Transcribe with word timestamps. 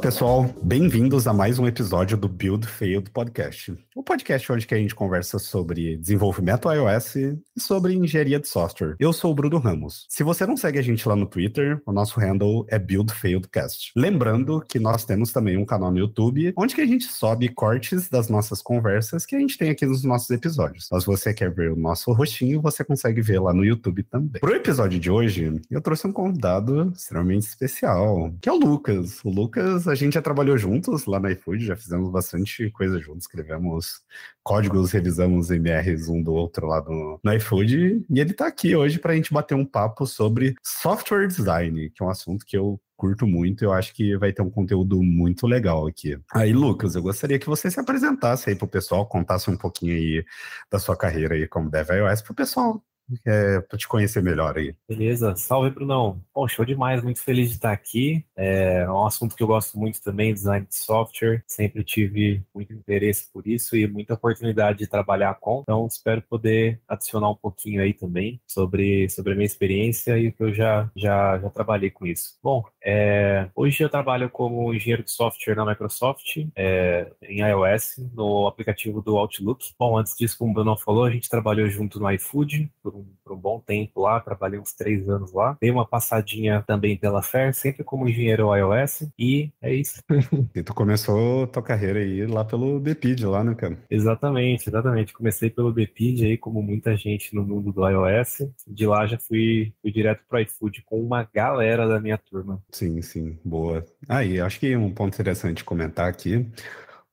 Pessoal. 0.00 0.48
Bem-vindos 0.62 1.26
a 1.26 1.32
mais 1.32 1.58
um 1.58 1.66
episódio 1.66 2.16
do 2.16 2.28
Build 2.28 2.66
Failed 2.66 3.10
Podcast. 3.10 3.76
O 3.96 4.02
podcast 4.02 4.52
onde 4.52 4.66
a 4.70 4.76
gente 4.76 4.94
conversa 4.94 5.40
sobre 5.40 5.96
desenvolvimento 5.96 6.72
iOS 6.72 7.16
e 7.16 7.38
sobre 7.58 7.94
engenharia 7.94 8.38
de 8.38 8.46
software. 8.46 8.94
Eu 9.00 9.12
sou 9.12 9.32
o 9.32 9.34
Bruno 9.34 9.58
Ramos. 9.58 10.06
Se 10.08 10.22
você 10.22 10.46
não 10.46 10.56
segue 10.56 10.78
a 10.78 10.82
gente 10.82 11.06
lá 11.08 11.16
no 11.16 11.26
Twitter, 11.26 11.82
o 11.84 11.92
nosso 11.92 12.20
handle 12.20 12.64
é 12.68 12.78
Build 12.78 13.12
Failed 13.12 13.48
Cast. 13.48 13.92
Lembrando 13.96 14.62
que 14.68 14.78
nós 14.78 15.04
temos 15.04 15.32
também 15.32 15.56
um 15.56 15.66
canal 15.66 15.90
no 15.90 15.98
YouTube, 15.98 16.52
onde 16.56 16.76
que 16.76 16.80
a 16.80 16.86
gente 16.86 17.04
sobe 17.04 17.48
cortes 17.48 18.08
das 18.08 18.28
nossas 18.28 18.62
conversas 18.62 19.26
que 19.26 19.34
a 19.34 19.40
gente 19.40 19.58
tem 19.58 19.70
aqui 19.70 19.84
nos 19.84 20.04
nossos 20.04 20.30
episódios. 20.30 20.86
Se 20.86 21.06
você 21.06 21.34
quer 21.34 21.50
ver 21.50 21.72
o 21.72 21.76
nosso 21.76 22.12
rostinho, 22.12 22.62
você 22.62 22.84
consegue 22.84 23.20
ver 23.20 23.40
lá 23.40 23.52
no 23.52 23.64
YouTube 23.64 24.04
também. 24.04 24.40
Pro 24.40 24.54
episódio 24.54 25.00
de 25.00 25.10
hoje, 25.10 25.60
eu 25.68 25.80
trouxe 25.80 26.06
um 26.06 26.12
convidado 26.12 26.92
extremamente 26.94 27.48
especial, 27.48 28.32
que 28.40 28.48
é 28.48 28.52
o 28.52 28.56
Lucas. 28.56 29.20
O 29.24 29.30
Lucas 29.30 29.87
a 29.88 29.94
gente 29.94 30.14
já 30.14 30.22
trabalhou 30.22 30.56
juntos 30.56 31.06
lá 31.06 31.18
na 31.18 31.32
iFood, 31.32 31.66
já 31.66 31.76
fizemos 31.76 32.10
bastante 32.10 32.70
coisa 32.70 32.98
juntos, 32.98 33.22
escrevemos 33.24 34.00
códigos, 34.42 34.92
revisamos 34.92 35.50
MRs 35.50 36.08
um 36.08 36.22
do 36.22 36.32
outro 36.32 36.66
lá 36.66 36.82
no, 36.82 37.20
no 37.22 37.32
iFood, 37.34 38.04
e 38.08 38.20
ele 38.20 38.30
está 38.30 38.46
aqui 38.46 38.74
hoje 38.76 38.98
para 38.98 39.12
a 39.12 39.16
gente 39.16 39.32
bater 39.32 39.54
um 39.54 39.64
papo 39.64 40.06
sobre 40.06 40.54
software 40.62 41.26
design, 41.26 41.90
que 41.90 42.02
é 42.02 42.06
um 42.06 42.10
assunto 42.10 42.44
que 42.46 42.56
eu 42.56 42.80
curto 42.96 43.26
muito, 43.26 43.64
eu 43.64 43.72
acho 43.72 43.94
que 43.94 44.16
vai 44.16 44.32
ter 44.32 44.42
um 44.42 44.50
conteúdo 44.50 45.00
muito 45.02 45.46
legal 45.46 45.86
aqui. 45.86 46.18
Aí, 46.32 46.52
Lucas, 46.52 46.96
eu 46.96 47.02
gostaria 47.02 47.38
que 47.38 47.46
você 47.46 47.70
se 47.70 47.78
apresentasse 47.78 48.50
aí 48.50 48.56
pro 48.56 48.66
pessoal, 48.66 49.06
contasse 49.06 49.48
um 49.48 49.56
pouquinho 49.56 49.94
aí 49.94 50.24
da 50.70 50.80
sua 50.80 50.96
carreira 50.96 51.34
aí 51.34 51.46
como 51.46 51.70
Dev 51.70 51.88
iOS 51.90 52.22
pro 52.22 52.34
pessoal 52.34 52.82
é, 53.26 53.60
para 53.60 53.78
te 53.78 53.88
conhecer 53.88 54.22
melhor 54.22 54.56
aí. 54.56 54.74
Beleza, 54.88 55.34
salve 55.36 55.70
Brunão. 55.70 56.20
Bom, 56.34 56.46
show 56.48 56.64
demais, 56.64 57.02
muito 57.02 57.20
feliz 57.20 57.48
de 57.48 57.56
estar 57.56 57.72
aqui. 57.72 58.24
É 58.36 58.90
um 58.90 59.06
assunto 59.06 59.34
que 59.34 59.42
eu 59.42 59.46
gosto 59.46 59.78
muito 59.78 60.02
também, 60.02 60.34
design 60.34 60.66
de 60.66 60.74
software. 60.74 61.42
Sempre 61.46 61.84
tive 61.84 62.42
muito 62.54 62.72
interesse 62.72 63.30
por 63.32 63.46
isso 63.46 63.76
e 63.76 63.86
muita 63.86 64.14
oportunidade 64.14 64.78
de 64.78 64.86
trabalhar 64.86 65.34
com. 65.34 65.60
Então, 65.62 65.86
espero 65.86 66.22
poder 66.22 66.80
adicionar 66.88 67.30
um 67.30 67.36
pouquinho 67.36 67.82
aí 67.82 67.92
também 67.92 68.40
sobre, 68.46 69.08
sobre 69.08 69.32
a 69.32 69.36
minha 69.36 69.46
experiência 69.46 70.18
e 70.18 70.28
o 70.28 70.32
que 70.32 70.42
eu 70.42 70.54
já, 70.54 70.90
já, 70.96 71.38
já 71.38 71.50
trabalhei 71.50 71.90
com 71.90 72.06
isso. 72.06 72.38
Bom, 72.42 72.64
é, 72.84 73.48
hoje 73.54 73.82
eu 73.82 73.88
trabalho 73.88 74.30
como 74.30 74.72
engenheiro 74.72 75.02
de 75.02 75.10
software 75.10 75.54
na 75.54 75.64
Microsoft, 75.64 76.38
é, 76.56 77.10
em 77.22 77.40
iOS, 77.40 77.96
no 78.14 78.46
aplicativo 78.46 79.02
do 79.02 79.16
Outlook. 79.16 79.74
Bom, 79.78 79.96
antes 79.96 80.16
disso, 80.16 80.38
como 80.38 80.50
o 80.50 80.54
Bruno 80.54 80.76
falou, 80.76 81.04
a 81.04 81.10
gente 81.10 81.28
trabalhou 81.28 81.68
junto 81.68 82.00
no 82.00 82.10
iFood 82.12 82.70
por 82.82 82.94
um, 82.98 83.06
por 83.24 83.32
um 83.32 83.36
bom 83.36 83.60
tempo 83.60 84.02
lá, 84.02 84.20
trabalhei 84.20 84.58
uns 84.58 84.72
três 84.72 85.08
anos 85.08 85.32
lá. 85.32 85.56
Dei 85.60 85.70
uma 85.70 85.86
passadinha 85.86 86.62
também 86.66 86.96
pela 86.96 87.22
Fair, 87.22 87.54
sempre 87.54 87.84
como 87.84 88.08
engenheiro 88.08 88.54
iOS, 88.54 89.08
e 89.18 89.50
é 89.60 89.74
isso. 89.74 90.02
e 90.54 90.62
tu 90.62 90.74
começou 90.74 91.46
tua 91.46 91.62
carreira 91.62 92.00
aí 92.00 92.26
lá 92.26 92.44
pelo 92.44 92.80
Bpid 92.80 93.24
lá, 93.24 93.44
né, 93.44 93.54
cara? 93.54 93.78
Exatamente, 93.90 94.68
exatamente. 94.68 95.12
Comecei 95.12 95.50
pelo 95.50 95.72
Bpid 95.72 96.24
aí, 96.24 96.38
como 96.38 96.62
muita 96.62 96.96
gente 96.96 97.34
no 97.34 97.44
mundo 97.44 97.72
do 97.72 97.88
iOS. 97.88 98.48
De 98.66 98.86
lá 98.86 99.06
já 99.06 99.18
fui, 99.18 99.72
fui 99.80 99.90
direto 99.90 100.22
pro 100.28 100.40
iFood 100.40 100.82
com 100.84 101.00
uma 101.00 101.28
galera 101.32 101.86
da 101.86 102.00
minha 102.00 102.18
turma. 102.18 102.62
Sim, 102.70 103.00
sim, 103.02 103.38
boa. 103.44 103.84
Aí, 104.08 104.40
ah, 104.40 104.46
acho 104.46 104.60
que 104.60 104.76
um 104.76 104.90
ponto 104.90 105.14
interessante 105.14 105.64
comentar 105.64 106.08
aqui 106.08 106.46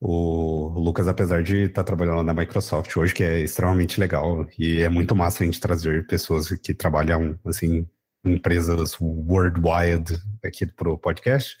o 0.00 0.68
Lucas, 0.78 1.08
apesar 1.08 1.42
de 1.42 1.64
estar 1.64 1.82
tá 1.82 1.84
trabalhando 1.84 2.22
na 2.22 2.34
Microsoft 2.34 2.94
hoje, 2.96 3.14
que 3.14 3.24
é 3.24 3.40
extremamente 3.40 3.98
legal, 3.98 4.46
e 4.58 4.82
é 4.82 4.88
muito 4.88 5.14
massa 5.14 5.42
a 5.42 5.46
gente 5.46 5.60
trazer 5.60 6.06
pessoas 6.06 6.48
que 6.48 6.74
trabalham, 6.74 7.38
assim, 7.46 7.86
em 8.24 8.32
empresas 8.34 8.96
worldwide 9.00 10.20
aqui 10.44 10.66
pro 10.66 10.98
podcast. 10.98 11.56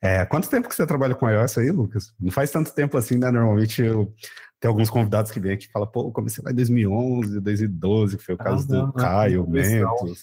É, 0.00 0.24
quanto 0.26 0.50
tempo 0.50 0.68
que 0.68 0.74
você 0.74 0.86
trabalha 0.86 1.14
com 1.14 1.28
iOS 1.28 1.58
aí, 1.58 1.70
Lucas? 1.70 2.12
Não 2.20 2.30
faz 2.30 2.50
tanto 2.50 2.74
tempo 2.74 2.96
assim, 2.96 3.16
né? 3.16 3.30
Normalmente 3.30 3.82
eu 3.82 4.12
tem 4.64 4.68
alguns 4.70 4.88
convidados 4.88 5.30
que 5.30 5.38
vêm 5.38 5.52
aqui 5.52 5.66
e 5.66 5.70
falam, 5.70 5.86
pô, 5.86 6.10
comecei 6.10 6.42
lá 6.42 6.50
em 6.50 6.54
2011, 6.54 7.38
2012, 7.38 8.16
que 8.16 8.24
foi 8.24 8.34
o 8.34 8.38
ah, 8.40 8.44
caso 8.44 8.66
ah, 8.70 8.76
não, 8.78 8.86
do 8.86 8.92
Caio 8.94 9.46
Mentos. 9.46 10.22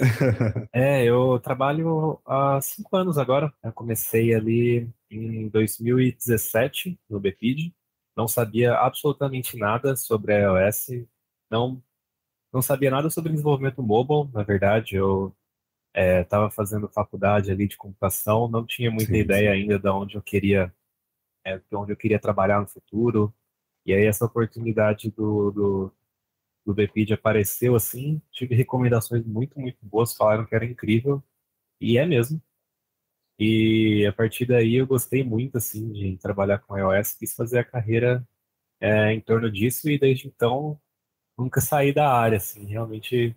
é, 0.74 1.04
eu 1.04 1.38
trabalho 1.38 2.20
há 2.26 2.60
cinco 2.60 2.96
anos 2.96 3.18
agora. 3.18 3.54
Eu 3.62 3.72
comecei 3.72 4.34
ali 4.34 4.90
em 5.08 5.48
2017 5.48 6.98
no 7.08 7.20
Bpid. 7.20 7.72
Não 8.16 8.26
sabia 8.26 8.74
absolutamente 8.74 9.56
nada 9.56 9.94
sobre 9.94 10.42
iOS. 10.42 11.06
Não, 11.48 11.80
não 12.52 12.62
sabia 12.62 12.90
nada 12.90 13.10
sobre 13.10 13.30
desenvolvimento 13.30 13.80
mobile, 13.80 14.28
na 14.34 14.42
verdade. 14.42 14.96
Eu 14.96 15.32
estava 15.94 16.48
é, 16.48 16.50
fazendo 16.50 16.88
faculdade 16.88 17.52
ali 17.52 17.68
de 17.68 17.76
computação, 17.76 18.48
não 18.48 18.66
tinha 18.66 18.90
muita 18.90 19.12
sim, 19.12 19.18
ideia 19.18 19.52
sim. 19.52 19.60
ainda 19.60 19.78
de 19.78 19.88
onde 19.88 20.16
eu 20.16 20.22
queria, 20.22 20.74
é, 21.44 21.58
de 21.58 21.76
onde 21.76 21.92
eu 21.92 21.96
queria 21.96 22.18
trabalhar 22.18 22.60
no 22.60 22.66
futuro. 22.66 23.32
E 23.86 23.92
aí 23.94 24.06
essa 24.06 24.24
oportunidade 24.26 25.10
do, 25.10 25.50
do 25.52 25.92
do 26.64 26.74
Bpid 26.74 27.12
apareceu 27.12 27.74
assim, 27.74 28.22
tive 28.30 28.54
recomendações 28.54 29.24
muito, 29.26 29.58
muito 29.60 29.78
boas, 29.82 30.14
falaram 30.14 30.46
que 30.46 30.54
era 30.54 30.64
incrível, 30.64 31.22
e 31.80 31.98
é 31.98 32.06
mesmo. 32.06 32.42
E 33.38 34.06
a 34.06 34.12
partir 34.12 34.46
daí 34.46 34.76
eu 34.76 34.86
gostei 34.86 35.24
muito 35.24 35.58
assim 35.58 35.92
de 35.92 36.16
trabalhar 36.18 36.58
com 36.60 36.76
iOS, 36.78 37.14
quis 37.14 37.34
fazer 37.34 37.58
a 37.60 37.64
carreira 37.64 38.26
é, 38.80 39.12
em 39.12 39.20
torno 39.20 39.50
disso 39.50 39.90
e 39.90 39.98
desde 39.98 40.28
então 40.28 40.80
nunca 41.38 41.60
saí 41.60 41.92
da 41.94 42.12
área, 42.12 42.38
assim, 42.38 42.66
realmente 42.66 43.36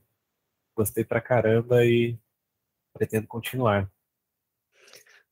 gostei 0.75 1.05
pra 1.05 1.21
caramba 1.21 1.85
e 1.85 2.17
pretendo 2.93 3.27
continuar. 3.27 3.91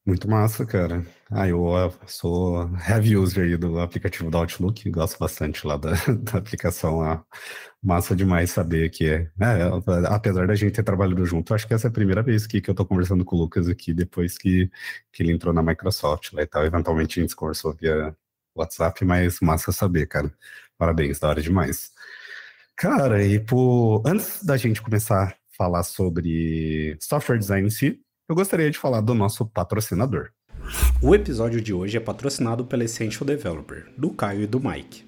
Muito 0.05 0.29
massa, 0.29 0.65
cara. 0.65 1.05
Ah, 1.31 1.47
eu 1.47 1.63
sou 2.07 2.69
heavy 2.87 3.15
user 3.15 3.45
aí 3.45 3.55
do 3.55 3.79
aplicativo 3.79 4.29
do 4.29 4.37
Outlook, 4.37 4.89
gosto 4.89 5.17
bastante 5.17 5.65
lá 5.65 5.77
da, 5.77 5.91
da 6.23 6.39
aplicação 6.39 6.97
lá. 6.99 7.25
Massa 7.81 8.13
demais 8.13 8.51
saber 8.51 8.89
que 8.89 9.07
é. 9.07 9.31
é. 9.39 10.07
Apesar 10.09 10.45
da 10.45 10.55
gente 10.55 10.73
ter 10.73 10.83
trabalhado 10.83 11.25
junto, 11.25 11.53
acho 11.53 11.65
que 11.65 11.73
essa 11.73 11.87
é 11.87 11.89
a 11.89 11.91
primeira 11.91 12.21
vez 12.21 12.45
que, 12.45 12.59
que 12.59 12.69
eu 12.69 12.75
tô 12.75 12.85
conversando 12.85 13.23
com 13.23 13.37
o 13.37 13.39
Lucas 13.39 13.69
aqui, 13.69 13.93
depois 13.93 14.37
que, 14.37 14.69
que 15.11 15.23
ele 15.23 15.31
entrou 15.31 15.53
na 15.53 15.63
Microsoft 15.63 16.33
lá 16.33 16.41
e 16.43 16.47
tal. 16.47 16.65
Eventualmente 16.65 17.19
a 17.19 17.23
gente 17.23 17.35
conversou 17.35 17.73
via 17.73 18.13
WhatsApp, 18.55 19.05
mas 19.05 19.39
massa 19.41 19.71
saber, 19.71 20.07
cara. 20.07 20.33
Parabéns, 20.77 21.19
da 21.19 21.29
hora 21.29 21.41
demais. 21.41 21.91
Cara, 22.75 23.23
e 23.23 23.39
por... 23.39 24.03
antes 24.05 24.43
da 24.43 24.57
gente 24.57 24.81
começar 24.81 25.29
a 25.29 25.35
falar 25.57 25.83
sobre 25.83 26.97
software 26.99 27.37
design 27.37 27.67
em 27.67 27.69
si, 27.71 28.01
eu 28.29 28.35
gostaria 28.35 28.71
de 28.71 28.77
falar 28.77 29.01
do 29.01 29.13
nosso 29.13 29.45
patrocinador. 29.45 30.29
O 31.01 31.13
episódio 31.13 31.59
de 31.59 31.73
hoje 31.73 31.97
é 31.97 31.99
patrocinado 31.99 32.63
pela 32.63 32.85
Essential 32.85 33.25
Developer, 33.25 33.87
do 33.97 34.11
Caio 34.11 34.43
e 34.43 34.47
do 34.47 34.61
Mike. 34.61 35.03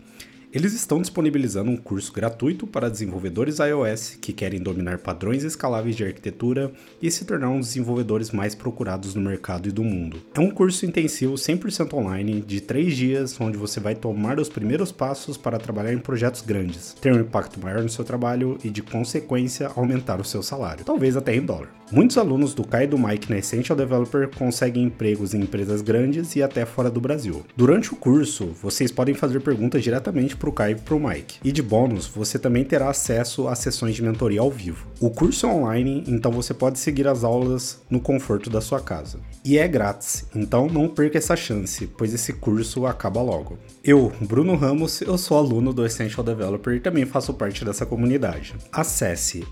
Eles 0.51 0.73
estão 0.73 1.01
disponibilizando 1.01 1.69
um 1.69 1.75
curso 1.75 2.13
gratuito 2.13 2.65
para 2.65 2.89
desenvolvedores 2.89 3.59
iOS 3.59 4.17
que 4.21 4.31
querem 4.31 4.61
dominar 4.61 4.99
padrões 4.99 5.43
escaláveis 5.43 5.97
de 5.97 6.05
arquitetura 6.05 6.71
e 7.01 7.11
se 7.11 7.25
tornar 7.25 7.49
um 7.49 7.59
dos 7.59 7.67
desenvolvedores 7.67 8.31
mais 8.31 8.55
procurados 8.55 9.15
no 9.15 9.21
mercado 9.21 9.67
e 9.67 9.71
do 9.71 9.83
mundo. 9.83 10.21
É 10.33 10.39
um 10.39 10.49
curso 10.49 10.85
intensivo 10.85 11.33
100% 11.33 11.93
online 11.93 12.39
de 12.39 12.61
3 12.61 12.95
dias, 12.95 13.41
onde 13.41 13.57
você 13.57 13.81
vai 13.81 13.95
tomar 13.95 14.39
os 14.39 14.47
primeiros 14.47 14.93
passos 14.93 15.35
para 15.35 15.59
trabalhar 15.59 15.91
em 15.91 15.99
projetos 15.99 16.41
grandes, 16.41 16.93
ter 17.01 17.11
um 17.11 17.19
impacto 17.19 17.59
maior 17.59 17.83
no 17.83 17.89
seu 17.89 18.05
trabalho 18.05 18.57
e, 18.63 18.69
de 18.69 18.81
consequência, 18.81 19.69
aumentar 19.75 20.21
o 20.21 20.25
seu 20.25 20.41
salário, 20.41 20.85
talvez 20.85 21.17
até 21.17 21.35
em 21.35 21.41
dólar. 21.41 21.69
Muitos 21.95 22.17
alunos 22.17 22.53
do 22.53 22.67
Kai 22.67 22.83
e 22.83 22.87
do 22.87 22.97
Mike 22.97 23.29
na 23.29 23.37
Essential 23.37 23.73
Developer 23.73 24.29
conseguem 24.37 24.83
empregos 24.83 25.33
em 25.33 25.39
empresas 25.39 25.81
grandes 25.81 26.35
e 26.35 26.43
até 26.43 26.65
fora 26.65 26.91
do 26.91 26.99
Brasil. 26.99 27.45
Durante 27.55 27.93
o 27.93 27.95
curso, 27.95 28.47
vocês 28.61 28.91
podem 28.91 29.15
fazer 29.15 29.39
perguntas 29.39 29.81
diretamente 29.81 30.35
pro 30.35 30.51
Kai 30.51 30.73
e 30.73 30.75
pro 30.75 30.99
Mike. 30.99 31.39
E 31.41 31.53
de 31.53 31.61
bônus, 31.61 32.05
você 32.05 32.37
também 32.37 32.65
terá 32.65 32.89
acesso 32.89 33.47
a 33.47 33.55
sessões 33.55 33.95
de 33.95 34.03
mentoria 34.03 34.41
ao 34.41 34.51
vivo. 34.51 34.85
O 34.99 35.09
curso 35.09 35.45
é 35.45 35.49
online, 35.49 36.03
então 36.05 36.33
você 36.33 36.53
pode 36.53 36.79
seguir 36.79 37.07
as 37.07 37.23
aulas 37.23 37.81
no 37.89 38.01
conforto 38.01 38.49
da 38.49 38.59
sua 38.59 38.81
casa. 38.81 39.17
E 39.45 39.57
é 39.57 39.65
grátis, 39.65 40.25
então 40.35 40.67
não 40.67 40.89
perca 40.89 41.17
essa 41.17 41.37
chance, 41.37 41.87
pois 41.87 42.13
esse 42.13 42.33
curso 42.33 42.85
acaba 42.85 43.21
logo. 43.21 43.57
Eu, 43.81 44.11
Bruno 44.19 44.55
Ramos, 44.57 44.99
eu 44.99 45.17
sou 45.17 45.37
aluno 45.37 45.71
do 45.71 45.85
Essential 45.85 46.25
Developer 46.25 46.73
e 46.73 46.81
também 46.81 47.05
faço 47.05 47.33
parte 47.33 47.63
dessa 47.63 47.85
comunidade. 47.85 48.53
Acesse 48.69 49.47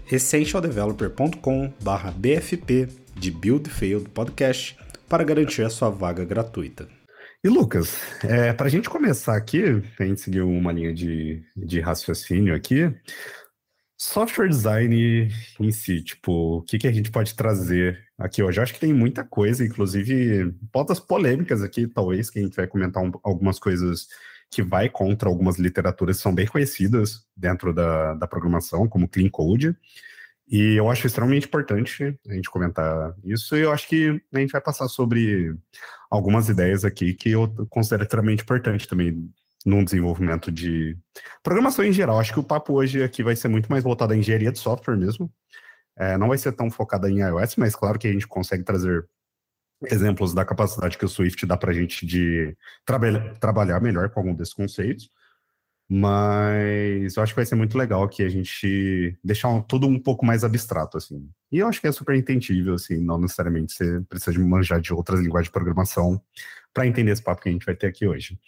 essentialdeveloper.com/bfp 2.34 2.88
de 3.16 3.32
Build 3.32 3.70
Failed 3.70 4.10
Podcast 4.10 4.78
para 5.08 5.24
garantir 5.24 5.64
a 5.64 5.70
sua 5.70 5.90
vaga 5.90 6.26
gratuita. 6.26 6.88
E 7.44 7.50
Lucas, 7.50 7.98
é, 8.24 8.54
para 8.54 8.68
a 8.68 8.70
gente 8.70 8.90
começar 8.90 9.36
aqui, 9.36 9.64
a 10.00 10.06
gente 10.06 10.22
seguir 10.22 10.42
uma 10.42 10.72
linha 10.72 10.94
de, 10.94 11.44
de 11.56 11.80
raciocínio 11.80 12.56
aqui, 12.56 12.94
software 13.98 14.48
design 14.48 15.30
em 15.60 15.72
si, 15.72 16.02
tipo, 16.02 16.58
o 16.58 16.62
que, 16.62 16.78
que 16.78 16.88
a 16.88 16.92
gente 16.92 17.12
pode 17.12 17.36
trazer 17.36 18.00
aqui 18.18 18.42
hoje? 18.42 18.60
Eu 18.60 18.64
acho 18.64 18.74
que 18.74 18.80
tem 18.80 18.94
muita 18.94 19.24
coisa, 19.24 19.66
inclusive 19.66 20.54
pautas 20.72 21.00
polêmicas 21.00 21.62
aqui, 21.62 21.86
talvez, 21.88 22.30
que 22.30 22.40
a 22.40 22.42
gente 22.42 22.56
vai 22.56 22.66
comentar 22.66 23.04
um, 23.04 23.12
algumas 23.24 23.60
coisas 23.60 24.08
que 24.50 24.62
vai 24.62 24.88
contra 24.88 25.28
algumas 25.28 25.58
literaturas 25.58 26.18
que 26.18 26.24
são 26.24 26.34
bem 26.34 26.48
conhecidas 26.48 27.26
dentro 27.36 27.74
da, 27.74 28.14
da 28.14 28.28
programação, 28.28 28.88
como 28.88 29.08
Clean 29.08 29.30
Code. 29.30 29.76
E 30.54 30.76
eu 30.76 30.88
acho 30.88 31.08
extremamente 31.08 31.48
importante 31.48 32.16
a 32.30 32.32
gente 32.32 32.48
comentar 32.48 33.16
isso, 33.24 33.58
e 33.58 33.62
eu 33.62 33.72
acho 33.72 33.88
que 33.88 34.22
a 34.32 34.38
gente 34.38 34.52
vai 34.52 34.62
passar 34.62 34.88
sobre 34.88 35.52
algumas 36.12 36.48
ideias 36.48 36.86
aqui 36.86 37.16
que 37.16 37.32
eu 37.32 37.52
considero 37.72 38.04
extremamente 38.04 38.44
importante 38.44 38.88
também 38.88 39.34
no 39.66 39.84
desenvolvimento 39.84 40.52
de 40.52 40.96
programação 41.42 41.84
em 41.84 41.92
geral. 41.92 42.20
Acho 42.20 42.34
que 42.34 42.40
o 42.40 42.44
papo 42.44 42.74
hoje 42.74 43.02
aqui 43.02 43.24
vai 43.24 43.36
ser 43.36 43.48
muito 43.48 43.68
mais 43.68 43.84
voltado 43.84 44.14
à 44.14 44.16
engenharia 44.16 44.52
de 44.52 44.60
software 44.60 44.96
mesmo. 44.96 45.28
É, 45.98 46.20
não 46.20 46.28
vai 46.28 46.38
ser 46.38 46.52
tão 46.52 46.70
focada 46.70 47.10
em 47.10 47.22
iOS, 47.22 47.56
mas 47.56 47.76
claro 47.76 47.98
que 47.98 48.08
a 48.08 48.12
gente 48.12 48.28
consegue 48.28 48.64
trazer 48.64 49.04
exemplos 49.86 50.36
da 50.36 50.46
capacidade 50.46 51.00
que 51.00 51.06
o 51.06 51.10
Swift 51.10 51.48
dá 51.48 51.58
para 51.58 51.72
a 51.72 51.74
gente 51.74 52.06
de 52.06 52.56
traba 52.86 53.08
trabalhar 53.40 53.82
melhor 53.82 54.08
com 54.12 54.20
algum 54.20 54.36
desses 54.36 54.54
conceitos. 54.54 55.10
Mas 55.90 57.16
eu 57.16 57.24
acho 57.24 57.34
que 57.34 57.40
vai 57.40 57.46
ser 57.46 57.56
muito 57.56 57.78
legal 57.78 58.04
aqui 58.04 58.24
a 58.24 58.30
gente 58.30 59.18
deixar 59.24 59.62
tudo 59.64 59.88
um 59.88 60.00
pouco 60.00 60.26
mais 60.26 60.44
abstrato, 60.44 60.98
assim. 60.98 61.30
E 61.52 61.60
eu 61.60 61.68
acho 61.68 61.82
que 61.82 61.88
é 61.88 61.92
super 61.92 62.16
entendível, 62.16 62.76
assim, 62.76 62.98
não 62.98 63.20
necessariamente 63.20 63.74
você 63.74 64.02
precisa 64.10 64.32
de 64.32 64.40
manjar 64.40 64.82
de 64.82 64.94
outras 64.94 65.20
linguagens 65.20 65.48
de 65.48 65.52
programação 65.52 66.22
para 66.74 66.88
entender 66.88 67.12
esse 67.12 67.22
papo 67.22 67.42
que 67.42 67.50
a 67.50 67.52
gente 67.52 67.66
vai 67.66 67.76
ter 67.76 67.88
aqui 67.88 68.08
hoje. 68.08 68.40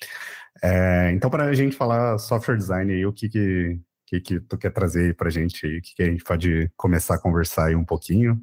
É, 0.64 1.12
então, 1.12 1.30
para 1.30 1.46
a 1.46 1.54
gente 1.54 1.76
falar 1.76 2.18
software 2.18 2.58
design 2.58 2.92
aí, 2.92 3.06
o 3.06 3.14
que 3.14 3.30
que, 3.30 3.80
que, 4.08 4.22
que 4.22 4.40
tu 4.40 4.58
quer 4.58 4.72
trazer 4.72 5.16
para 5.16 5.28
a 5.28 5.32
gente 5.32 5.66
aí, 5.66 5.78
o 5.78 5.82
que, 5.82 5.96
que 5.96 6.04
a 6.04 6.08
gente 6.08 6.24
pode 6.24 6.72
começar 6.76 7.16
a 7.16 7.22
conversar 7.22 7.68
aí 7.68 7.76
um 7.76 7.86
pouquinho. 7.86 8.42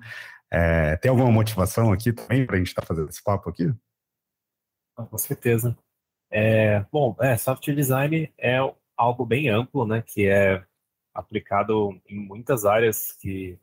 É, 0.51 0.97
tem 0.99 1.11
alguma 1.11 1.31
motivação 1.33 1.93
aqui 1.93 2.13
também 2.13 2.47
para 2.47 2.57
a 2.57 2.59
gente 2.59 2.69
estar 2.69 2.83
tá 2.83 2.87
fazendo 2.87 3.09
esse 3.09 3.23
papo 3.23 3.49
aqui? 3.49 3.73
Com 4.95 5.19
certeza. 5.19 5.77
É, 6.31 6.85
bom, 6.93 7.17
é, 7.21 7.37
software 7.37 7.75
design 7.75 8.33
é 8.39 8.59
algo 9.03 9.27
bem 9.27 9.49
amplo, 9.49 9.87
né, 9.87 10.01
que 10.03 10.29
é 10.29 10.65
aplicado 11.13 12.01
em 12.09 12.17
muitas 12.19 12.65
áreas 12.65 13.13
que, 13.13 13.59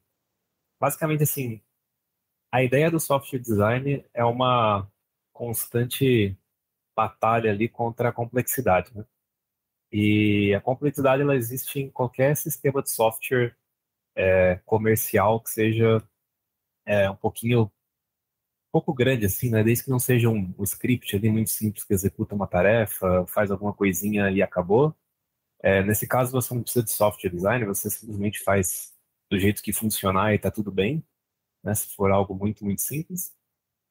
basicamente, 0.79 1.23
assim, 1.23 1.61
a 2.51 2.63
ideia 2.63 2.91
do 2.91 2.99
software 2.99 3.39
design 3.39 4.05
é 4.13 4.23
uma 4.25 4.91
constante 5.33 6.37
batalha 6.95 7.51
ali 7.51 7.69
contra 7.69 8.09
a 8.09 8.13
complexidade, 8.13 8.91
né? 8.95 9.05
E 9.91 10.53
a 10.53 10.61
complexidade 10.61 11.21
ela 11.23 11.35
existe 11.35 11.79
em 11.79 11.89
qualquer 11.89 12.35
sistema 12.37 12.83
de 12.83 12.91
software 12.91 13.55
é, 14.15 14.57
comercial 14.65 15.41
que 15.41 15.49
seja 15.49 16.03
é, 16.85 17.09
um 17.09 17.15
pouquinho 17.15 17.63
um 17.63 18.71
pouco 18.71 18.93
grande 18.93 19.25
assim, 19.25 19.49
né? 19.49 19.63
Desde 19.63 19.85
que 19.85 19.89
não 19.89 19.99
seja 19.99 20.29
um, 20.29 20.53
um 20.57 20.63
script 20.63 21.15
ali 21.15 21.29
muito 21.31 21.49
simples 21.51 21.83
que 21.85 21.93
executa 21.93 22.35
uma 22.35 22.47
tarefa, 22.47 23.25
faz 23.27 23.51
alguma 23.51 23.73
coisinha 23.73 24.29
e 24.31 24.41
acabou. 24.43 24.95
É, 25.61 25.83
nesse 25.83 26.07
caso, 26.07 26.31
você 26.31 26.53
não 26.53 26.63
precisa 26.63 26.83
de 26.83 26.91
software 26.91 27.29
design, 27.29 27.65
você 27.65 27.89
simplesmente 27.89 28.39
faz 28.43 28.93
do 29.29 29.39
jeito 29.39 29.61
que 29.61 29.73
funcionar 29.73 30.33
e 30.33 30.37
está 30.37 30.49
tudo 30.49 30.71
bem, 30.71 31.03
né, 31.63 31.75
se 31.75 31.93
for 31.95 32.11
algo 32.11 32.33
muito, 32.35 32.65
muito 32.65 32.81
simples. 32.81 33.33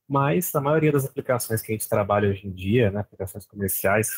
Mas 0.08 0.54
a 0.54 0.60
maioria 0.60 0.92
das 0.92 1.04
aplicações 1.04 1.62
que 1.62 1.72
a 1.72 1.76
gente 1.76 1.88
trabalha 1.88 2.30
hoje 2.30 2.46
em 2.46 2.52
dia, 2.52 2.90
né, 2.90 3.00
aplicações 3.00 3.46
comerciais, 3.46 4.10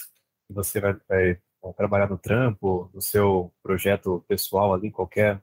que 0.49 0.55
você 0.55 0.81
vai, 0.81 0.94
vai, 1.08 1.41
vai 1.62 1.75
trabalhar 1.75 2.08
no 2.08 2.19
trampo, 2.19 2.91
no 2.94 3.02
seu 3.02 3.52
projeto 3.62 4.25
pessoal 4.29 4.75
ali, 4.75 4.91
qualquer 4.91 5.43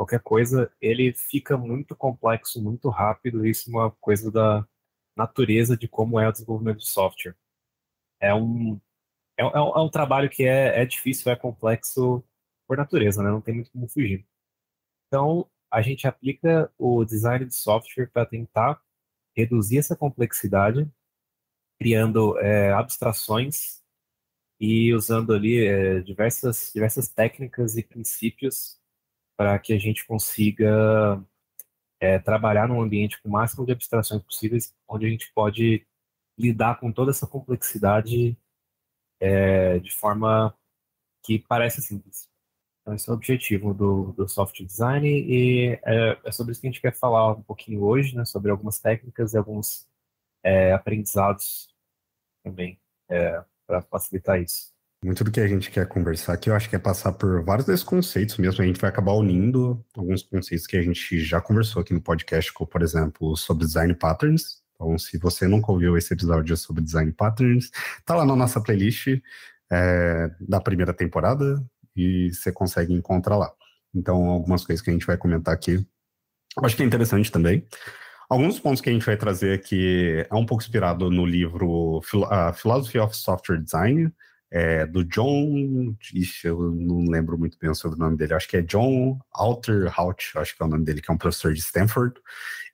qualquer 0.00 0.20
coisa, 0.20 0.72
ele 0.80 1.12
fica 1.12 1.58
muito 1.58 1.94
complexo, 1.94 2.62
muito 2.62 2.88
rápido. 2.88 3.46
Isso 3.46 3.68
é 3.68 3.72
uma 3.74 3.90
coisa 3.90 4.30
da 4.30 4.66
natureza 5.14 5.76
de 5.76 5.86
como 5.86 6.18
é 6.18 6.26
o 6.26 6.32
desenvolvimento 6.32 6.78
de 6.78 6.88
software. 6.88 7.36
É 8.20 8.34
um 8.34 8.80
é, 9.40 9.42
é, 9.42 9.60
um, 9.60 9.76
é 9.76 9.80
um 9.80 9.88
trabalho 9.88 10.28
que 10.28 10.44
é, 10.44 10.82
é 10.82 10.84
difícil, 10.84 11.32
é 11.32 11.36
complexo 11.36 12.22
por 12.68 12.76
natureza, 12.76 13.22
né? 13.22 13.30
Não 13.30 13.40
tem 13.40 13.54
muito 13.54 13.70
como 13.70 13.88
fugir. 13.88 14.26
Então, 15.08 15.48
a 15.70 15.82
gente 15.82 16.06
aplica 16.06 16.72
o 16.78 17.04
design 17.04 17.46
de 17.46 17.54
software 17.54 18.10
para 18.12 18.26
tentar 18.26 18.80
reduzir 19.36 19.78
essa 19.78 19.96
complexidade, 19.96 20.88
criando 21.78 22.38
é, 22.38 22.72
abstrações 22.72 23.80
e 24.60 24.92
usando 24.94 25.32
ali 25.32 25.66
é, 25.66 26.00
diversas, 26.00 26.70
diversas 26.74 27.08
técnicas 27.08 27.76
e 27.76 27.82
princípios 27.82 28.78
para 29.36 29.58
que 29.58 29.72
a 29.72 29.78
gente 29.78 30.06
consiga 30.06 31.24
é, 32.00 32.18
trabalhar 32.18 32.68
num 32.68 32.80
ambiente 32.82 33.20
com 33.22 33.28
o 33.28 33.32
máximo 33.32 33.64
de 33.64 33.72
abstrações 33.72 34.22
possíveis, 34.22 34.74
onde 34.88 35.06
a 35.06 35.08
gente 35.08 35.32
pode 35.34 35.86
lidar 36.38 36.78
com 36.78 36.92
toda 36.92 37.10
essa 37.10 37.26
complexidade 37.26 38.36
é, 39.20 39.78
de 39.78 39.92
forma 39.92 40.54
que 41.22 41.38
parece 41.38 41.82
simples. 41.82 42.28
Então, 42.80 42.94
esse 42.94 43.08
é 43.08 43.12
o 43.12 43.16
objetivo 43.16 43.74
do, 43.74 44.12
do 44.12 44.26
software 44.26 44.66
design 44.66 45.06
e 45.06 45.78
é, 45.84 46.18
é, 46.24 46.32
sobre 46.32 46.52
isso 46.52 46.60
que 46.60 46.66
a 46.66 46.70
gente 46.70 46.80
quer 46.80 46.94
falar 46.94 47.32
um 47.32 47.42
pouquinho 47.42 47.82
hoje, 47.82 48.16
né, 48.16 48.24
sobre 48.24 48.50
algumas 48.50 48.78
técnicas 48.78 49.34
e 49.34 49.38
alguns 49.38 49.86
é, 50.42 50.72
aprendizados 50.72 51.68
também 52.42 52.80
é, 53.08 53.44
para 53.66 53.82
facilitar 53.82 54.40
isso. 54.40 54.72
Muito 55.02 55.24
do 55.24 55.30
que 55.30 55.40
a 55.40 55.48
gente 55.48 55.70
quer 55.70 55.88
conversar 55.88 56.34
aqui, 56.34 56.50
eu 56.50 56.54
acho 56.54 56.68
que 56.68 56.76
é 56.76 56.78
passar 56.78 57.12
por 57.12 57.42
vários 57.42 57.66
desses 57.66 57.82
conceitos 57.82 58.36
mesmo. 58.36 58.62
A 58.62 58.66
gente 58.66 58.80
vai 58.80 58.90
acabar 58.90 59.12
unindo 59.12 59.82
alguns 59.96 60.22
conceitos 60.22 60.66
que 60.66 60.76
a 60.76 60.82
gente 60.82 61.18
já 61.20 61.40
conversou 61.40 61.80
aqui 61.80 61.94
no 61.94 62.02
podcast, 62.02 62.52
como, 62.52 62.68
por 62.68 62.82
exemplo, 62.82 63.34
sobre 63.34 63.64
design 63.64 63.94
patterns, 63.94 64.59
então, 64.80 64.98
se 64.98 65.18
você 65.18 65.46
nunca 65.46 65.70
ouviu 65.70 65.94
esse 65.98 66.14
episódio 66.14 66.56
sobre 66.56 66.82
design 66.82 67.12
patterns, 67.12 67.70
tá 68.02 68.16
lá 68.16 68.24
na 68.24 68.34
nossa 68.34 68.62
playlist 68.62 69.08
é, 69.70 70.30
da 70.40 70.58
primeira 70.58 70.94
temporada 70.94 71.62
e 71.94 72.32
você 72.32 72.50
consegue 72.50 72.94
encontrar 72.94 73.36
lá. 73.36 73.52
Então, 73.94 74.30
algumas 74.30 74.64
coisas 74.64 74.82
que 74.82 74.88
a 74.88 74.92
gente 74.94 75.06
vai 75.06 75.18
comentar 75.18 75.52
aqui, 75.52 75.86
acho 76.64 76.76
que 76.76 76.82
é 76.82 76.86
interessante 76.86 77.30
também. 77.30 77.66
Alguns 78.30 78.58
pontos 78.58 78.80
que 78.80 78.88
a 78.88 78.92
gente 78.92 79.04
vai 79.04 79.18
trazer 79.18 79.52
aqui 79.52 80.24
é 80.30 80.34
um 80.34 80.46
pouco 80.46 80.62
inspirado 80.62 81.10
no 81.10 81.26
livro 81.26 82.00
Philosophy 82.54 82.98
of 82.98 83.14
Software 83.14 83.60
Design, 83.60 84.10
é, 84.50 84.86
do 84.86 85.04
John. 85.04 85.94
Ixi, 86.14 86.46
eu 86.46 86.70
não 86.72 87.04
lembro 87.04 87.36
muito 87.36 87.58
bem 87.60 87.74
sobre 87.74 87.98
o 87.98 88.00
nome 88.00 88.16
dele. 88.16 88.32
Acho 88.32 88.48
que 88.48 88.56
é 88.56 88.62
John 88.62 89.18
Alter 89.34 89.92
Hout, 90.00 90.32
acho 90.36 90.56
que 90.56 90.62
é 90.62 90.64
o 90.64 90.68
nome 90.68 90.84
dele, 90.84 91.02
que 91.02 91.10
é 91.10 91.14
um 91.14 91.18
professor 91.18 91.52
de 91.52 91.60
Stanford. 91.60 92.14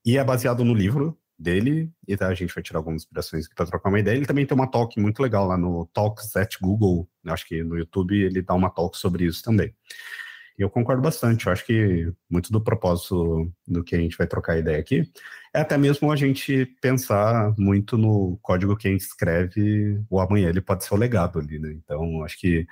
E 0.05 0.19
é 0.19 0.23
baseado 0.23 0.63
no 0.63 0.73
livro 0.73 1.19
dele, 1.39 1.91
e 2.09 2.17
tá, 2.17 2.29
a 2.29 2.35
gente 2.35 2.55
vai 2.55 2.63
tirar 2.63 2.79
algumas 2.79 3.03
inspirações 3.03 3.49
para 3.49 3.67
trocar 3.67 3.89
uma 3.89 4.01
ideia. 4.01 4.17
Ele 4.17 4.27
também 4.27 4.47
tem 4.47 4.57
uma 4.57 4.71
talk 4.71 4.99
muito 5.01 5.23
legal 5.23 5.47
lá 5.47 5.57
no 5.57 5.87
Talks 5.93 6.35
at 6.37 6.57
Google, 6.61 7.09
acho 7.27 7.47
que 7.47 7.63
no 7.63 7.77
YouTube 7.77 8.17
ele 8.19 8.43
dá 8.43 8.55
uma 8.55 8.71
talk 8.71 8.97
sobre 8.97 9.25
isso 9.25 9.43
também. 9.43 9.75
E 10.59 10.63
eu 10.63 10.71
concordo 10.71 11.03
bastante, 11.03 11.47
eu 11.47 11.53
acho 11.53 11.67
que 11.67 12.11
muito 12.31 12.51
do 12.51 12.63
propósito 12.63 13.53
do 13.67 13.85
que 13.85 13.95
a 13.95 13.99
gente 13.99 14.17
vai 14.17 14.27
trocar 14.27 14.57
ideia 14.57 14.79
aqui 14.79 15.03
é 15.57 15.61
até 15.61 15.77
mesmo 15.79 16.13
a 16.13 16.17
gente 16.17 16.67
pensar 16.83 17.55
muito 17.59 17.97
no 17.97 18.39
código 18.43 18.77
que 18.77 18.89
a 18.89 18.91
gente 18.91 19.03
escreve, 19.03 19.99
o 20.11 20.21
amanhã 20.21 20.49
ele 20.51 20.61
pode 20.61 20.85
ser 20.85 20.95
o 20.95 20.99
legado 20.99 21.39
ali, 21.39 21.59
né? 21.59 21.73
Então, 21.73 22.23
acho 22.23 22.39
que 22.39 22.67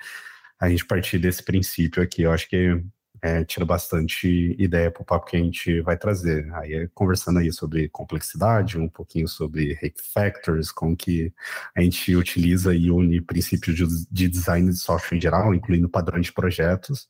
a 0.59 0.69
gente 0.69 0.85
partir 0.85 1.17
desse 1.17 1.43
princípio 1.43 2.01
aqui, 2.01 2.21
eu 2.23 2.31
acho 2.31 2.47
que 2.47 2.81
é, 3.25 3.43
tira 3.43 3.65
bastante 3.65 4.55
ideia 4.59 4.91
para 4.91 5.01
o 5.01 5.05
papo 5.05 5.25
que 5.25 5.35
a 5.35 5.39
gente 5.39 5.81
vai 5.81 5.97
trazer. 5.97 6.47
Aí 6.53 6.87
conversando 6.93 7.39
aí 7.39 7.51
sobre 7.51 7.89
complexidade, 7.89 8.77
um 8.77 8.87
pouquinho 8.87 9.27
sobre 9.27 9.73
hack 9.73 9.95
factors, 10.13 10.71
como 10.71 10.95
que 10.95 11.33
a 11.75 11.81
gente 11.81 12.15
utiliza 12.15 12.75
e 12.75 12.91
une 12.91 13.19
princípios 13.19 13.75
de, 13.75 13.83
de 14.11 14.27
design 14.27 14.69
de 14.69 14.77
software 14.77 15.17
em 15.17 15.21
geral, 15.21 15.55
incluindo 15.55 15.89
padrões 15.89 16.27
de 16.27 16.33
projetos, 16.33 17.07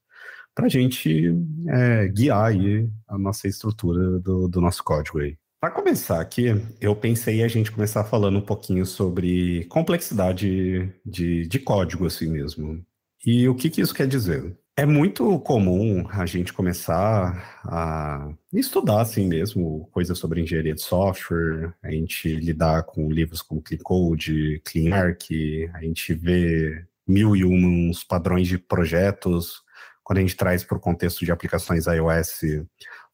para 0.56 0.68
a 0.68 0.70
gente 0.70 1.36
é, 1.68 2.08
guiar 2.08 2.46
aí 2.46 2.90
a 3.10 3.18
nossa 3.18 3.46
estrutura 3.50 4.18
do, 4.22 4.48
do 4.48 4.62
nosso 4.62 4.82
código 4.86 5.20
aí. 5.20 5.38
Para 5.60 5.72
começar 5.72 6.22
aqui, 6.22 6.46
eu 6.80 6.96
pensei 6.96 7.44
a 7.44 7.48
gente 7.50 7.72
começar 7.72 8.06
falando 8.06 8.38
um 8.38 8.46
pouquinho 8.46 8.86
sobre 8.86 9.66
complexidade 9.66 10.94
de, 11.06 11.46
de 11.46 11.60
código 11.60 12.06
assim 12.06 12.30
mesmo. 12.30 12.86
E 13.26 13.50
o 13.50 13.56
que, 13.56 13.70
que 13.70 13.82
isso 13.82 13.94
quer 13.94 14.08
dizer? 14.08 14.58
É 14.78 14.86
muito 14.86 15.40
comum 15.40 16.06
a 16.10 16.26
gente 16.26 16.52
começar 16.52 17.62
a 17.64 18.30
estudar 18.52 19.00
assim 19.00 19.26
mesmo 19.26 19.88
coisas 19.90 20.20
sobre 20.20 20.42
engenharia 20.42 20.76
de 20.76 20.82
software, 20.82 21.74
a 21.82 21.92
gente 21.92 22.36
lidar 22.36 22.84
com 22.84 23.10
livros 23.10 23.42
como 23.42 23.62
Clean 23.62 23.80
Code, 23.82 24.62
Clean 24.66 24.94
Arc, 24.94 25.32
a 25.74 25.82
gente 25.82 26.14
vê 26.14 26.86
mil 27.08 27.38
e 27.38 27.46
uns 27.46 28.04
padrões 28.04 28.50
de 28.50 28.58
projetos 28.58 29.64
quando 30.04 30.18
a 30.18 30.22
gente 30.22 30.36
traz 30.36 30.62
para 30.62 30.78
o 30.78 30.82
contexto 30.82 31.24
de 31.24 31.32
aplicações 31.32 31.86
iOS, 31.88 32.42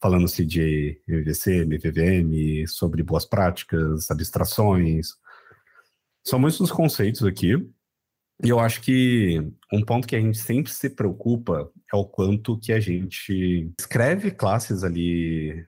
falando-se 0.01 0.43
de 0.43 0.99
MVC, 1.07 1.63
MVVM, 1.63 2.65
sobre 2.67 3.03
boas 3.03 3.23
práticas, 3.23 4.09
abstrações. 4.09 5.09
São 6.23 6.39
muitos 6.39 6.59
os 6.59 6.71
conceitos 6.71 7.23
aqui, 7.23 7.55
e 8.43 8.49
eu 8.49 8.59
acho 8.59 8.81
que 8.81 9.39
um 9.71 9.83
ponto 9.83 10.07
que 10.07 10.15
a 10.15 10.19
gente 10.19 10.37
sempre 10.37 10.71
se 10.71 10.89
preocupa 10.89 11.71
é 11.93 11.95
o 11.95 12.05
quanto 12.05 12.57
que 12.59 12.73
a 12.73 12.79
gente 12.79 13.71
escreve 13.79 14.31
classes 14.31 14.83
ali 14.83 15.65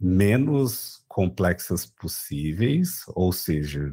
menos 0.00 1.04
complexas 1.08 1.84
possíveis, 1.84 3.02
ou 3.08 3.32
seja, 3.32 3.92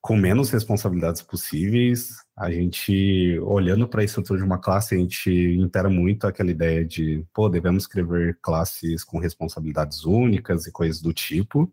com 0.00 0.16
menos 0.16 0.50
responsabilidades 0.50 1.20
possíveis. 1.20 2.10
A 2.36 2.50
gente, 2.50 3.38
olhando 3.40 3.88
para 3.88 4.02
a 4.02 4.04
estrutura 4.04 4.38
de 4.38 4.44
uma 4.44 4.60
classe, 4.60 4.94
a 4.94 4.98
gente 4.98 5.30
impera 5.30 5.90
muito 5.90 6.26
aquela 6.26 6.50
ideia 6.50 6.84
de, 6.84 7.24
pô, 7.34 7.48
devemos 7.48 7.82
escrever 7.82 8.38
classes 8.40 9.02
com 9.02 9.18
responsabilidades 9.18 10.04
únicas 10.04 10.66
e 10.66 10.72
coisas 10.72 11.02
do 11.02 11.12
tipo. 11.12 11.72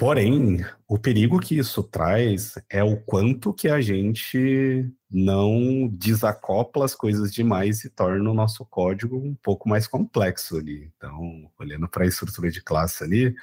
Porém, 0.00 0.64
o 0.88 0.98
perigo 0.98 1.38
que 1.38 1.58
isso 1.58 1.82
traz 1.82 2.54
é 2.70 2.82
o 2.82 2.96
quanto 2.96 3.52
que 3.52 3.68
a 3.68 3.82
gente 3.82 4.90
não 5.10 5.86
desacopla 5.92 6.86
as 6.86 6.94
coisas 6.94 7.30
demais 7.30 7.84
e 7.84 7.90
torna 7.90 8.30
o 8.30 8.32
nosso 8.32 8.64
código 8.64 9.18
um 9.18 9.34
pouco 9.34 9.68
mais 9.68 9.86
complexo 9.86 10.56
ali. 10.56 10.90
Então, 10.96 11.50
olhando 11.58 11.86
para 11.86 12.04
a 12.04 12.06
estrutura 12.06 12.50
de 12.50 12.62
classe 12.62 13.04
ali, 13.04 13.34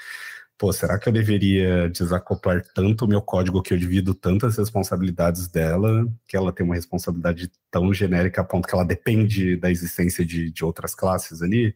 pô, 0.57 0.73
será 0.73 0.97
que 0.97 1.07
eu 1.07 1.13
deveria 1.13 1.89
desacoplar 1.89 2.63
tanto 2.73 3.05
o 3.05 3.07
meu 3.07 3.21
código 3.21 3.61
que 3.61 3.75
eu 3.75 3.77
divido 3.77 4.15
tantas 4.15 4.57
responsabilidades 4.57 5.47
dela, 5.47 6.07
que 6.27 6.35
ela 6.35 6.51
tem 6.51 6.65
uma 6.65 6.73
responsabilidade 6.73 7.51
tão 7.69 7.93
genérica 7.93 8.41
a 8.41 8.43
ponto 8.43 8.67
que 8.67 8.73
ela 8.73 8.83
depende 8.83 9.55
da 9.57 9.69
existência 9.69 10.25
de, 10.25 10.49
de 10.49 10.65
outras 10.65 10.95
classes 10.95 11.43
ali? 11.43 11.75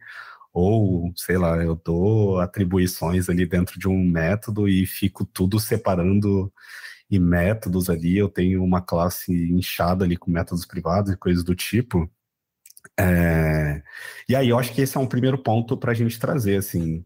Ou, 0.52 1.12
sei 1.16 1.38
lá, 1.38 1.56
eu 1.62 1.74
dou 1.74 2.38
atribuições 2.40 3.28
ali 3.28 3.46
dentro 3.46 3.78
de 3.78 3.88
um 3.88 4.04
método 4.04 4.68
e 4.68 4.86
fico 4.86 5.24
tudo 5.24 5.58
separando 5.58 6.52
em 7.10 7.18
métodos 7.18 7.90
ali, 7.90 8.16
eu 8.16 8.28
tenho 8.28 8.64
uma 8.64 8.80
classe 8.80 9.32
inchada 9.52 10.04
ali 10.04 10.16
com 10.16 10.30
métodos 10.30 10.64
privados 10.64 11.12
e 11.12 11.16
coisas 11.16 11.44
do 11.44 11.54
tipo. 11.54 12.10
É... 12.98 13.82
E 14.28 14.34
aí 14.34 14.48
eu 14.48 14.58
acho 14.58 14.72
que 14.72 14.80
esse 14.80 14.96
é 14.96 15.00
um 15.00 15.06
primeiro 15.06 15.38
ponto 15.38 15.76
para 15.76 15.92
a 15.92 15.94
gente 15.94 16.18
trazer, 16.18 16.56
assim, 16.56 17.04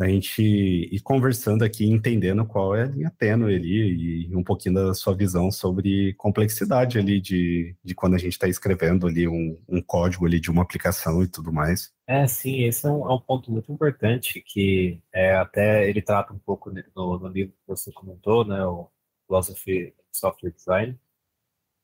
da 0.00 0.08
gente 0.08 0.42
ir 0.42 1.00
conversando 1.00 1.62
aqui, 1.62 1.84
entendendo 1.84 2.46
qual 2.46 2.74
é 2.74 2.84
a 2.84 2.86
linha 2.86 3.12
tênue 3.18 3.54
ali 3.54 4.28
e 4.30 4.34
um 4.34 4.42
pouquinho 4.42 4.76
da 4.76 4.94
sua 4.94 5.14
visão 5.14 5.50
sobre 5.50 6.14
complexidade 6.14 6.98
ali 6.98 7.20
de, 7.20 7.76
de 7.84 7.94
quando 7.94 8.14
a 8.14 8.18
gente 8.18 8.32
está 8.32 8.48
escrevendo 8.48 9.06
ali 9.06 9.28
um, 9.28 9.62
um, 9.68 9.82
código 9.82 10.24
ali 10.24 10.40
de 10.40 10.50
uma 10.50 10.62
aplicação 10.62 11.22
e 11.22 11.28
tudo 11.28 11.52
mais. 11.52 11.92
É, 12.06 12.26
sim, 12.26 12.62
esse 12.62 12.86
é 12.86 12.90
um, 12.90 13.10
é 13.10 13.14
um 13.14 13.20
ponto 13.20 13.52
muito 13.52 13.70
importante 13.70 14.40
que 14.40 14.98
é, 15.12 15.36
até 15.36 15.86
ele 15.86 16.00
trata 16.00 16.32
um 16.32 16.38
pouco 16.38 16.72
no, 16.96 17.18
no, 17.18 17.28
livro 17.28 17.52
que 17.52 17.68
você 17.68 17.92
comentou, 17.92 18.42
né, 18.42 18.64
o 18.64 18.88
Philosophy 19.26 19.88
of 19.88 20.08
Software 20.12 20.52
Design, 20.52 20.98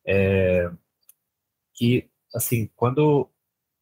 é, 0.06 0.70
que, 1.74 2.08
assim, 2.34 2.70
quando 2.74 3.28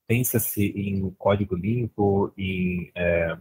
pensa-se 0.09 0.65
em 0.75 1.09
código 1.13 1.55
limpo, 1.55 2.33
em 2.37 2.91
é, 2.97 3.39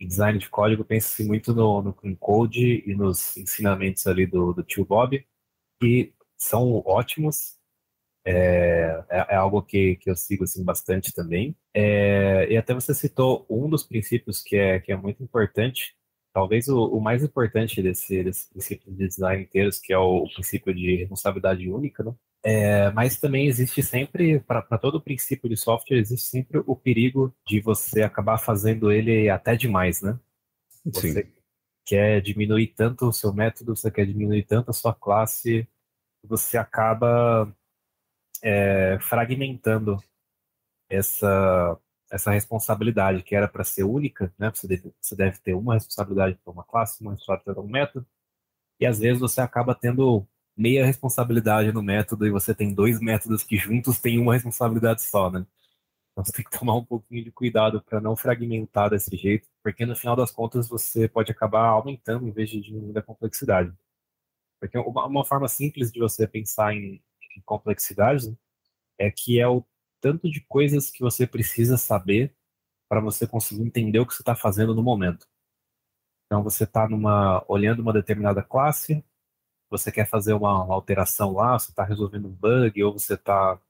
em 0.00 0.06
design 0.06 0.38
de 0.38 0.48
código, 0.48 0.84
pensa-se 0.84 1.24
muito 1.24 1.52
no, 1.54 1.82
no 1.82 1.92
Clean 1.92 2.14
Code 2.16 2.84
e 2.86 2.94
nos 2.94 3.36
ensinamentos 3.36 4.06
ali 4.06 4.26
do, 4.26 4.52
do 4.52 4.62
tio 4.62 4.84
Bob, 4.84 5.24
que 5.80 6.14
são 6.36 6.82
ótimos. 6.86 7.56
É, 8.24 9.04
é, 9.08 9.26
é 9.30 9.36
algo 9.36 9.62
que, 9.62 9.96
que 9.96 10.10
eu 10.10 10.16
sigo 10.16 10.44
assim, 10.44 10.64
bastante 10.64 11.12
também. 11.12 11.56
É, 11.74 12.46
e 12.50 12.56
até 12.56 12.74
você 12.74 12.94
citou 12.94 13.46
um 13.48 13.68
dos 13.68 13.84
princípios 13.84 14.42
que 14.42 14.56
é, 14.56 14.80
que 14.80 14.92
é 14.92 14.96
muito 14.96 15.22
importante, 15.22 15.96
talvez 16.32 16.68
o, 16.68 16.84
o 16.86 17.00
mais 17.00 17.22
importante 17.24 17.82
desse, 17.82 18.22
desse 18.22 18.48
princípio 18.50 18.92
de 18.92 19.08
design 19.08 19.44
inteiros, 19.44 19.78
que 19.78 19.92
é 19.92 19.98
o, 19.98 20.24
o 20.24 20.34
princípio 20.34 20.74
de 20.74 20.96
responsabilidade 20.96 21.68
única, 21.70 22.04
né? 22.04 22.14
É, 22.42 22.90
mas 22.92 23.18
também 23.18 23.46
existe 23.46 23.82
sempre, 23.82 24.40
para 24.40 24.78
todo 24.78 24.96
o 24.96 25.00
princípio 25.00 25.48
de 25.48 25.56
software, 25.56 25.98
existe 25.98 26.28
sempre 26.28 26.62
o 26.66 26.76
perigo 26.76 27.34
de 27.46 27.60
você 27.60 28.02
acabar 28.02 28.38
fazendo 28.38 28.92
ele 28.92 29.28
até 29.28 29.56
demais, 29.56 30.00
né? 30.00 30.18
Você 30.84 31.24
Sim. 31.24 31.32
quer 31.84 32.20
diminuir 32.22 32.68
tanto 32.68 33.06
o 33.06 33.12
seu 33.12 33.32
método, 33.32 33.74
você 33.76 33.90
quer 33.90 34.06
diminuir 34.06 34.44
tanto 34.44 34.70
a 34.70 34.74
sua 34.74 34.94
classe, 34.94 35.68
você 36.22 36.56
acaba 36.56 37.52
é, 38.42 38.98
fragmentando 39.00 39.96
essa, 40.88 41.78
essa 42.10 42.30
responsabilidade 42.30 43.22
que 43.22 43.34
era 43.34 43.48
para 43.48 43.64
ser 43.64 43.84
única, 43.84 44.32
né? 44.38 44.50
Você 44.54 44.68
deve, 44.68 44.94
você 45.00 45.16
deve 45.16 45.38
ter 45.40 45.54
uma 45.54 45.74
responsabilidade 45.74 46.38
para 46.44 46.52
uma 46.52 46.64
classe, 46.64 47.02
uma 47.02 47.12
responsabilidade 47.12 47.56
para 47.56 47.64
um 47.64 47.68
método, 47.68 48.06
e 48.80 48.86
às 48.86 49.00
vezes 49.00 49.20
você 49.20 49.40
acaba 49.40 49.74
tendo 49.74 50.26
meia 50.58 50.84
responsabilidade 50.84 51.72
no 51.72 51.82
método 51.82 52.26
e 52.26 52.30
você 52.30 52.54
tem 52.54 52.74
dois 52.74 53.00
métodos 53.00 53.44
que 53.44 53.56
juntos 53.56 54.00
têm 54.00 54.18
uma 54.18 54.34
responsabilidade 54.34 55.02
só, 55.02 55.30
né? 55.30 55.46
Então 56.12 56.24
você 56.24 56.32
tem 56.32 56.44
que 56.44 56.58
tomar 56.58 56.74
um 56.74 56.84
pouquinho 56.84 57.22
de 57.24 57.30
cuidado 57.30 57.80
para 57.80 58.00
não 58.00 58.16
fragmentar 58.16 58.90
desse 58.90 59.16
jeito, 59.16 59.48
porque 59.62 59.86
no 59.86 59.94
final 59.94 60.16
das 60.16 60.32
contas 60.32 60.68
você 60.68 61.08
pode 61.08 61.30
acabar 61.30 61.68
aumentando 61.68 62.26
em 62.26 62.32
vez 62.32 62.50
de 62.50 62.60
diminuindo 62.60 62.98
a 62.98 63.02
complexidade. 63.02 63.72
Porque 64.60 64.76
uma, 64.76 65.24
forma 65.24 65.46
simples 65.46 65.92
de 65.92 66.00
você 66.00 66.26
pensar 66.26 66.74
em, 66.74 67.00
em 67.36 67.40
complexidade 67.44 68.36
é 68.98 69.10
que 69.10 69.38
é 69.38 69.46
o 69.46 69.64
tanto 70.00 70.28
de 70.28 70.40
coisas 70.40 70.90
que 70.90 71.00
você 71.00 71.24
precisa 71.26 71.76
saber 71.76 72.34
para 72.88 73.00
você 73.00 73.26
conseguir 73.26 73.62
entender 73.62 74.00
o 74.00 74.06
que 74.06 74.14
você 74.14 74.22
está 74.22 74.34
fazendo 74.34 74.74
no 74.74 74.82
momento. 74.82 75.28
Então 76.26 76.42
você 76.42 76.64
está 76.64 76.88
olhando 77.46 77.80
uma 77.80 77.92
determinada 77.92 78.42
classe, 78.42 79.04
você 79.70 79.92
quer 79.92 80.06
fazer 80.08 80.32
uma, 80.34 80.50
alteração 80.72 81.32
lá, 81.32 81.58
você 81.58 81.70
está 81.70 81.84
resolvendo 81.84 82.28
um 82.28 82.32
bug 82.32 82.82
ou 82.84 82.92
você 82.98 83.14
está 83.14 83.60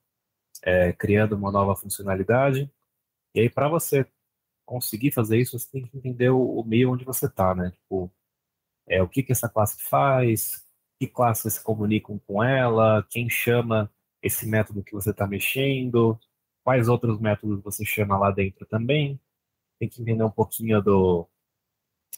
é, 0.62 0.92
criando 0.92 1.34
uma 1.36 1.50
nova 1.52 1.76
funcionalidade. 1.76 2.70
E 3.34 3.40
aí, 3.40 3.50
para 3.50 3.68
você 3.68 4.06
conseguir 4.66 5.12
fazer 5.12 5.38
isso, 5.38 5.58
você 5.58 5.70
tem 5.70 5.86
que 5.86 5.96
entender 5.96 6.30
o, 6.30 6.40
o 6.60 6.64
meio 6.64 6.92
onde 6.92 7.04
você 7.04 7.26
está, 7.26 7.54
né? 7.54 7.70
Tipo, 7.72 8.12
é, 8.88 9.02
o 9.02 9.08
que, 9.08 9.22
que 9.22 9.32
essa 9.32 9.48
classe 9.48 9.82
faz, 9.82 10.64
que 10.98 11.06
classes 11.06 11.54
se 11.54 11.64
comunicam 11.64 12.18
com 12.26 12.42
ela, 12.42 13.06
quem 13.10 13.28
chama 13.30 13.90
esse 14.22 14.46
método 14.46 14.82
que 14.82 14.92
você 14.92 15.10
está 15.10 15.26
mexendo, 15.26 16.18
quais 16.64 16.88
outros 16.88 17.20
métodos 17.20 17.62
você 17.62 17.84
chama 17.84 18.18
lá 18.18 18.30
dentro 18.30 18.66
também. 18.66 19.20
Tem 19.78 19.88
que 19.88 20.02
entender 20.02 20.24
um 20.24 20.30
pouquinho 20.30 20.82
do, 20.82 21.28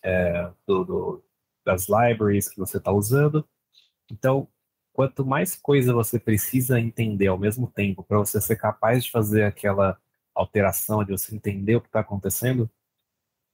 é, 0.03 0.51
do, 0.67 0.85
do 0.85 1.25
das 1.65 1.89
libraries 1.89 2.49
que 2.49 2.59
você 2.59 2.79
está 2.79 2.91
usando. 2.93 3.47
Então, 4.13 4.49
quanto 4.93 5.25
mais 5.25 5.57
coisa 5.57 5.93
você 5.95 6.19
precisa 6.19 6.81
entender 6.81 7.29
ao 7.29 7.39
mesmo 7.39 7.71
tempo 7.71 8.03
para 8.03 8.19
você 8.19 8.41
ser 8.41 8.57
capaz 8.57 9.05
de 9.05 9.11
fazer 9.11 9.45
aquela 9.45 9.99
alteração, 10.35 11.05
de 11.05 11.13
você 11.13 11.35
entender 11.35 11.77
o 11.77 11.81
que 11.81 11.89
está 11.89 12.01
acontecendo, 12.01 12.71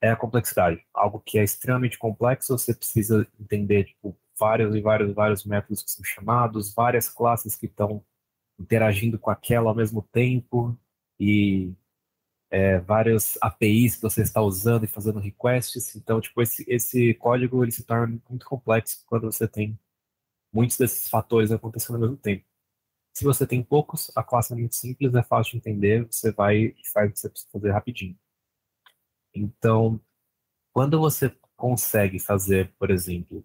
é 0.01 0.11
a 0.11 0.17
complexidade. 0.17 0.85
Algo 0.95 1.21
que 1.21 1.39
é 1.39 1.45
extremamente 1.45 1.99
complexo, 1.99 2.57
você 2.57 2.75
precisa 2.75 3.27
entender 3.41 3.85
tipo, 3.85 4.17
vários 4.39 4.75
e 4.75 4.81
vários 4.81 5.15
vários 5.15 5.45
métodos 5.45 5.83
que 5.83 5.91
são 5.91 6.05
chamados, 6.05 6.75
várias 6.75 7.09
classes 7.09 7.57
que 7.57 7.67
estão 7.67 8.05
interagindo 8.59 9.19
com 9.19 9.31
aquela 9.31 9.71
ao 9.71 9.75
mesmo 9.77 10.03
tempo 10.13 10.79
e 11.21 11.75
é, 12.51 12.79
várias 12.81 13.39
APIs 13.41 13.97
que 13.97 14.03
você 14.03 14.23
está 14.23 14.41
usando 14.43 14.85
e 14.85 14.89
fazendo 14.89 15.19
requests. 15.21 15.97
Então, 15.97 16.21
tipo, 16.21 16.41
esse, 16.43 16.65
esse 16.69 17.15
código 17.15 17.65
ele 17.65 17.73
se 17.73 17.85
torna 17.85 18.21
muito 18.29 18.47
complexo 18.47 19.05
quando 19.07 19.31
você 19.31 19.49
tem 19.49 19.79
muitos 20.57 20.79
desses 20.79 21.11
fatores 21.11 21.53
acontecendo 21.53 21.97
ao 21.97 22.01
mesmo 22.01 22.17
tempo. 22.17 22.45
Se 23.13 23.25
você 23.25 23.47
tem 23.47 23.63
poucos, 23.63 24.11
a 24.17 24.23
classe 24.23 24.55
é 24.55 24.57
muito 24.57 24.75
simples, 24.75 25.15
é 25.15 25.23
fácil 25.23 25.53
de 25.53 25.59
entender, 25.59 26.07
você 26.07 26.33
vai 26.33 26.57
e 26.57 26.83
faz 26.93 27.11
o 27.11 27.13
que 27.13 27.21
você 27.21 27.29
precisa 27.29 27.51
fazer 27.53 27.71
rapidinho. 27.73 28.19
Então, 29.35 30.01
quando 30.73 30.99
você 30.99 31.35
consegue 31.57 32.19
fazer, 32.19 32.73
por 32.79 32.91
exemplo, 32.91 33.45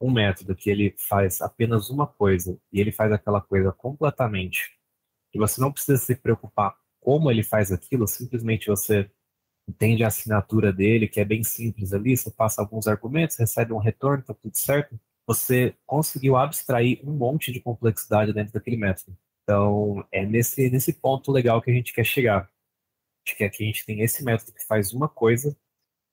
um 0.00 0.10
método 0.10 0.54
que 0.54 0.68
ele 0.70 0.94
faz 0.98 1.40
apenas 1.40 1.88
uma 1.88 2.06
coisa 2.06 2.58
e 2.72 2.80
ele 2.80 2.92
faz 2.92 3.10
aquela 3.12 3.40
coisa 3.40 3.72
completamente, 3.72 4.78
e 5.32 5.38
você 5.38 5.60
não 5.60 5.72
precisa 5.72 5.98
se 5.98 6.14
preocupar 6.14 6.76
como 7.00 7.30
ele 7.30 7.42
faz 7.42 7.72
aquilo, 7.72 8.06
simplesmente 8.06 8.68
você 8.68 9.10
entende 9.68 10.04
a 10.04 10.08
assinatura 10.08 10.72
dele, 10.72 11.08
que 11.08 11.20
é 11.20 11.24
bem 11.24 11.42
simples 11.42 11.92
ali, 11.94 12.16
você 12.16 12.30
passa 12.30 12.60
alguns 12.60 12.86
argumentos, 12.86 13.36
recebe 13.36 13.72
um 13.72 13.78
retorno, 13.78 14.22
tá 14.22 14.34
tudo 14.34 14.56
certo 14.56 14.98
você 15.26 15.74
conseguiu 15.86 16.36
abstrair 16.36 17.00
um 17.02 17.12
monte 17.12 17.52
de 17.52 17.60
complexidade 17.60 18.32
dentro 18.32 18.52
daquele 18.52 18.76
método. 18.76 19.16
Então, 19.42 20.06
é 20.10 20.24
nesse, 20.24 20.70
nesse 20.70 20.92
ponto 20.92 21.30
legal 21.32 21.60
que 21.60 21.70
a 21.70 21.74
gente 21.74 21.92
quer 21.92 22.04
chegar. 22.04 22.42
A 22.42 23.28
gente 23.28 23.38
quer 23.38 23.50
que 23.50 23.62
a 23.62 23.66
gente 23.66 23.84
tenha 23.84 24.04
esse 24.04 24.24
método 24.24 24.52
que 24.52 24.64
faz 24.66 24.92
uma 24.92 25.08
coisa, 25.08 25.56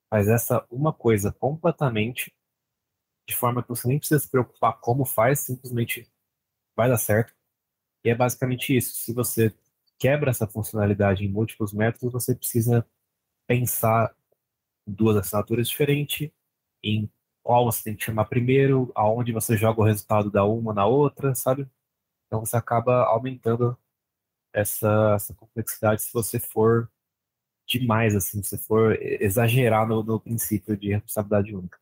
faz 0.09 0.27
essa 0.27 0.65
uma 0.69 0.93
coisa 0.93 1.31
completamente, 1.31 2.33
de 3.27 3.35
forma 3.35 3.63
que 3.63 3.69
você 3.69 3.87
nem 3.87 3.99
precisa 3.99 4.19
se 4.19 4.29
preocupar 4.29 4.79
como 4.79 5.05
faz, 5.05 5.41
simplesmente 5.41 6.09
vai 6.75 6.89
dar 6.89 6.97
certo. 6.97 7.33
E 8.03 8.09
é 8.09 8.15
basicamente 8.15 8.75
isso. 8.75 8.95
Se 8.95 9.13
você 9.13 9.53
quebra 9.99 10.31
essa 10.31 10.47
funcionalidade 10.47 11.23
em 11.23 11.29
múltiplos 11.29 11.73
métodos, 11.73 12.11
você 12.11 12.35
precisa 12.35 12.85
pensar 13.47 14.15
em 14.87 14.93
duas 14.93 15.17
assinaturas 15.17 15.69
diferentes, 15.69 16.31
em 16.83 17.09
qual 17.43 17.65
você 17.65 17.83
tem 17.83 17.95
que 17.95 18.03
chamar 18.03 18.25
primeiro, 18.25 18.91
aonde 18.95 19.31
você 19.31 19.57
joga 19.57 19.81
o 19.81 19.85
resultado 19.85 20.29
da 20.31 20.45
uma 20.45 20.73
na 20.73 20.85
outra, 20.85 21.33
sabe? 21.35 21.67
Então 22.27 22.39
você 22.45 22.55
acaba 22.55 23.03
aumentando 23.05 23.77
essa, 24.53 25.13
essa 25.15 25.33
complexidade 25.33 26.01
se 26.01 26.13
você 26.13 26.39
for 26.39 26.89
demais, 27.67 28.15
assim, 28.15 28.43
se 28.43 28.57
for 28.57 28.97
exagerar 29.01 29.87
no, 29.87 30.03
no 30.03 30.19
princípio 30.19 30.75
de 30.77 30.89
responsabilidade 30.89 31.55
única. 31.55 31.77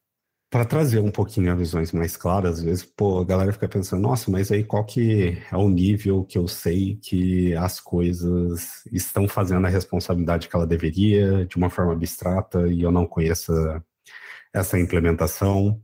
para 0.51 0.65
trazer 0.65 0.99
um 0.99 1.11
pouquinho 1.11 1.51
a 1.51 1.55
visões 1.55 1.91
mais 1.91 2.17
claras, 2.17 2.59
às 2.59 2.63
vezes, 2.63 2.83
pô, 2.83 3.19
a 3.19 3.25
galera 3.25 3.53
fica 3.53 3.67
pensando, 3.69 4.01
nossa, 4.01 4.31
mas 4.31 4.51
aí 4.51 4.63
qual 4.63 4.83
que 4.85 5.37
é 5.51 5.57
o 5.57 5.69
nível 5.69 6.25
que 6.25 6.37
eu 6.37 6.47
sei 6.47 6.95
que 6.97 7.55
as 7.55 7.79
coisas 7.79 8.83
estão 8.91 9.27
fazendo 9.27 9.65
a 9.67 9.69
responsabilidade 9.69 10.47
que 10.47 10.55
ela 10.55 10.67
deveria, 10.67 11.45
de 11.45 11.57
uma 11.57 11.69
forma 11.69 11.93
abstrata, 11.93 12.67
e 12.67 12.81
eu 12.81 12.91
não 12.91 13.05
conheço 13.07 13.51
essa 14.53 14.79
implementação. 14.79 15.81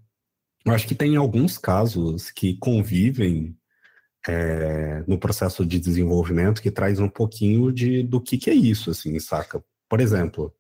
Eu 0.66 0.74
acho 0.74 0.88
que 0.88 0.96
tem 0.96 1.16
alguns 1.16 1.58
casos 1.58 2.32
que 2.32 2.58
convivem 2.58 3.56
é, 4.28 5.04
no 5.08 5.18
processo 5.18 5.66
de 5.66 5.80
desenvolvimento 5.80 6.62
que 6.62 6.72
traz 6.72 7.00
um 7.00 7.10
pouquinho 7.10 7.72
de, 7.72 8.04
do 8.04 8.20
que, 8.20 8.38
que 8.38 8.50
é 8.50 8.54
isso, 8.54 8.90
assim, 8.90 9.20
saca? 9.20 9.64
Por 9.88 10.02
exemplo, 10.02 10.54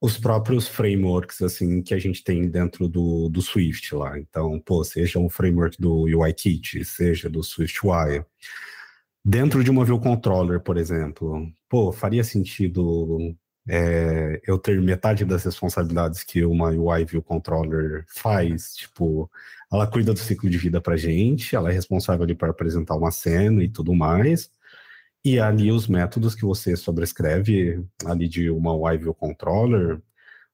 os 0.00 0.16
próprios 0.16 0.68
frameworks 0.68 1.42
assim 1.42 1.82
que 1.82 1.92
a 1.92 1.98
gente 1.98 2.22
tem 2.22 2.48
dentro 2.48 2.88
do, 2.88 3.28
do 3.28 3.42
Swift 3.42 3.94
lá. 3.94 4.18
Então, 4.18 4.60
pô, 4.60 4.84
seja 4.84 5.18
um 5.18 5.28
framework 5.28 5.80
do 5.80 6.04
UIKit, 6.04 6.84
seja 6.84 7.28
do 7.28 7.42
SwiftUI. 7.42 8.24
Dentro 9.24 9.62
de 9.62 9.70
uma 9.70 9.84
View 9.84 9.98
Controller, 9.98 10.60
por 10.60 10.78
exemplo, 10.78 11.52
pô, 11.68 11.92
faria 11.92 12.24
sentido 12.24 13.36
é, 13.68 14.40
eu 14.46 14.58
ter 14.58 14.80
metade 14.80 15.24
das 15.24 15.44
responsabilidades 15.44 16.24
que 16.24 16.44
uma 16.44 16.70
UI 16.70 17.04
View 17.04 17.22
Controller 17.22 18.04
faz, 18.08 18.74
tipo, 18.74 19.30
ela 19.70 19.86
cuida 19.86 20.12
do 20.14 20.18
ciclo 20.18 20.48
de 20.48 20.56
vida 20.56 20.80
para 20.80 20.96
gente, 20.96 21.54
ela 21.54 21.70
é 21.70 21.72
responsável 21.72 22.24
ali 22.24 22.34
para 22.34 22.50
apresentar 22.50 22.96
uma 22.96 23.10
cena 23.10 23.62
e 23.62 23.68
tudo 23.68 23.94
mais, 23.94 24.50
e 25.24 25.38
ali 25.38 25.70
os 25.70 25.86
métodos 25.86 26.34
que 26.34 26.44
você 26.44 26.76
sobrescreve 26.76 27.84
ali 28.06 28.26
de 28.28 28.50
uma 28.50 28.74
UI 28.74 28.98
Controller, 29.14 30.00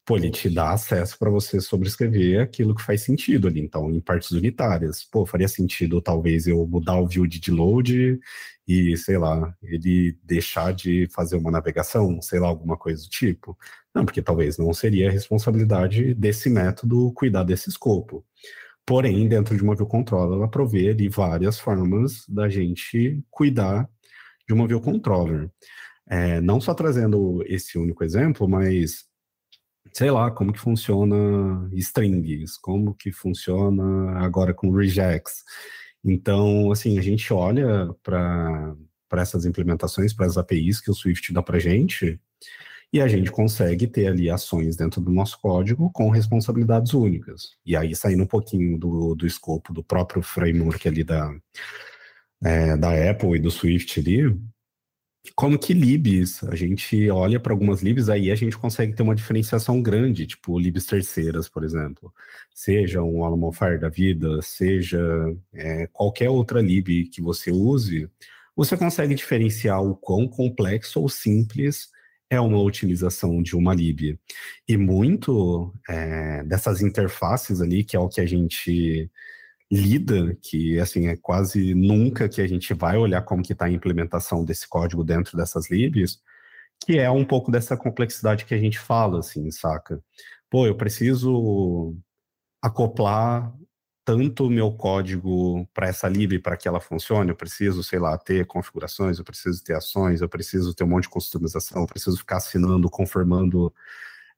pô, 0.05 0.17
ele 0.17 0.31
te 0.31 0.51
dá 0.51 0.73
acesso 0.73 1.19
para 1.19 1.31
você 1.31 1.61
sobrescrever 1.61 2.41
aquilo 2.41 2.75
que 2.75 2.83
faz 2.83 3.03
sentido 3.03 3.49
ali. 3.49 3.61
Então, 3.61 3.91
em 3.91 4.01
partes 4.01 4.31
unitárias, 4.33 5.05
pô, 5.05 5.25
faria 5.25 5.49
sentido 5.49 6.01
talvez 6.01 6.47
eu 6.47 6.67
mudar 6.67 6.99
o 6.99 7.07
view 7.07 7.27
de 7.27 7.51
load 7.51 8.21
e, 8.69 8.97
sei 8.97 9.19
lá, 9.19 9.55
ele 9.63 10.19
deixar 10.23 10.73
de 10.75 11.09
fazer 11.13 11.37
uma 11.37 11.51
navegação, 11.51 12.21
sei 12.21 12.39
lá, 12.39 12.49
alguma 12.49 12.77
coisa 12.77 13.03
do 13.03 13.09
tipo. 13.09 13.57
Não, 13.95 14.05
porque 14.05 14.23
talvez 14.23 14.59
não 14.59 14.73
seria 14.75 15.09
a 15.09 15.13
responsabilidade 15.13 16.15
desse 16.15 16.51
método 16.51 17.13
cuidar 17.13 17.45
desse 17.45 17.69
escopo. 17.69 18.25
Porém, 18.87 19.29
dentro 19.29 19.57
de 19.57 19.63
uma 19.63 19.75
view 19.75 19.87
controller, 19.87 20.39
ela 20.39 20.49
provê 20.49 20.91
ali 20.91 21.09
várias 21.09 21.59
formas 21.59 22.27
da 22.29 22.49
gente 22.49 23.23
cuidar 23.31 23.89
de 24.47 24.53
uma 24.53 24.67
view 24.67 24.81
controller. 24.81 25.51
É, 26.07 26.41
não 26.41 26.61
só 26.61 26.75
trazendo 26.75 27.43
esse 27.47 27.79
único 27.79 28.05
exemplo, 28.05 28.47
mas 28.49 29.07
sei 29.93 30.11
lá, 30.11 30.31
como 30.31 30.53
que 30.53 30.61
funciona 30.61 31.69
strings, 31.73 32.57
como 32.59 32.95
que 32.95 33.13
funciona 33.13 34.19
agora 34.19 34.55
com 34.55 34.71
regex. 34.71 35.45
Então, 36.05 36.71
assim, 36.71 36.99
a 36.99 37.03
gente 37.03 37.33
olha 37.33 37.89
para 38.03 38.77
essas 39.13 39.47
implementações, 39.47 40.13
para 40.13 40.27
as 40.27 40.37
APIs 40.37 40.81
que 40.81 40.91
o 40.91 40.95
Swift 40.95 41.33
dá 41.33 41.43
para 41.43 41.59
gente, 41.59 42.21
e 42.93 43.01
a 43.01 43.09
gente 43.09 43.31
consegue 43.31 43.89
ter 43.89 44.07
ali 44.07 44.31
ações 44.31 44.77
dentro 44.77 45.01
do 45.01 45.11
nosso 45.11 45.41
código 45.41 45.91
com 45.93 46.11
responsabilidades 46.11 46.95
únicas. 46.95 47.51
E 47.67 47.77
aí, 47.77 47.95
saindo 47.97 48.23
um 48.23 48.27
pouquinho 48.27 48.79
do, 48.79 49.17
do 49.17 49.27
escopo 49.27 49.73
do 49.73 49.83
próprio 49.83 50.23
framework 50.23 50.87
ali 50.87 51.03
da, 51.03 51.35
é, 52.45 52.77
da 52.77 53.11
Apple 53.11 53.35
e 53.35 53.41
do 53.41 53.51
Swift 53.51 53.99
ali, 53.99 54.37
como 55.35 55.59
que 55.59 55.73
libs, 55.73 56.45
a 56.45 56.55
gente 56.55 57.09
olha 57.11 57.41
para 57.41 57.53
algumas 57.53 57.83
libs, 57.83 58.09
aí 58.09 58.31
a 58.31 58.35
gente 58.35 58.59
consegue 58.59 58.93
ter 58.95 59.03
uma 59.03 59.15
diferenciação 59.15 59.81
grande, 59.83 60.27
tipo 60.27 60.59
libs 60.59 60.87
terceiras, 60.87 61.49
por 61.49 61.65
exemplo. 61.65 62.13
Seja 62.53 63.03
um 63.03 63.25
Alamofire 63.25 63.79
da 63.79 63.89
vida, 63.89 64.41
seja 64.43 65.01
é, 65.55 65.87
qualquer 65.89 66.29
outra 66.29 66.61
lib 66.61 67.09
que 67.09 67.23
você 67.23 67.51
use, 67.51 68.09
você 68.55 68.77
consegue 68.77 69.15
diferenciar 69.15 69.83
o 69.83 69.97
quão 69.97 70.29
complexo 70.29 71.01
ou 71.01 71.09
simples 71.09 71.89
é 72.31 72.41
uma 72.41 72.61
utilização 72.61 73.43
de 73.43 73.57
uma 73.57 73.75
lib. 73.75 74.19
E 74.69 74.77
muito 74.77 75.73
é, 75.89 76.45
dessas 76.45 76.81
interfaces 76.83 77.61
ali, 77.61 77.83
que 77.85 77.97
é 77.97 78.01
o 78.01 78.09
que 78.09 78.21
a 78.21 78.27
gente 78.27 79.11
lida, 79.71 80.37
que 80.43 80.79
assim 80.79 81.09
é 81.09 81.17
quase 81.17 81.75
nunca 81.75 82.29
que 82.29 82.41
a 82.41 82.47
gente 82.47 82.75
vai 82.75 82.97
olhar 82.97 83.23
como 83.23 83.43
que 83.43 83.53
está 83.53 83.67
a 83.67 83.71
implementação 83.71 84.45
desse 84.45 84.69
código 84.69 85.05
dentro 85.05 85.37
dessas 85.37 85.71
libs, 85.71 86.21
que 86.85 86.99
é 86.99 87.11
um 87.11 87.25
pouco 87.25 87.51
dessa 87.51 87.77
complexidade 87.77 88.45
que 88.45 88.55
a 88.55 88.59
gente 88.59 88.79
fala, 88.79 89.21
assim, 89.21 89.51
saca? 89.51 90.03
Pô, 90.51 90.67
eu 90.67 90.77
preciso 90.77 91.97
acoplar 92.63 93.53
tanto 94.05 94.47
o 94.47 94.51
meu 94.51 94.71
código 94.73 95.67
para 95.73 95.89
essa 95.89 96.09
lib 96.09 96.39
para 96.41 96.57
que 96.57 96.69
ela 96.69 96.81
funcione, 96.81 97.31
eu 97.31 97.37
preciso, 97.37 97.83
sei 97.83 97.99
lá, 97.99 98.19
ter 98.19 98.47
configurações, 98.47 99.19
eu 99.19 99.25
preciso 99.25 99.65
ter 99.65 99.75
ações, 99.75 100.21
eu 100.21 100.29
preciso 100.29 100.75
ter 100.75 100.85
um 100.85 100.89
monte 100.89 101.05
de 101.05 101.09
customização, 101.09 101.83
eu 101.83 101.87
preciso 101.87 102.19
ficar 102.19 102.37
assinando, 102.37 102.91
conformando 102.91 103.73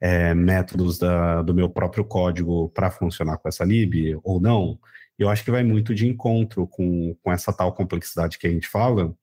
é, 0.01 0.35
métodos 0.35 0.99
da, 0.99 1.43
do 1.43 1.53
meu 1.53 1.69
próprio 1.69 2.05
código 2.05 2.69
para 2.71 2.91
funcionar 2.91 3.39
com 3.39 3.49
essa 3.49 3.65
lib 3.65 4.19
ou 4.23 4.41
não 4.41 4.79
eu 5.19 5.29
acho 5.29 5.45
que 5.45 5.51
vai 5.51 5.63
muito 5.63 5.95
de 5.95 6.07
encontro 6.07 6.67
com, 6.67 7.17
com 7.23 7.33
essa 7.33 7.53
tal 7.53 7.73
complexidade 7.73 8.39
que 8.39 8.47
a 8.47 8.51
gente 8.51 8.69
fala, 8.69 9.15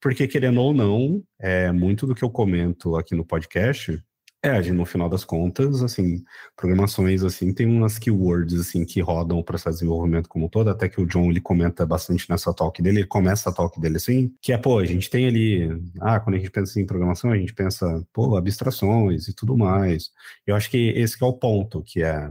porque 0.00 0.28
querendo 0.28 0.60
ou 0.60 0.72
não, 0.72 1.22
é, 1.38 1.72
muito 1.72 2.06
do 2.06 2.14
que 2.14 2.22
eu 2.24 2.30
comento 2.30 2.96
aqui 2.96 3.14
no 3.14 3.24
podcast 3.24 4.02
é, 4.42 4.60
no 4.70 4.84
final 4.86 5.08
das 5.08 5.24
contas, 5.24 5.82
assim, 5.82 6.24
programações, 6.56 7.24
assim, 7.24 7.52
tem 7.52 7.66
umas 7.66 7.98
keywords, 7.98 8.60
assim, 8.60 8.84
que 8.84 9.00
rodam 9.00 9.38
o 9.38 9.44
processo 9.44 9.76
de 9.76 9.80
desenvolvimento 9.80 10.28
como 10.28 10.46
um 10.46 10.48
todo, 10.48 10.70
até 10.70 10.88
que 10.88 11.00
o 11.00 11.06
John, 11.06 11.28
ele 11.30 11.40
comenta 11.40 11.84
bastante 11.84 12.28
nessa 12.30 12.54
talk 12.54 12.80
dele, 12.80 13.00
ele 13.00 13.06
começa 13.06 13.50
a 13.50 13.52
talk 13.52 13.80
dele, 13.80 13.96
assim, 13.96 14.32
que 14.40 14.52
é, 14.52 14.58
pô, 14.58 14.78
a 14.78 14.84
gente 14.84 15.10
tem 15.10 15.26
ali, 15.26 15.68
ah, 16.00 16.20
quando 16.20 16.36
a 16.36 16.38
gente 16.38 16.50
pensa 16.50 16.80
em 16.80 16.86
programação, 16.86 17.32
a 17.32 17.36
gente 17.36 17.52
pensa, 17.52 18.06
pô, 18.12 18.36
abstrações 18.36 19.26
e 19.26 19.34
tudo 19.34 19.56
mais. 19.56 20.10
Eu 20.46 20.54
acho 20.54 20.70
que 20.70 20.90
esse 20.90 21.18
que 21.18 21.24
é 21.24 21.26
o 21.26 21.32
ponto, 21.32 21.82
que 21.82 22.02
é, 22.04 22.30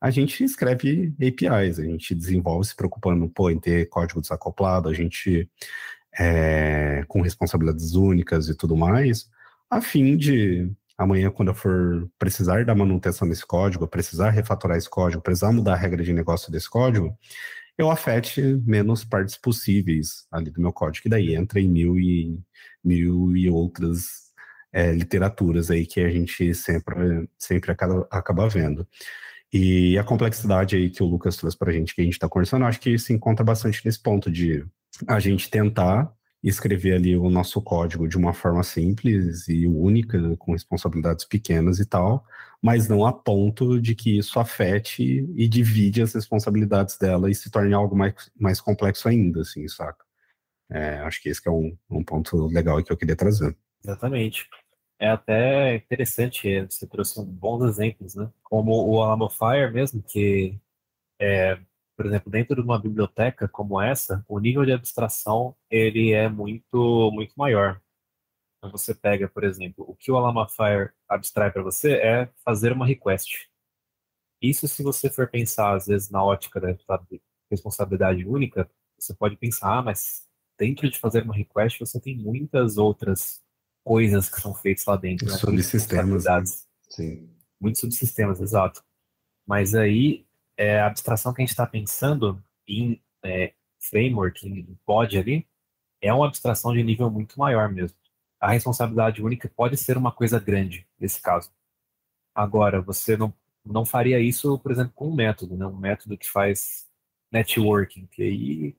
a 0.00 0.10
gente 0.10 0.44
escreve 0.44 1.12
APIs, 1.20 1.78
a 1.78 1.84
gente 1.84 2.14
desenvolve 2.14 2.66
se 2.66 2.76
preocupando 2.76 3.28
pô, 3.28 3.50
em 3.50 3.58
ter 3.58 3.88
código 3.88 4.20
desacoplado, 4.20 4.88
a 4.88 4.94
gente 4.94 5.48
é, 6.18 7.04
com 7.08 7.20
responsabilidades 7.20 7.94
únicas 7.94 8.48
e 8.48 8.54
tudo 8.54 8.76
mais, 8.76 9.28
a 9.70 9.80
fim 9.80 10.16
de 10.16 10.70
amanhã, 10.96 11.30
quando 11.30 11.48
eu 11.48 11.54
for 11.54 12.10
precisar 12.18 12.64
da 12.64 12.74
manutenção 12.74 13.28
desse 13.28 13.46
código, 13.46 13.86
precisar 13.86 14.30
refatorar 14.30 14.76
esse 14.76 14.90
código, 14.90 15.22
precisar 15.22 15.52
mudar 15.52 15.74
a 15.74 15.76
regra 15.76 16.02
de 16.02 16.12
negócio 16.12 16.50
desse 16.50 16.68
código, 16.68 17.16
eu 17.78 17.90
afete 17.90 18.42
menos 18.66 19.04
partes 19.04 19.36
possíveis 19.36 20.26
ali 20.32 20.50
do 20.50 20.60
meu 20.60 20.72
código, 20.72 21.04
que 21.04 21.08
daí 21.08 21.34
entra 21.34 21.60
em 21.60 21.68
mil 21.68 21.96
e, 21.96 22.40
mil 22.82 23.36
e 23.36 23.48
outras 23.48 24.32
é, 24.72 24.92
literaturas 24.92 25.70
aí 25.70 25.86
que 25.86 26.00
a 26.00 26.10
gente 26.10 26.52
sempre, 26.54 27.28
sempre 27.38 27.70
acaba, 27.70 28.06
acaba 28.10 28.48
vendo. 28.48 28.86
E 29.52 29.96
a 29.98 30.04
complexidade 30.04 30.76
aí 30.76 30.90
que 30.90 31.02
o 31.02 31.06
Lucas 31.06 31.36
trouxe 31.36 31.56
para 31.56 31.70
a 31.70 31.72
gente, 31.72 31.94
que 31.94 32.00
a 32.00 32.04
gente 32.04 32.14
está 32.14 32.28
conversando, 32.28 32.64
acho 32.64 32.80
que 32.80 32.98
se 32.98 33.12
encontra 33.12 33.44
bastante 33.44 33.84
nesse 33.84 34.00
ponto 34.00 34.30
de 34.30 34.64
a 35.06 35.18
gente 35.18 35.50
tentar 35.50 36.12
escrever 36.42 36.94
ali 36.94 37.16
o 37.16 37.28
nosso 37.30 37.60
código 37.60 38.06
de 38.06 38.16
uma 38.16 38.32
forma 38.32 38.62
simples 38.62 39.48
e 39.48 39.66
única, 39.66 40.36
com 40.36 40.52
responsabilidades 40.52 41.24
pequenas 41.24 41.80
e 41.80 41.86
tal, 41.86 42.24
mas 42.62 42.88
não 42.88 43.04
a 43.04 43.12
ponto 43.12 43.80
de 43.80 43.94
que 43.94 44.18
isso 44.18 44.38
afete 44.38 45.28
e 45.34 45.48
divide 45.48 46.02
as 46.02 46.14
responsabilidades 46.14 46.96
dela 46.96 47.30
e 47.30 47.34
se 47.34 47.50
torne 47.50 47.74
algo 47.74 47.96
mais, 47.96 48.30
mais 48.38 48.60
complexo 48.60 49.08
ainda, 49.08 49.40
assim, 49.40 49.66
saca? 49.66 50.04
É, 50.70 50.98
acho 50.98 51.22
que 51.22 51.28
esse 51.28 51.42
que 51.42 51.48
é 51.48 51.52
um, 51.52 51.76
um 51.90 52.04
ponto 52.04 52.46
legal 52.46 52.82
que 52.82 52.92
eu 52.92 52.96
queria 52.96 53.16
trazer. 53.16 53.56
Exatamente. 53.82 54.48
É 55.00 55.08
até 55.10 55.76
interessante, 55.76 56.62
você 56.66 56.84
trouxe 56.86 57.24
bons 57.24 57.62
exemplos, 57.64 58.16
né? 58.16 58.28
Como 58.42 58.72
o 58.88 59.00
Alamo 59.00 59.28
Fire 59.30 59.70
mesmo, 59.72 60.02
que, 60.02 60.58
é, 61.20 61.56
por 61.96 62.06
exemplo, 62.06 62.30
dentro 62.30 62.56
de 62.56 62.62
uma 62.62 62.80
biblioteca 62.80 63.48
como 63.48 63.80
essa, 63.80 64.24
o 64.28 64.38
nível 64.40 64.64
de 64.64 64.72
abstração 64.72 65.56
ele 65.70 66.12
é 66.12 66.28
muito, 66.28 67.10
muito 67.12 67.34
maior. 67.36 67.80
Então 68.58 68.70
você 68.72 68.94
pega, 68.94 69.28
por 69.28 69.44
exemplo, 69.44 69.84
o 69.88 69.96
que 69.96 70.12
o 70.12 70.16
Alamo 70.16 70.48
Fire 70.48 70.90
abstrai 71.08 71.50
para 71.52 71.62
você 71.62 71.94
é 71.94 72.28
fazer 72.44 72.72
uma 72.72 72.86
request. 72.86 73.48
Isso 74.42 74.68
se 74.68 74.82
você 74.82 75.10
for 75.10 75.28
pensar, 75.28 75.74
às 75.76 75.86
vezes, 75.86 76.10
na 76.10 76.24
ótica 76.24 76.60
da 76.60 76.68
responsabilidade 77.50 78.26
única, 78.26 78.70
você 78.98 79.14
pode 79.14 79.36
pensar, 79.36 79.78
ah, 79.78 79.82
mas 79.82 80.26
dentro 80.58 80.90
de 80.90 80.98
fazer 80.98 81.22
uma 81.24 81.34
request 81.34 81.80
você 81.80 82.00
tem 82.00 82.16
muitas 82.16 82.78
outras 82.78 83.42
coisas 83.88 84.28
que 84.28 84.38
são 84.38 84.52
feitas 84.52 84.84
lá 84.84 84.96
dentro. 84.96 85.26
Né? 85.26 85.38
Subsistemas. 85.38 86.24
Né? 86.26 86.44
Sim. 86.90 87.30
Muitos 87.58 87.80
subsistemas, 87.80 88.38
exato. 88.38 88.84
Mas 89.46 89.74
aí, 89.74 90.26
é, 90.58 90.78
a 90.78 90.86
abstração 90.86 91.32
que 91.32 91.40
a 91.40 91.44
gente 91.44 91.52
está 91.52 91.66
pensando 91.66 92.38
em 92.66 93.00
é, 93.24 93.54
framework, 93.80 94.46
em 94.46 94.78
pod 94.84 95.16
ali, 95.16 95.46
é 96.02 96.12
uma 96.12 96.26
abstração 96.26 96.74
de 96.74 96.82
nível 96.82 97.10
muito 97.10 97.38
maior 97.38 97.72
mesmo. 97.72 97.96
A 98.38 98.50
responsabilidade 98.50 99.22
única 99.22 99.50
pode 99.56 99.78
ser 99.78 99.96
uma 99.96 100.12
coisa 100.12 100.38
grande 100.38 100.86
nesse 101.00 101.22
caso. 101.22 101.50
Agora, 102.34 102.82
você 102.82 103.16
não 103.16 103.32
não 103.64 103.84
faria 103.84 104.18
isso, 104.18 104.58
por 104.60 104.72
exemplo, 104.72 104.92
com 104.94 105.08
um 105.08 105.14
método, 105.14 105.54
né? 105.54 105.66
Um 105.66 105.76
método 105.76 106.16
que 106.16 106.26
faz 106.26 106.86
networking, 107.30 108.06
que 108.06 108.22
aí 108.22 108.76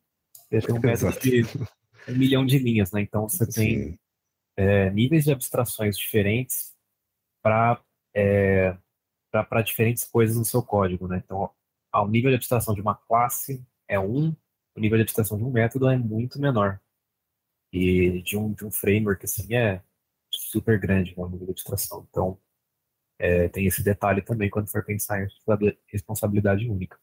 tem 0.49 0.75
um 0.75 0.79
método 0.79 1.19
de 1.19 1.43
um 2.07 2.17
milhão 2.17 2.43
de 2.43 2.57
linhas, 2.57 2.91
né? 2.91 3.01
Então 3.01 3.29
você 3.29 3.45
tem 3.45 3.99
é, 4.59 4.89
níveis 4.89 5.23
de 5.23 5.31
abstrações 5.31 5.97
diferentes 5.97 6.75
para 7.41 7.81
é, 8.13 8.77
para 9.31 9.61
diferentes 9.61 10.03
coisas 10.05 10.35
no 10.35 10.43
seu 10.43 10.61
código, 10.61 11.07
né? 11.07 11.21
Então, 11.23 11.49
o 11.93 12.07
nível 12.07 12.29
de 12.31 12.35
abstração 12.35 12.73
de 12.73 12.81
uma 12.81 12.95
classe 12.95 13.63
é 13.87 13.99
um, 13.99 14.35
o 14.75 14.79
nível 14.79 14.97
de 14.97 15.03
abstração 15.03 15.37
de 15.37 15.43
um 15.45 15.51
método 15.51 15.87
é 15.87 15.97
muito 15.97 16.41
menor. 16.41 16.81
E 17.71 18.21
de 18.23 18.35
um, 18.37 18.51
de 18.53 18.65
um 18.65 18.71
framework, 18.71 19.23
assim, 19.25 19.55
é 19.55 19.81
super 20.31 20.79
grande, 20.79 21.11
né, 21.11 21.23
o 21.23 21.29
nível 21.29 21.45
de 21.45 21.51
abstração. 21.53 22.05
Então, 22.09 22.37
é, 23.19 23.47
tem 23.49 23.65
esse 23.65 23.83
detalhe 23.83 24.21
também 24.21 24.49
quando 24.49 24.69
for 24.69 24.83
pensar 24.83 25.23
em 25.23 25.27
responsabilidade 25.87 26.67
única. 26.69 26.99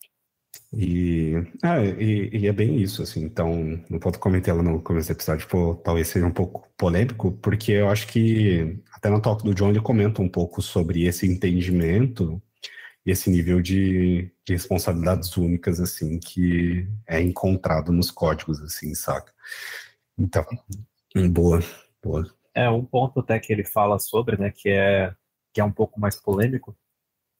E, 0.72 1.34
ah, 1.62 1.82
e, 1.82 2.30
e, 2.32 2.46
é 2.46 2.52
bem 2.52 2.76
isso, 2.76 3.02
assim. 3.02 3.22
Então, 3.24 3.82
não 3.88 3.98
posso 3.98 4.18
comentar 4.18 4.54
ela 4.54 4.62
no 4.62 4.82
começo 4.82 5.08
do 5.08 5.12
episódio, 5.12 5.40
tipo, 5.46 5.76
talvez 5.76 6.08
seja 6.08 6.26
um 6.26 6.32
pouco 6.32 6.68
polêmico, 6.76 7.32
porque 7.32 7.72
eu 7.72 7.88
acho 7.88 8.06
que 8.08 8.78
até 8.92 9.08
no 9.08 9.20
talk 9.20 9.44
do 9.44 9.54
John 9.54 9.70
ele 9.70 9.80
comenta 9.80 10.20
um 10.20 10.28
pouco 10.28 10.60
sobre 10.60 11.04
esse 11.04 11.26
entendimento 11.26 12.42
e 13.04 13.10
esse 13.12 13.30
nível 13.30 13.62
de, 13.62 14.32
de 14.44 14.52
responsabilidades 14.52 15.36
únicas, 15.36 15.80
assim, 15.80 16.18
que 16.18 16.88
é 17.06 17.20
encontrado 17.20 17.92
nos 17.92 18.10
códigos, 18.10 18.60
assim, 18.60 18.94
saca? 18.94 19.32
Então, 20.18 20.44
boa, 21.30 21.60
boa. 22.02 22.28
É, 22.52 22.68
um 22.68 22.84
ponto 22.84 23.20
até 23.20 23.38
que 23.38 23.52
ele 23.52 23.64
fala 23.64 23.98
sobre, 23.98 24.36
né, 24.36 24.50
que 24.50 24.70
é, 24.70 25.14
que 25.52 25.60
é 25.60 25.64
um 25.64 25.70
pouco 25.70 26.00
mais 26.00 26.16
polêmico, 26.16 26.76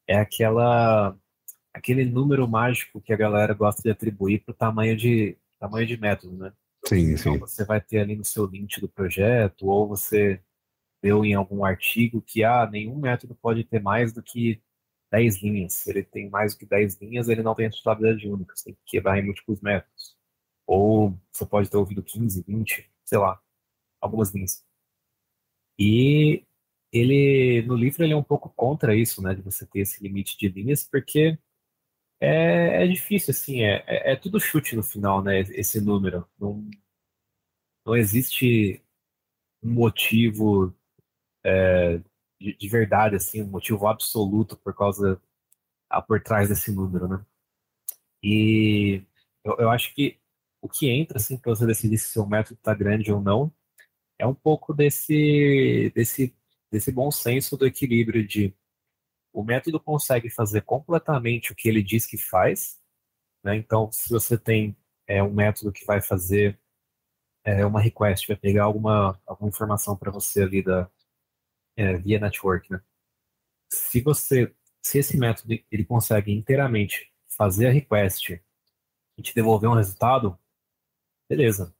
é 0.07 0.17
aquela 0.17 1.17
aquele 1.77 2.05
número 2.05 2.47
mágico 2.47 3.01
que 3.01 3.13
a 3.13 3.17
galera 3.17 3.53
gosta 3.53 3.81
de 3.81 3.89
atribuir 3.89 4.43
para 4.43 4.51
o 4.51 4.55
tamanho 4.55 4.97
de, 4.97 5.37
tamanho 5.59 5.85
de 5.85 5.97
método, 5.97 6.35
né? 6.35 6.53
Sim, 6.85 7.13
então, 7.13 7.33
sim. 7.33 7.39
você 7.39 7.65
vai 7.65 7.81
ter 7.81 7.99
ali 7.99 8.15
no 8.15 8.25
seu 8.25 8.45
link 8.45 8.79
do 8.79 8.89
projeto, 8.89 9.67
ou 9.67 9.87
você 9.87 10.41
deu 11.01 11.23
em 11.23 11.33
algum 11.33 11.63
artigo 11.63 12.21
que 12.21 12.43
ah, 12.43 12.67
nenhum 12.69 12.97
método 12.97 13.35
pode 13.35 13.63
ter 13.63 13.81
mais 13.81 14.11
do 14.11 14.23
que 14.23 14.61
10 15.11 15.41
linhas. 15.43 15.73
Se 15.73 15.89
ele 15.89 16.03
tem 16.03 16.29
mais 16.29 16.53
do 16.53 16.59
que 16.59 16.65
10 16.65 16.99
linhas, 17.01 17.29
ele 17.29 17.43
não 17.43 17.55
tem 17.55 17.67
a 17.67 18.29
única, 18.29 18.55
você 18.55 18.65
tem 18.65 18.73
que 18.73 18.81
quebrar 18.85 19.17
em 19.19 19.25
múltiplos 19.25 19.61
métodos. 19.61 20.17
Ou 20.65 21.17
você 21.31 21.45
pode 21.45 21.69
ter 21.69 21.77
ouvido 21.77 22.03
15, 22.03 22.43
20, 22.47 22.89
sei 23.05 23.17
lá, 23.17 23.39
algumas 24.01 24.33
linhas. 24.33 24.65
E 25.79 26.43
ele, 26.91 27.63
no 27.67 27.75
livro, 27.75 28.03
ele 28.03 28.13
é 28.13 28.17
um 28.17 28.23
pouco 28.23 28.49
contra 28.49 28.95
isso, 28.95 29.21
né, 29.21 29.35
de 29.35 29.41
você 29.41 29.65
ter 29.65 29.79
esse 29.79 30.01
limite 30.01 30.37
de 30.37 30.49
linhas, 30.49 30.83
porque 30.83 31.37
é, 32.19 32.83
é 32.83 32.87
difícil, 32.87 33.31
assim, 33.31 33.61
é, 33.63 33.83
é, 33.87 34.13
é, 34.13 34.15
tudo 34.15 34.39
chute 34.39 34.75
no 34.75 34.83
final, 34.83 35.23
né? 35.23 35.39
Esse 35.41 35.79
número. 35.81 36.27
Não, 36.39 36.67
não 37.85 37.95
existe 37.95 38.81
um 39.63 39.71
motivo 39.73 40.73
é, 41.43 41.99
de, 42.39 42.55
de, 42.57 42.69
verdade, 42.69 43.15
assim, 43.15 43.43
um 43.43 43.47
motivo 43.47 43.87
absoluto 43.87 44.57
por 44.57 44.75
causa 44.75 45.21
a, 45.89 46.01
por 46.01 46.21
trás 46.21 46.49
desse 46.49 46.71
número, 46.71 47.07
né? 47.07 47.25
E 48.23 49.03
eu, 49.43 49.55
eu 49.59 49.69
acho 49.69 49.93
que 49.93 50.19
o 50.61 50.69
que 50.69 50.89
entra, 50.89 51.17
assim, 51.17 51.37
para 51.37 51.55
você 51.55 51.65
decidir 51.65 51.97
se 51.97 52.09
seu 52.09 52.25
método 52.27 52.55
está 52.55 52.73
grande 52.73 53.11
ou 53.11 53.21
não, 53.21 53.53
é 54.19 54.25
um 54.27 54.33
pouco 54.33 54.73
desse, 54.73 55.91
desse, 55.95 56.35
desse 56.71 56.91
bom 56.91 57.11
senso 57.11 57.57
do 57.57 57.65
equilíbrio 57.65 58.25
de 58.27 58.53
o 59.37 59.43
método 59.43 59.79
consegue 59.79 60.31
fazer 60.31 60.61
completamente 60.61 61.51
o 61.51 61.55
que 61.55 61.69
ele 61.69 61.83
diz 61.83 62.07
que 62.07 62.17
faz. 62.17 62.81
Né? 63.43 63.55
Então, 63.55 63.91
se 63.91 64.09
você 64.09 64.35
tem 64.35 64.75
é, 65.05 65.21
um 65.21 65.31
método 65.31 65.71
que 65.71 65.85
vai 65.85 66.01
fazer 66.01 66.59
é, 67.43 67.63
uma 67.63 67.79
request, 67.79 68.27
vai 68.27 68.35
pegar 68.35 68.63
alguma, 68.63 69.21
alguma 69.27 69.49
informação 69.49 69.95
para 69.95 70.09
você 70.09 70.41
ali 70.41 70.63
da, 70.63 70.89
é, 71.75 71.95
via 71.97 72.19
network, 72.19 72.71
né? 72.71 72.81
Se 73.71 74.01
você, 74.01 74.51
se 74.81 74.97
esse 74.97 75.15
método 75.17 75.53
ele 75.69 75.85
consegue 75.85 76.31
inteiramente 76.31 77.13
fazer 77.27 77.67
a 77.67 77.71
request 77.71 78.41
e 79.19 79.21
te 79.21 79.35
devolver 79.35 79.69
um 79.69 79.75
resultado, 79.75 80.35
beleza. 81.29 81.75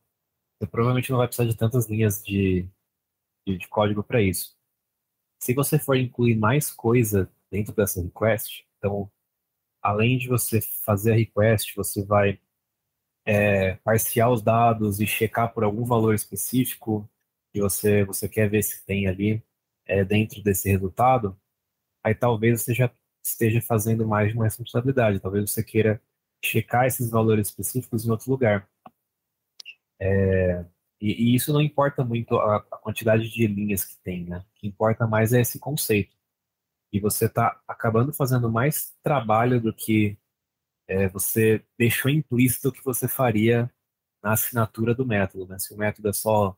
Você 0.60 0.68
provavelmente 0.68 1.10
não 1.10 1.18
vai 1.18 1.28
precisar 1.28 1.50
de 1.50 1.58
tantas 1.58 1.88
linhas 1.88 2.24
de, 2.24 2.70
de, 3.48 3.58
de 3.58 3.68
código 3.68 4.04
para 4.04 4.22
isso. 4.22 4.56
Se 5.40 5.56
você 5.56 5.80
for 5.80 5.98
incluir 5.98 6.36
mais 6.36 6.72
coisa 6.72 7.32
dentro 7.52 7.74
dessa 7.74 8.02
request. 8.02 8.66
Então, 8.78 9.12
além 9.82 10.18
de 10.18 10.28
você 10.28 10.62
fazer 10.62 11.14
a 11.14 11.16
request, 11.16 11.76
você 11.76 12.04
vai 12.04 12.40
é, 13.26 13.76
parciar 13.78 14.32
os 14.32 14.42
dados 14.42 15.00
e 15.00 15.08
checar 15.08 15.54
por 15.54 15.64
algum 15.64 15.84
valor 15.84 16.16
específico 16.16 17.10
que 17.52 17.62
você, 17.62 18.04
você 18.06 18.28
quer 18.30 18.50
ver 18.50 18.64
se 18.64 18.86
tem 18.86 19.08
ali 19.08 19.44
é, 19.86 20.04
dentro 20.04 20.42
desse 20.44 20.70
resultado, 20.70 21.38
aí 22.04 22.14
talvez 22.16 22.62
você 22.62 22.74
já 22.74 22.92
esteja 23.24 23.62
fazendo 23.62 24.08
mais 24.08 24.30
de 24.30 24.36
uma 24.36 24.46
responsabilidade. 24.46 25.20
Talvez 25.20 25.50
você 25.52 25.64
queira 25.64 26.02
checar 26.44 26.86
esses 26.86 27.10
valores 27.10 27.48
específicos 27.50 28.06
em 28.06 28.12
outro 28.12 28.32
lugar. 28.32 28.70
É, 30.00 30.66
e, 31.02 31.32
e, 31.32 31.36
isso 31.36 31.52
não 31.54 31.62
importa 31.62 32.04
muito 32.04 32.38
a, 32.38 32.58
a, 32.58 32.78
quantidade 32.78 33.30
de 33.30 33.48
linhas 33.48 33.84
que 33.84 33.98
tem, 34.04 34.26
né? 34.26 34.40
O 34.40 34.60
que 34.60 34.68
importa 34.68 35.08
mais 35.08 35.34
é 35.34 35.42
esse 35.42 35.60
conceito 35.60 36.17
e 36.92 37.00
você 37.00 37.26
está 37.26 37.60
acabando 37.68 38.14
fazendo 38.14 38.50
mais 38.52 38.96
trabalho 39.04 39.62
do 39.62 39.74
que 39.74 40.18
é, 40.88 41.08
você 41.10 41.64
deixou 41.78 42.10
implícito 42.10 42.72
que 42.72 42.84
você 42.84 43.08
faria 43.08 43.72
na 44.24 44.34
assinatura 44.34 44.96
do 44.96 45.06
método. 45.06 45.48
Né? 45.48 45.60
Se 45.60 45.74
o 45.74 45.78
método 45.78 46.10
é 46.10 46.14
só, 46.14 46.58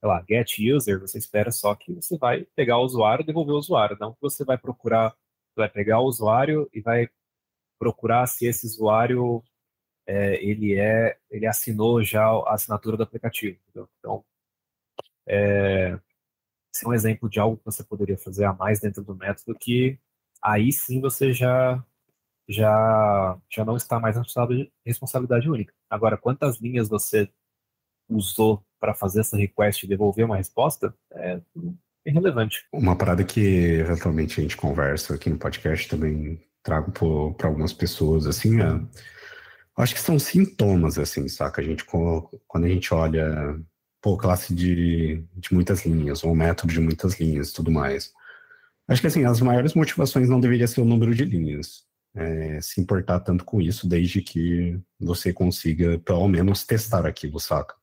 sei 0.00 0.08
lá, 0.08 0.24
get 0.28 0.58
user, 0.58 1.00
você 1.00 1.18
espera 1.18 1.50
só 1.50 1.74
que 1.74 1.92
você 1.94 2.18
vai 2.18 2.44
pegar 2.54 2.78
o 2.78 2.84
usuário 2.84 3.22
e 3.22 3.26
devolver 3.26 3.54
o 3.54 3.58
usuário, 3.58 3.96
não 4.00 4.12
que 4.12 4.20
você 4.20 4.44
vai 4.44 4.58
procurar, 4.58 5.14
vai 5.56 5.68
pegar 5.68 6.00
o 6.00 6.06
usuário 6.06 6.68
e 6.72 6.80
vai 6.80 7.08
procurar 7.78 8.26
se 8.26 8.46
esse 8.46 8.66
usuário 8.66 9.42
é, 10.06 10.42
ele 10.44 10.78
é, 10.78 11.18
ele 11.30 11.46
assinou 11.46 12.02
já 12.02 12.26
a 12.26 12.54
assinatura 12.54 12.96
do 12.96 13.02
aplicativo. 13.02 13.58
Entendeu? 13.68 13.88
Então, 13.98 14.24
é, 15.26 15.98
ser 16.72 16.86
um 16.86 16.94
exemplo 16.94 17.28
de 17.28 17.40
algo 17.40 17.56
que 17.56 17.64
você 17.64 17.82
poderia 17.82 18.18
fazer 18.18 18.44
a 18.44 18.52
mais 18.52 18.80
dentro 18.80 19.02
do 19.02 19.14
método 19.14 19.58
que 19.58 19.98
aí 20.42 20.72
sim 20.72 21.00
você 21.00 21.32
já 21.32 21.84
já 22.48 23.38
já 23.48 23.64
não 23.64 23.76
está 23.76 24.00
mais 24.00 24.16
na 24.16 24.24
responsabilidade 24.84 25.48
única. 25.48 25.72
Agora, 25.88 26.16
quantas 26.16 26.58
linhas 26.58 26.88
você 26.88 27.28
usou 28.08 28.64
para 28.80 28.94
fazer 28.94 29.20
essa 29.20 29.36
request 29.36 29.84
e 29.84 29.88
devolver 29.88 30.24
uma 30.24 30.36
resposta 30.36 30.94
é 31.12 31.40
irrelevante. 32.04 32.66
Uma 32.72 32.96
parada 32.96 33.22
que 33.22 33.40
eventualmente 33.40 34.40
a 34.40 34.42
gente 34.42 34.56
conversa 34.56 35.14
aqui 35.14 35.30
no 35.30 35.38
podcast 35.38 35.88
também 35.88 36.42
trago 36.62 36.92
para 37.36 37.46
algumas 37.46 37.72
pessoas 37.72 38.26
assim, 38.26 38.60
é, 38.60 38.80
acho 39.76 39.94
que 39.94 40.00
são 40.00 40.18
sintomas 40.18 40.98
assim, 40.98 41.28
saca? 41.28 41.60
A 41.60 41.64
gente 41.64 41.84
quando 41.84 42.64
a 42.64 42.68
gente 42.68 42.92
olha 42.92 43.60
pô, 44.00 44.16
classe 44.16 44.54
de, 44.54 45.24
de 45.36 45.52
muitas 45.52 45.84
linhas, 45.84 46.24
ou 46.24 46.34
método 46.34 46.72
de 46.72 46.80
muitas 46.80 47.18
linhas 47.20 47.52
tudo 47.52 47.70
mais. 47.70 48.12
Acho 48.88 49.00
que 49.00 49.06
assim, 49.06 49.24
as 49.24 49.40
maiores 49.40 49.74
motivações 49.74 50.28
não 50.28 50.40
deveria 50.40 50.66
ser 50.66 50.80
o 50.80 50.84
número 50.84 51.14
de 51.14 51.24
linhas. 51.24 51.84
É, 52.14 52.60
se 52.60 52.80
importar 52.80 53.20
tanto 53.20 53.44
com 53.44 53.60
isso, 53.60 53.88
desde 53.88 54.20
que 54.20 54.80
você 54.98 55.32
consiga, 55.32 55.98
pelo 56.00 56.26
menos, 56.28 56.64
testar 56.64 57.06
aquilo, 57.06 57.38
saca? 57.38 57.74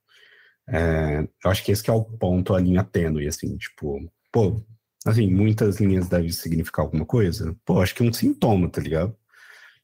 É, 0.68 1.22
eu 1.46 1.52
acho 1.52 1.64
que 1.64 1.72
esse 1.72 1.82
que 1.82 1.90
é 1.90 1.94
o 1.94 2.04
ponto, 2.04 2.54
a 2.54 2.60
linha 2.60 2.84
tênue, 2.84 3.28
assim, 3.28 3.56
tipo, 3.58 4.12
pô, 4.32 4.62
assim, 5.06 5.30
muitas 5.32 5.80
linhas 5.80 6.10
devem 6.10 6.30
significar 6.30 6.86
alguma 6.86 7.06
coisa? 7.06 7.56
Pô, 7.66 7.82
acho 7.82 7.96
que 7.96 8.04
é 8.04 8.06
um 8.06 8.14
sintoma, 8.14 8.70
tá 8.70 8.82
ligado? 8.82 9.16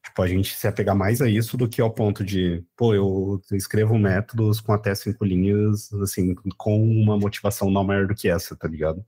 Tipo, 0.04 0.22
a 0.22 0.28
gente 0.28 0.54
se 0.56 0.68
apegar 0.68 0.96
mais 0.96 1.22
a 1.22 1.30
isso 1.30 1.56
do 1.56 1.68
que 1.68 1.82
ao 1.82 1.92
ponto 1.92 2.24
de, 2.24 2.64
pô, 2.76 2.94
eu 2.94 3.42
escrevo 3.54 3.98
métodos 3.98 4.60
com 4.60 4.74
até 4.74 4.94
cinco 4.94 5.24
linhas, 5.24 5.92
assim, 5.94 6.36
com 6.58 6.84
uma 6.84 7.18
motivação 7.18 7.72
não 7.72 7.84
maior 7.84 8.06
do 8.08 8.16
que 8.16 8.28
essa, 8.28 8.56
tá 8.56 8.68
ligado? 8.68 9.04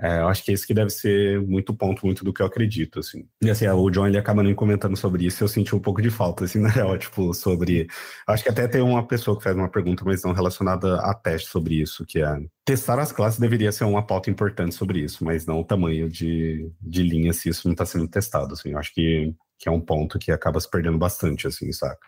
É, 0.00 0.20
eu 0.20 0.28
acho 0.28 0.44
que 0.44 0.52
esse 0.52 0.64
que 0.64 0.72
deve 0.72 0.90
ser 0.90 1.40
muito 1.40 1.74
ponto, 1.74 2.06
muito 2.06 2.24
do 2.24 2.32
que 2.32 2.40
eu 2.40 2.46
acredito, 2.46 3.00
assim. 3.00 3.26
E 3.42 3.50
assim, 3.50 3.66
o 3.66 3.90
John, 3.90 4.06
ele 4.06 4.16
acaba 4.16 4.44
nem 4.44 4.54
comentando 4.54 4.96
sobre 4.96 5.26
isso, 5.26 5.42
eu 5.42 5.48
senti 5.48 5.74
um 5.74 5.80
pouco 5.80 6.00
de 6.00 6.08
falta, 6.08 6.44
assim, 6.44 6.60
na 6.62 6.68
real, 6.68 6.96
tipo, 6.96 7.34
sobre... 7.34 7.88
Acho 8.26 8.44
que 8.44 8.48
até 8.48 8.68
tem 8.68 8.80
uma 8.80 9.04
pessoa 9.04 9.36
que 9.36 9.42
faz 9.42 9.56
uma 9.56 9.68
pergunta, 9.68 10.04
mas 10.04 10.22
não 10.22 10.32
relacionada 10.32 11.00
a 11.00 11.14
teste 11.14 11.48
sobre 11.48 11.74
isso, 11.80 12.06
que 12.06 12.22
é... 12.22 12.40
Testar 12.64 13.00
as 13.00 13.10
classes 13.10 13.40
deveria 13.40 13.72
ser 13.72 13.84
uma 13.84 14.06
pauta 14.06 14.30
importante 14.30 14.74
sobre 14.74 15.00
isso, 15.00 15.24
mas 15.24 15.46
não 15.46 15.60
o 15.60 15.64
tamanho 15.64 16.08
de, 16.08 16.70
de 16.80 17.02
linha 17.02 17.32
se 17.32 17.48
isso 17.48 17.66
não 17.66 17.72
está 17.72 17.84
sendo 17.84 18.06
testado, 18.06 18.52
assim. 18.54 18.70
Eu 18.70 18.78
acho 18.78 18.94
que 18.94 19.34
que 19.58 19.68
é 19.68 19.72
um 19.72 19.80
ponto 19.80 20.18
que 20.18 20.30
acaba 20.30 20.60
se 20.60 20.70
perdendo 20.70 20.98
bastante, 20.98 21.46
assim, 21.46 21.72
saca? 21.72 22.06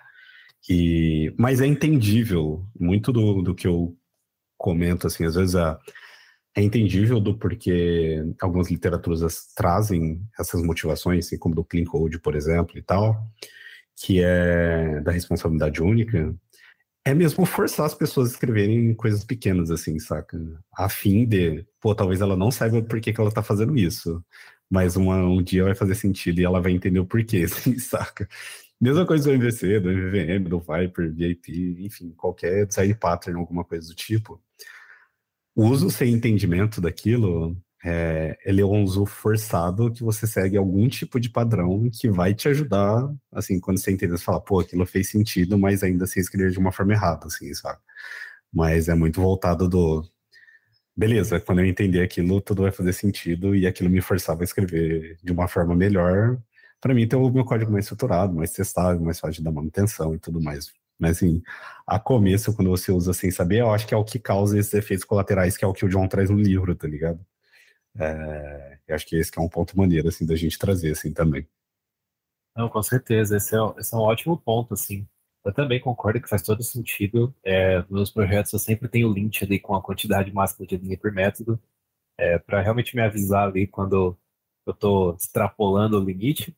E, 0.68 1.34
mas 1.38 1.60
é 1.60 1.66
entendível, 1.66 2.64
muito 2.78 3.12
do, 3.12 3.42
do 3.42 3.54
que 3.54 3.66
eu 3.66 3.96
comento, 4.58 5.06
assim, 5.06 5.24
às 5.24 5.34
vezes 5.34 5.56
a, 5.56 5.78
é 6.54 6.62
entendível 6.62 7.20
do 7.20 7.38
porquê 7.38 8.22
algumas 8.40 8.70
literaturas 8.70 9.52
trazem 9.54 10.20
essas 10.38 10.62
motivações, 10.62 11.26
assim 11.26 11.38
como 11.38 11.54
do 11.54 11.64
Clean 11.64 11.84
Code, 11.84 12.18
por 12.20 12.34
exemplo, 12.34 12.78
e 12.78 12.82
tal, 12.82 13.16
que 13.96 14.22
é 14.22 15.00
da 15.00 15.12
responsabilidade 15.12 15.82
única, 15.82 16.34
é 17.04 17.14
mesmo 17.14 17.46
forçar 17.46 17.86
as 17.86 17.94
pessoas 17.94 18.28
a 18.28 18.32
escreverem 18.32 18.94
coisas 18.94 19.24
pequenas, 19.24 19.70
assim, 19.70 19.98
saca? 19.98 20.38
A 20.76 20.88
fim 20.88 21.24
de, 21.26 21.66
pô, 21.80 21.94
talvez 21.94 22.20
ela 22.20 22.36
não 22.36 22.50
saiba 22.50 22.82
por 22.82 23.00
que, 23.00 23.12
que 23.12 23.20
ela 23.20 23.32
tá 23.32 23.42
fazendo 23.42 23.76
isso, 23.76 24.22
mas 24.70 24.96
uma, 24.96 25.16
um 25.16 25.42
dia 25.42 25.64
vai 25.64 25.74
fazer 25.74 25.94
sentido 25.94 26.40
e 26.40 26.44
ela 26.44 26.61
vai 26.61 26.72
entender 26.72 27.00
o 27.00 27.06
porquê, 27.06 27.44
assim, 27.50 27.78
saca? 27.78 28.28
Mesma 28.80 29.06
coisa 29.06 29.24
do 29.24 29.35
MVC, 29.35 29.80
do 29.80 29.90
MVVM, 29.90 30.48
do 30.48 30.61
Viper, 30.61 31.12
VIP, 31.12 31.76
enfim, 31.80 32.12
qualquer 32.16 32.66
side 32.72 32.94
pattern, 32.94 33.38
alguma 33.38 33.64
coisa 33.64 33.88
do 33.88 33.94
tipo 33.94 34.40
o 35.54 35.66
uso 35.66 35.90
sem 35.90 36.12
entendimento 36.12 36.80
daquilo, 36.80 37.56
é, 37.85 38.38
ele 38.44 38.61
é 38.61 38.64
um 38.64 38.83
uso 38.83 39.04
forçado 39.06 39.92
que 39.92 40.02
você 40.02 40.26
segue 40.26 40.56
algum 40.56 40.88
tipo 40.88 41.18
de 41.20 41.30
padrão 41.30 41.88
que 41.92 42.09
vai 42.11 42.35
te 42.35 42.48
ajudar, 42.48 43.09
assim, 43.33 43.59
quando 43.61 43.78
você 43.78 43.92
entende, 43.92 44.12
você 44.12 44.24
fala, 44.24 44.40
pô, 44.40 44.61
aquilo 44.61 44.87
fez 44.87 45.11
sentido, 45.11 45.59
mas 45.59 45.83
ainda 45.83 46.04
assim 46.04 46.20
escrever 46.20 46.50
de 46.50 46.59
uma 46.59 46.72
forma 46.72 46.92
errada, 46.92 47.26
assim, 47.26 47.52
sabe? 47.54 47.78
Mas 48.52 48.88
é 48.88 48.94
muito 48.94 49.20
voltado 49.20 49.68
do, 49.68 50.02
beleza, 51.00 51.40
quando 51.40 51.60
eu 51.60 51.64
entender 51.64 52.02
aquilo, 52.02 52.42
tudo 52.42 52.62
vai 52.62 52.70
fazer 52.70 52.92
sentido 52.92 53.56
e 53.56 53.66
aquilo 53.66 53.88
me 53.88 54.02
forçava 54.02 54.42
a 54.42 54.44
escrever 54.44 55.16
de 55.22 55.32
uma 55.32 55.48
forma 55.48 55.74
melhor, 55.74 56.38
para 56.78 56.94
mim 56.94 57.08
ter 57.08 57.16
o 57.16 57.30
meu 57.30 57.42
código 57.44 57.72
mais 57.72 57.86
estruturado, 57.86 58.34
mais 58.34 58.52
testável, 58.52 59.00
mais 59.02 59.18
fácil 59.18 59.36
de 59.38 59.44
dar 59.44 59.50
manutenção 59.50 60.14
e 60.14 60.18
tudo 60.18 60.42
mais. 60.42 60.70
Mas 60.98 61.12
assim, 61.16 61.42
a 61.86 61.98
começo, 61.98 62.54
quando 62.54 62.68
você 62.70 62.92
usa 62.92 63.14
sem 63.14 63.30
saber, 63.30 63.60
eu 63.60 63.72
acho 63.72 63.86
que 63.86 63.94
é 63.94 63.96
o 63.96 64.04
que 64.04 64.18
causa 64.18 64.58
esses 64.58 64.74
efeitos 64.74 65.04
colaterais, 65.06 65.56
que 65.56 65.64
é 65.64 65.68
o 65.68 65.72
que 65.72 65.86
o 65.86 65.88
John 65.88 66.06
traz 66.06 66.28
no 66.28 66.38
livro, 66.38 66.74
tá 66.76 66.86
ligado? 66.86 67.24
É, 67.98 68.78
eu 68.88 68.94
acho 68.94 69.06
que 69.06 69.16
esse 69.16 69.32
que 69.32 69.38
é 69.38 69.42
um 69.42 69.48
ponto 69.48 69.76
maneiro, 69.78 70.08
assim, 70.08 70.26
da 70.26 70.36
gente 70.36 70.58
trazer, 70.58 70.92
assim, 70.92 71.12
também. 71.14 71.48
Não, 72.54 72.68
com 72.68 72.82
certeza, 72.82 73.38
esse 73.38 73.56
é, 73.56 73.58
esse 73.78 73.94
é 73.94 73.96
um 73.96 74.00
ótimo 74.00 74.36
ponto, 74.38 74.74
assim. 74.74 75.08
Eu 75.44 75.53
também 75.55 75.81
concordo 75.81 76.20
que 76.20 76.29
faz 76.29 76.42
todo 76.42 76.62
sentido. 76.62 77.35
É, 77.44 77.83
nos 77.88 78.11
projetos 78.11 78.53
eu 78.53 78.59
sempre 78.59 78.88
tenho 78.88 79.12
link 79.12 79.42
ali 79.42 79.59
com 79.59 79.74
a 79.74 79.83
quantidade 79.83 80.33
máxima 80.33 80.66
de 80.66 80.76
linha 80.76 80.98
por 80.98 81.12
método, 81.12 81.61
é, 82.18 82.38
para 82.38 82.62
realmente 82.62 82.94
me 82.96 83.03
avisar 83.03 83.48
ali 83.48 83.66
quando 83.66 84.18
eu 84.66 84.72
estou 84.72 85.14
extrapolando 85.16 85.98
o 85.98 86.05
limite. 86.05 86.57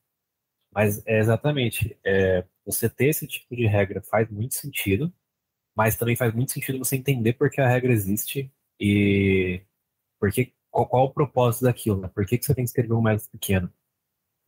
Mas 0.75 1.07
é 1.07 1.18
exatamente, 1.18 1.99
é, 2.05 2.47
você 2.64 2.88
ter 2.88 3.07
esse 3.09 3.27
tipo 3.27 3.55
de 3.57 3.66
regra 3.66 4.03
faz 4.03 4.31
muito 4.31 4.55
sentido, 4.55 5.12
mas 5.77 5.97
também 5.97 6.16
faz 6.16 6.35
muito 6.35 6.53
sentido 6.53 6.79
você 6.79 6.97
entender 6.97 7.35
por 7.35 7.51
que 7.51 7.61
a 7.61 7.68
regra 7.68 7.92
existe 7.92 8.53
e 8.81 9.62
porque, 10.21 10.55
qual, 10.71 10.88
qual 10.88 11.05
o 11.07 11.12
propósito 11.12 11.64
daquilo, 11.64 12.01
né? 12.01 12.09
Por 12.09 12.27
que, 12.27 12.38
que 12.38 12.45
você 12.45 12.55
tem 12.55 12.64
que 12.64 12.71
escrever 12.71 12.95
um 12.95 13.03
método 13.03 13.31
pequeno? 13.31 13.73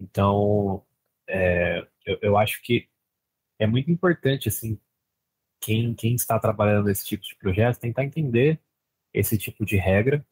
Então, 0.00 0.84
é, 1.28 1.86
eu, 2.06 2.18
eu 2.22 2.38
acho 2.38 2.62
que 2.62 2.88
é 3.64 3.66
muito 3.66 3.90
importante, 3.90 4.48
assim, 4.48 4.78
quem, 5.60 5.94
quem 5.94 6.14
está 6.14 6.38
trabalhando 6.38 6.86
nesse 6.86 7.06
tipo 7.06 7.24
de 7.24 7.34
projeto 7.36 7.80
tentar 7.80 8.04
entender 8.04 8.60
esse 9.12 9.38
tipo 9.38 9.64
de 9.64 9.76
regra, 9.76 10.26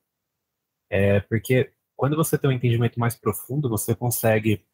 é, 0.91 1.21
porque 1.21 1.73
quando 1.97 2.17
você 2.17 2.39
tem 2.39 2.51
um 2.51 2.53
entendimento 2.53 3.01
mais 3.01 3.17
profundo, 3.17 3.69
você 3.69 3.95
consegue 3.95 4.65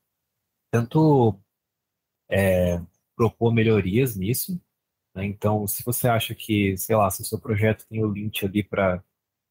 tanto 0.72 1.38
é, 2.30 2.80
propor 3.16 3.52
melhorias 3.52 4.16
nisso. 4.16 4.60
Né? 5.14 5.26
Então, 5.26 5.66
se 5.66 5.84
você 5.84 6.08
acha 6.08 6.34
que, 6.34 6.76
sei 6.76 6.96
lá, 6.96 7.10
se 7.10 7.22
o 7.22 7.24
seu 7.24 7.40
projeto 7.40 7.86
tem 7.88 8.04
o 8.04 8.12
link 8.12 8.44
ali 8.44 8.62
para 8.64 9.02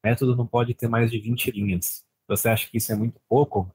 método 0.04 0.36
não 0.36 0.46
pode 0.46 0.74
ter 0.74 0.88
mais 0.88 1.10
de 1.10 1.18
20 1.18 1.50
linhas, 1.52 2.04
você 2.28 2.48
acha 2.48 2.68
que 2.68 2.78
isso 2.78 2.92
é 2.92 2.96
muito 2.96 3.20
pouco, 3.28 3.74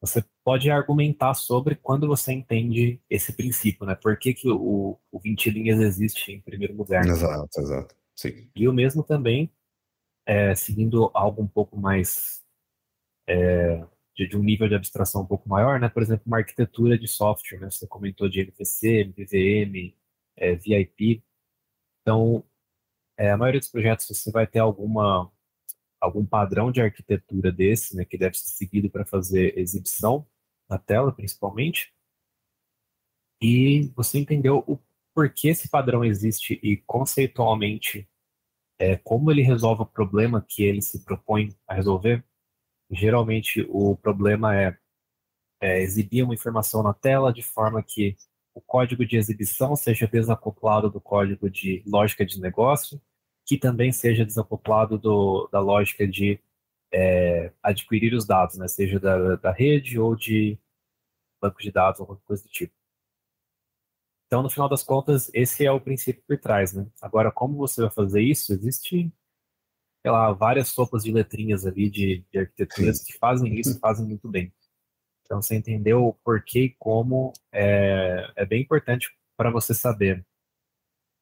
você 0.00 0.24
pode 0.44 0.70
argumentar 0.70 1.34
sobre 1.34 1.74
quando 1.74 2.06
você 2.06 2.32
entende 2.32 3.00
esse 3.10 3.32
princípio, 3.32 3.84
né? 3.84 3.94
Por 3.94 4.16
que, 4.18 4.32
que 4.32 4.48
o, 4.48 4.98
o 5.10 5.18
20 5.18 5.50
linhas 5.50 5.80
existe 5.80 6.32
em 6.32 6.40
primeiro 6.40 6.76
lugar. 6.76 7.04
Exato, 7.04 7.60
exato. 7.60 7.96
Sim. 8.14 8.48
E 8.54 8.68
o 8.68 8.72
mesmo 8.72 9.02
também, 9.02 9.50
é, 10.26 10.54
seguindo 10.54 11.10
algo 11.14 11.42
um 11.42 11.48
pouco 11.48 11.76
mais 11.76 12.44
é, 13.28 13.84
de, 14.16 14.28
de, 14.28 14.36
um 14.36 14.42
nível 14.42 14.68
de 14.68 14.74
abstração 14.74 15.22
um 15.22 15.26
pouco 15.26 15.48
maior, 15.48 15.80
né? 15.80 15.88
Por 15.88 16.02
exemplo, 16.02 16.24
uma 16.26 16.38
arquitetura 16.38 16.98
de 16.98 17.08
software, 17.08 17.60
né? 17.60 17.70
Você 17.70 17.86
comentou 17.86 18.28
de 18.28 18.40
MVC, 18.40 19.04
MVVM, 19.04 19.94
é, 20.36 20.54
VIP. 20.54 21.22
Então, 22.02 22.44
é, 23.16 23.30
a 23.30 23.36
maioria 23.36 23.60
dos 23.60 23.70
projetos 23.70 24.06
você 24.06 24.30
vai 24.30 24.46
ter 24.46 24.60
alguma 24.60 25.30
algum 26.00 26.24
padrão 26.24 26.70
de 26.70 26.80
arquitetura 26.80 27.52
desse, 27.52 27.96
né? 27.96 28.04
Que 28.04 28.18
deve 28.18 28.36
ser 28.36 28.50
seguido 28.50 28.90
para 28.90 29.04
fazer 29.04 29.58
exibição 29.58 30.26
na 30.68 30.78
tela, 30.78 31.12
principalmente. 31.12 31.92
E 33.40 33.92
você 33.96 34.18
entendeu 34.18 34.64
o 34.66 34.78
porquê 35.14 35.48
esse 35.48 35.68
padrão 35.68 36.04
existe 36.04 36.60
e 36.62 36.76
conceitualmente 36.76 38.08
é, 38.78 38.96
como 38.96 39.30
ele 39.30 39.42
resolve 39.42 39.82
o 39.82 39.86
problema 39.86 40.44
que 40.46 40.62
ele 40.62 40.80
se 40.82 41.04
propõe 41.04 41.54
a 41.66 41.74
resolver 41.74 42.24
Geralmente 42.90 43.66
o 43.68 43.96
problema 43.96 44.56
é, 44.56 44.76
é 45.60 45.82
exibir 45.82 46.22
uma 46.22 46.34
informação 46.34 46.82
na 46.82 46.94
tela 46.94 47.32
de 47.32 47.42
forma 47.42 47.82
que 47.82 48.16
o 48.54 48.60
código 48.62 49.04
de 49.04 49.16
exibição 49.16 49.76
seja 49.76 50.06
desacoplado 50.06 50.90
do 50.90 51.00
código 51.00 51.50
de 51.50 51.82
lógica 51.86 52.24
de 52.24 52.40
negócio, 52.40 53.00
que 53.48 53.56
também 53.56 53.90
seja 53.90 54.26
desacoplado 54.26 54.98
do, 54.98 55.48
da 55.50 55.58
lógica 55.58 56.06
de 56.06 56.38
é, 56.92 57.50
adquirir 57.62 58.12
os 58.12 58.26
dados, 58.26 58.58
né? 58.58 58.68
seja 58.68 59.00
da, 59.00 59.36
da 59.36 59.50
rede 59.50 59.98
ou 59.98 60.14
de 60.14 60.58
banco 61.40 61.58
de 61.62 61.72
dados, 61.72 61.98
alguma 61.98 62.20
coisa 62.26 62.42
do 62.42 62.50
tipo. 62.50 62.74
Então, 64.26 64.42
no 64.42 64.50
final 64.50 64.68
das 64.68 64.82
contas, 64.82 65.30
esse 65.32 65.64
é 65.64 65.72
o 65.72 65.80
princípio 65.80 66.22
por 66.28 66.38
trás. 66.38 66.74
Né? 66.74 66.86
Agora, 67.00 67.32
como 67.32 67.56
você 67.56 67.80
vai 67.80 67.90
fazer 67.90 68.20
isso? 68.20 68.52
Existe 68.52 69.10
sei 70.02 70.10
lá, 70.12 70.30
várias 70.32 70.68
sopas 70.68 71.02
de 71.02 71.10
letrinhas 71.10 71.66
ali 71.66 71.88
de, 71.88 72.24
de 72.30 72.38
arquiteturas 72.38 73.02
que 73.02 73.16
fazem 73.18 73.58
isso 73.58 73.78
fazem 73.80 74.06
muito 74.06 74.28
bem. 74.28 74.52
Então, 75.24 75.40
você 75.40 75.56
entendeu 75.56 76.06
o 76.06 76.12
porquê 76.12 76.64
e 76.64 76.76
como 76.78 77.32
é, 77.50 78.30
é 78.36 78.44
bem 78.44 78.62
importante 78.62 79.10
para 79.36 79.50
você 79.50 79.74
saber 79.74 80.24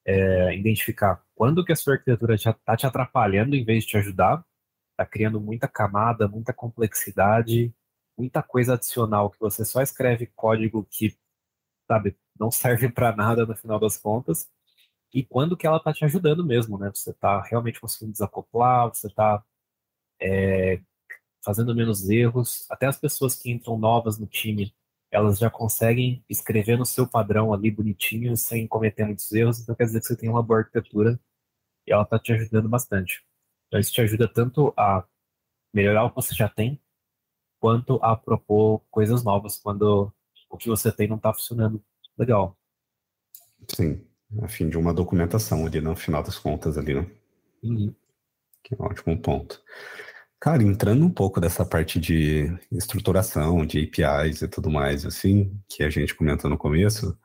é, 0.04 0.56
identificar 0.56 1.25
quando 1.36 1.64
que 1.64 1.72
a 1.72 1.76
sua 1.76 1.94
arquitetura 1.94 2.34
está 2.34 2.76
te 2.76 2.86
atrapalhando 2.86 3.54
em 3.54 3.64
vez 3.64 3.84
de 3.84 3.90
te 3.90 3.98
ajudar, 3.98 4.44
está 4.92 5.06
criando 5.06 5.40
muita 5.40 5.68
camada, 5.68 6.26
muita 6.26 6.52
complexidade, 6.52 7.72
muita 8.18 8.42
coisa 8.42 8.74
adicional 8.74 9.30
que 9.30 9.38
você 9.38 9.64
só 9.64 9.82
escreve 9.82 10.26
código 10.34 10.86
que, 10.90 11.16
sabe, 11.86 12.16
não 12.38 12.50
serve 12.50 12.88
para 12.90 13.14
nada 13.14 13.46
no 13.46 13.56
final 13.56 13.78
das 13.78 13.98
contas, 13.98 14.48
e 15.14 15.24
quando 15.24 15.56
que 15.56 15.66
ela 15.66 15.78
está 15.78 15.92
te 15.92 16.04
ajudando 16.04 16.44
mesmo, 16.44 16.78
né? 16.78 16.90
Você 16.94 17.10
está 17.10 17.42
realmente 17.42 17.80
conseguindo 17.80 18.12
desacoplar, 18.12 18.88
você 18.88 19.06
está 19.06 19.42
é, 20.20 20.80
fazendo 21.44 21.74
menos 21.74 22.08
erros. 22.10 22.66
Até 22.70 22.86
as 22.86 22.98
pessoas 22.98 23.34
que 23.36 23.50
entram 23.50 23.78
novas 23.78 24.18
no 24.18 24.26
time, 24.26 24.74
elas 25.10 25.38
já 25.38 25.50
conseguem 25.50 26.24
escrever 26.28 26.78
no 26.78 26.86
seu 26.86 27.06
padrão 27.08 27.52
ali 27.54 27.70
bonitinho, 27.70 28.36
sem 28.36 28.66
cometer 28.66 29.04
muitos 29.06 29.30
erros. 29.32 29.60
Então 29.60 29.74
quer 29.74 29.84
dizer 29.84 30.00
que 30.00 30.06
você 30.06 30.16
tem 30.16 30.28
uma 30.28 30.42
boa 30.42 30.60
arquitetura 30.60 31.18
e 31.86 31.92
ela 31.92 32.02
está 32.02 32.18
te 32.18 32.32
ajudando 32.32 32.68
bastante. 32.68 33.24
Então 33.68 33.80
isso 33.80 33.92
te 33.92 34.00
ajuda 34.00 34.28
tanto 34.28 34.72
a 34.76 35.04
melhorar 35.72 36.04
o 36.04 36.10
que 36.10 36.16
você 36.16 36.34
já 36.34 36.48
tem, 36.48 36.80
quanto 37.60 37.98
a 38.02 38.16
propor 38.16 38.80
coisas 38.90 39.22
novas 39.24 39.58
quando 39.58 40.12
o 40.48 40.56
que 40.56 40.68
você 40.68 40.92
tem 40.92 41.08
não 41.08 41.16
está 41.16 41.32
funcionando 41.32 41.82
legal. 42.18 42.56
Sim 43.68 44.06
a 44.42 44.48
fim 44.48 44.68
de 44.68 44.76
uma 44.76 44.92
documentação 44.92 45.66
ali 45.66 45.80
no 45.80 45.94
final 45.94 46.22
das 46.22 46.38
contas 46.38 46.76
ali, 46.76 46.94
né? 46.94 47.06
Uhum. 47.62 47.94
Que 48.62 48.74
é 48.74 48.78
um 48.78 48.84
ótimo 48.84 49.18
ponto. 49.20 49.62
Cara, 50.40 50.62
entrando 50.62 51.04
um 51.04 51.10
pouco 51.10 51.40
dessa 51.40 51.64
parte 51.64 51.98
de 51.98 52.52
estruturação, 52.70 53.64
de 53.64 53.84
APIs 53.84 54.42
e 54.42 54.48
tudo 54.48 54.70
mais, 54.70 55.06
assim, 55.06 55.58
que 55.68 55.82
a 55.82 55.90
gente 55.90 56.14
comentou 56.14 56.50
no 56.50 56.58
começo, 56.58 57.18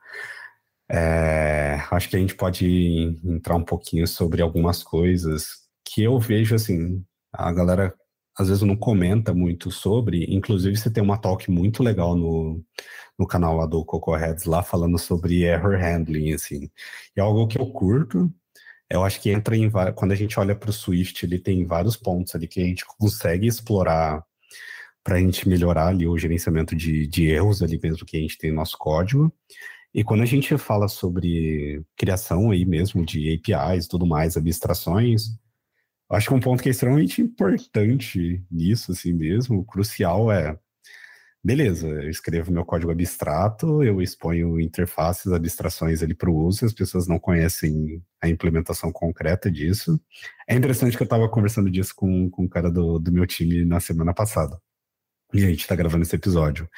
é, 0.92 1.82
acho 1.90 2.10
que 2.10 2.16
a 2.16 2.18
gente 2.18 2.34
pode 2.34 3.18
entrar 3.24 3.56
um 3.56 3.64
pouquinho 3.64 4.06
sobre 4.06 4.42
algumas 4.42 4.82
coisas 4.82 5.62
que 5.84 6.02
eu 6.02 6.18
vejo, 6.18 6.54
assim, 6.54 7.02
a 7.32 7.50
galera 7.52 7.94
às 8.38 8.48
vezes 8.48 8.62
não 8.62 8.76
comenta 8.76 9.34
muito 9.34 9.70
sobre, 9.70 10.24
inclusive 10.34 10.76
você 10.76 10.90
tem 10.90 11.02
uma 11.02 11.18
talk 11.18 11.50
muito 11.50 11.82
legal 11.82 12.16
no, 12.16 12.62
no 13.18 13.26
canal 13.26 13.56
lá 13.56 13.66
do 13.66 13.84
Coco 13.84 14.14
Heads, 14.14 14.44
lá 14.44 14.62
falando 14.62 14.98
sobre 14.98 15.44
error 15.44 15.78
handling, 15.78 16.32
assim. 16.34 16.70
É 17.16 17.20
algo 17.20 17.46
que 17.46 17.58
eu 17.58 17.66
curto, 17.66 18.30
eu 18.90 19.04
acho 19.04 19.20
que 19.20 19.30
entra 19.30 19.56
em 19.56 19.70
quando 19.94 20.12
a 20.12 20.14
gente 20.14 20.38
olha 20.38 20.54
para 20.54 20.70
o 20.70 20.72
Swift, 20.72 21.24
ele 21.24 21.38
tem 21.38 21.66
vários 21.66 21.96
pontos 21.96 22.34
ali 22.34 22.46
que 22.46 22.60
a 22.60 22.64
gente 22.66 22.84
consegue 22.98 23.46
explorar 23.46 24.22
para 25.04 25.16
a 25.16 25.20
gente 25.20 25.48
melhorar 25.48 25.88
ali 25.88 26.06
o 26.06 26.18
gerenciamento 26.18 26.76
de, 26.76 27.06
de 27.06 27.26
erros 27.26 27.62
ali 27.62 27.78
mesmo 27.82 28.06
que 28.06 28.16
a 28.16 28.20
gente 28.20 28.38
tem 28.38 28.50
no 28.50 28.56
nosso 28.56 28.76
código. 28.78 29.32
E 29.94 30.02
quando 30.02 30.22
a 30.22 30.26
gente 30.26 30.56
fala 30.56 30.88
sobre 30.88 31.82
criação 31.96 32.50
aí 32.50 32.64
mesmo 32.64 33.04
de 33.04 33.34
APIs, 33.34 33.86
tudo 33.86 34.06
mais, 34.06 34.36
abstrações, 34.36 35.38
Acho 36.12 36.28
que 36.28 36.34
um 36.34 36.40
ponto 36.40 36.62
que 36.62 36.68
é 36.68 36.72
extremamente 36.72 37.22
importante 37.22 38.44
nisso, 38.50 38.92
assim 38.92 39.14
mesmo, 39.14 39.64
crucial 39.64 40.30
é 40.30 40.58
beleza, 41.42 41.88
eu 41.88 42.10
escrevo 42.10 42.52
meu 42.52 42.64
código 42.66 42.92
abstrato, 42.92 43.82
eu 43.82 44.00
exponho 44.00 44.60
interfaces, 44.60 45.32
abstrações 45.32 46.02
ali 46.02 46.14
para 46.14 46.30
o 46.30 46.36
uso, 46.36 46.66
as 46.66 46.72
pessoas 46.72 47.08
não 47.08 47.18
conhecem 47.18 48.02
a 48.20 48.28
implementação 48.28 48.92
concreta 48.92 49.50
disso. 49.50 49.98
É 50.46 50.54
interessante 50.54 50.96
que 50.96 51.02
eu 51.02 51.06
estava 51.06 51.28
conversando 51.30 51.70
disso 51.70 51.94
com, 51.96 52.30
com 52.30 52.44
o 52.44 52.48
cara 52.48 52.70
do, 52.70 52.98
do 52.98 53.10
meu 53.10 53.26
time 53.26 53.64
na 53.64 53.80
semana 53.80 54.12
passada. 54.12 54.60
E 55.32 55.44
a 55.44 55.48
gente 55.48 55.60
está 55.60 55.74
gravando 55.74 56.02
esse 56.02 56.14
episódio. 56.14 56.68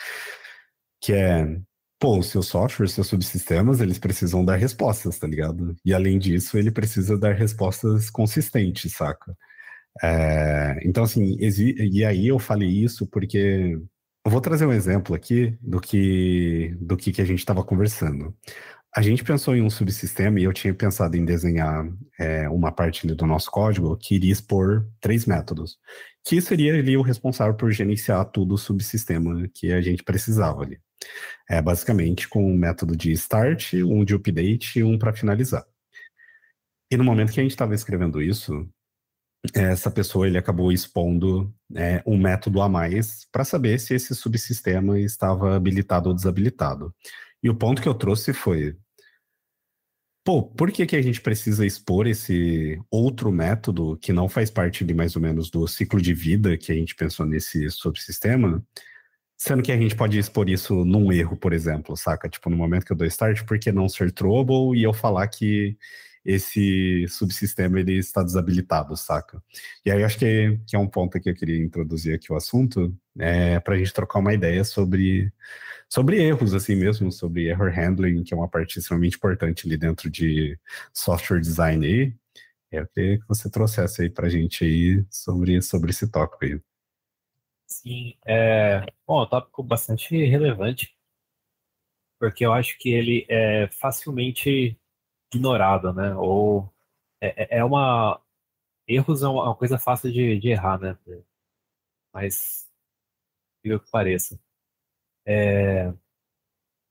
Que 1.00 1.12
é, 1.12 1.60
pô, 1.98 2.18
os 2.18 2.28
seus 2.28 2.46
softwares, 2.46 2.92
seus 2.92 3.06
subsistemas, 3.06 3.80
eles 3.80 3.98
precisam 3.98 4.44
dar 4.44 4.56
respostas, 4.56 5.18
tá 5.18 5.26
ligado? 5.26 5.76
E 5.84 5.94
além 5.94 6.18
disso, 6.18 6.58
ele 6.58 6.70
precisa 6.70 7.16
dar 7.18 7.34
respostas 7.34 8.10
consistentes, 8.10 8.92
saca? 8.94 9.36
É, 10.02 10.80
então, 10.84 11.04
assim, 11.04 11.36
e 11.38 12.04
aí 12.04 12.26
eu 12.28 12.38
falei 12.38 12.68
isso 12.68 13.06
porque 13.06 13.78
eu 14.24 14.30
vou 14.30 14.40
trazer 14.40 14.66
um 14.66 14.72
exemplo 14.72 15.14
aqui 15.14 15.56
do 15.60 15.80
que, 15.80 16.74
do 16.80 16.96
que, 16.96 17.12
que 17.12 17.22
a 17.22 17.24
gente 17.24 17.40
estava 17.40 17.62
conversando. 17.62 18.34
A 18.96 19.02
gente 19.02 19.24
pensou 19.24 19.56
em 19.56 19.62
um 19.62 19.70
subsistema 19.70 20.40
e 20.40 20.44
eu 20.44 20.52
tinha 20.52 20.72
pensado 20.72 21.16
em 21.16 21.24
desenhar 21.24 21.86
é, 22.18 22.48
uma 22.48 22.72
parte 22.72 23.06
do 23.06 23.26
nosso 23.26 23.50
código 23.50 23.96
que 23.96 24.14
iria 24.14 24.32
expor 24.32 24.86
três 25.00 25.26
métodos, 25.26 25.78
que 26.24 26.40
seria 26.40 26.74
ali 26.74 26.96
o 26.96 27.02
responsável 27.02 27.54
por 27.54 27.70
gerenciar 27.70 28.24
todo 28.26 28.54
o 28.54 28.58
subsistema 28.58 29.46
que 29.52 29.72
a 29.72 29.80
gente 29.80 30.02
precisava 30.02 30.62
ali. 30.62 30.80
É, 31.48 31.60
basicamente 31.60 32.28
com 32.28 32.44
um 32.44 32.56
método 32.56 32.96
de 32.96 33.12
start, 33.12 33.74
um 33.74 34.04
de 34.04 34.14
update 34.14 34.78
e 34.78 34.84
um 34.84 34.98
para 34.98 35.12
finalizar. 35.12 35.66
E 36.90 36.96
no 36.96 37.04
momento 37.04 37.32
que 37.32 37.40
a 37.40 37.42
gente 37.42 37.52
estava 37.52 37.74
escrevendo 37.74 38.22
isso, 38.22 38.66
essa 39.52 39.90
pessoa 39.90 40.26
ele 40.26 40.38
acabou 40.38 40.72
expondo 40.72 41.52
é, 41.74 42.02
um 42.06 42.16
método 42.16 42.62
a 42.62 42.68
mais 42.68 43.26
para 43.30 43.44
saber 43.44 43.78
se 43.78 43.94
esse 43.94 44.14
subsistema 44.14 44.98
estava 44.98 45.54
habilitado 45.54 46.08
ou 46.08 46.14
desabilitado. 46.14 46.94
E 47.42 47.50
o 47.50 47.54
ponto 47.54 47.82
que 47.82 47.88
eu 47.88 47.94
trouxe 47.94 48.32
foi: 48.32 48.74
pô, 50.24 50.42
por 50.42 50.72
que, 50.72 50.86
que 50.86 50.96
a 50.96 51.02
gente 51.02 51.20
precisa 51.20 51.66
expor 51.66 52.06
esse 52.06 52.80
outro 52.90 53.30
método 53.30 53.98
que 54.00 54.12
não 54.12 54.28
faz 54.28 54.50
parte 54.50 54.82
de 54.84 54.94
mais 54.94 55.14
ou 55.14 55.22
menos 55.22 55.50
do 55.50 55.68
ciclo 55.68 56.00
de 56.00 56.14
vida 56.14 56.56
que 56.56 56.72
a 56.72 56.74
gente 56.74 56.94
pensou 56.94 57.26
nesse 57.26 57.70
subsistema? 57.70 58.64
Sendo 59.36 59.62
que 59.62 59.70
a 59.70 59.76
gente 59.76 59.94
pode 59.94 60.18
expor 60.18 60.48
isso 60.48 60.84
num 60.84 61.12
erro, 61.12 61.36
por 61.36 61.52
exemplo, 61.52 61.96
saca? 61.96 62.28
Tipo, 62.28 62.48
no 62.48 62.56
momento 62.56 62.86
que 62.86 62.92
eu 62.92 62.96
dou 62.96 63.06
start, 63.06 63.44
por 63.44 63.58
que 63.58 63.70
não 63.70 63.88
ser 63.88 64.10
trouble 64.10 64.78
e 64.78 64.82
eu 64.82 64.94
falar 64.94 65.28
que 65.28 65.76
esse 66.24 67.06
subsistema 67.08 67.80
ele 67.80 67.98
está 67.98 68.22
desabilitado, 68.22 68.96
saca? 68.96 69.42
E 69.84 69.90
aí 69.90 70.02
acho 70.02 70.18
que, 70.18 70.58
que 70.66 70.74
é 70.74 70.78
um 70.78 70.88
ponto 70.88 71.20
que 71.20 71.28
eu 71.30 71.34
queria 71.34 71.62
introduzir 71.62 72.14
aqui 72.14 72.32
o 72.32 72.36
assunto, 72.36 72.96
é, 73.18 73.60
para 73.60 73.74
a 73.74 73.78
gente 73.78 73.92
trocar 73.92 74.20
uma 74.20 74.32
ideia 74.32 74.64
sobre, 74.64 75.32
sobre 75.88 76.22
erros, 76.22 76.54
assim 76.54 76.74
mesmo, 76.76 77.12
sobre 77.12 77.48
error 77.48 77.70
handling, 77.70 78.22
que 78.24 78.32
é 78.32 78.36
uma 78.36 78.48
parte 78.48 78.78
extremamente 78.78 79.16
importante 79.16 79.66
ali 79.66 79.76
dentro 79.76 80.10
de 80.10 80.58
software 80.92 81.40
design 81.40 81.86
aí. 81.86 82.14
É, 82.72 82.80
eu 82.80 82.88
queria 82.88 83.18
que 83.18 83.28
você 83.28 83.50
trouxesse 83.50 84.02
aí 84.02 84.10
para 84.10 84.26
a 84.26 84.30
gente 84.30 84.64
aí 84.64 85.04
sobre, 85.10 85.60
sobre 85.62 85.90
esse 85.90 86.10
tópico 86.10 86.44
aí. 86.44 86.60
Sim, 87.66 88.14
é, 88.26 88.84
bom, 89.06 89.20
é 89.20 89.24
um 89.24 89.28
tópico 89.28 89.62
bastante 89.62 90.16
relevante, 90.24 90.96
porque 92.18 92.44
eu 92.46 92.52
acho 92.52 92.78
que 92.78 92.90
ele 92.90 93.26
é 93.28 93.68
facilmente 93.68 94.78
ignorado, 95.34 95.92
né? 95.92 96.14
Ou 96.16 96.72
é, 97.20 97.56
é, 97.56 97.58
é 97.58 97.64
uma 97.64 98.20
erros 98.88 99.22
é 99.22 99.28
uma 99.28 99.54
coisa 99.56 99.78
fácil 99.78 100.12
de, 100.12 100.38
de 100.38 100.48
errar, 100.50 100.78
né? 100.78 100.96
Mas 102.12 102.70
o 103.66 103.80
que 103.80 103.90
pareça. 103.90 104.38
É, 105.26 105.92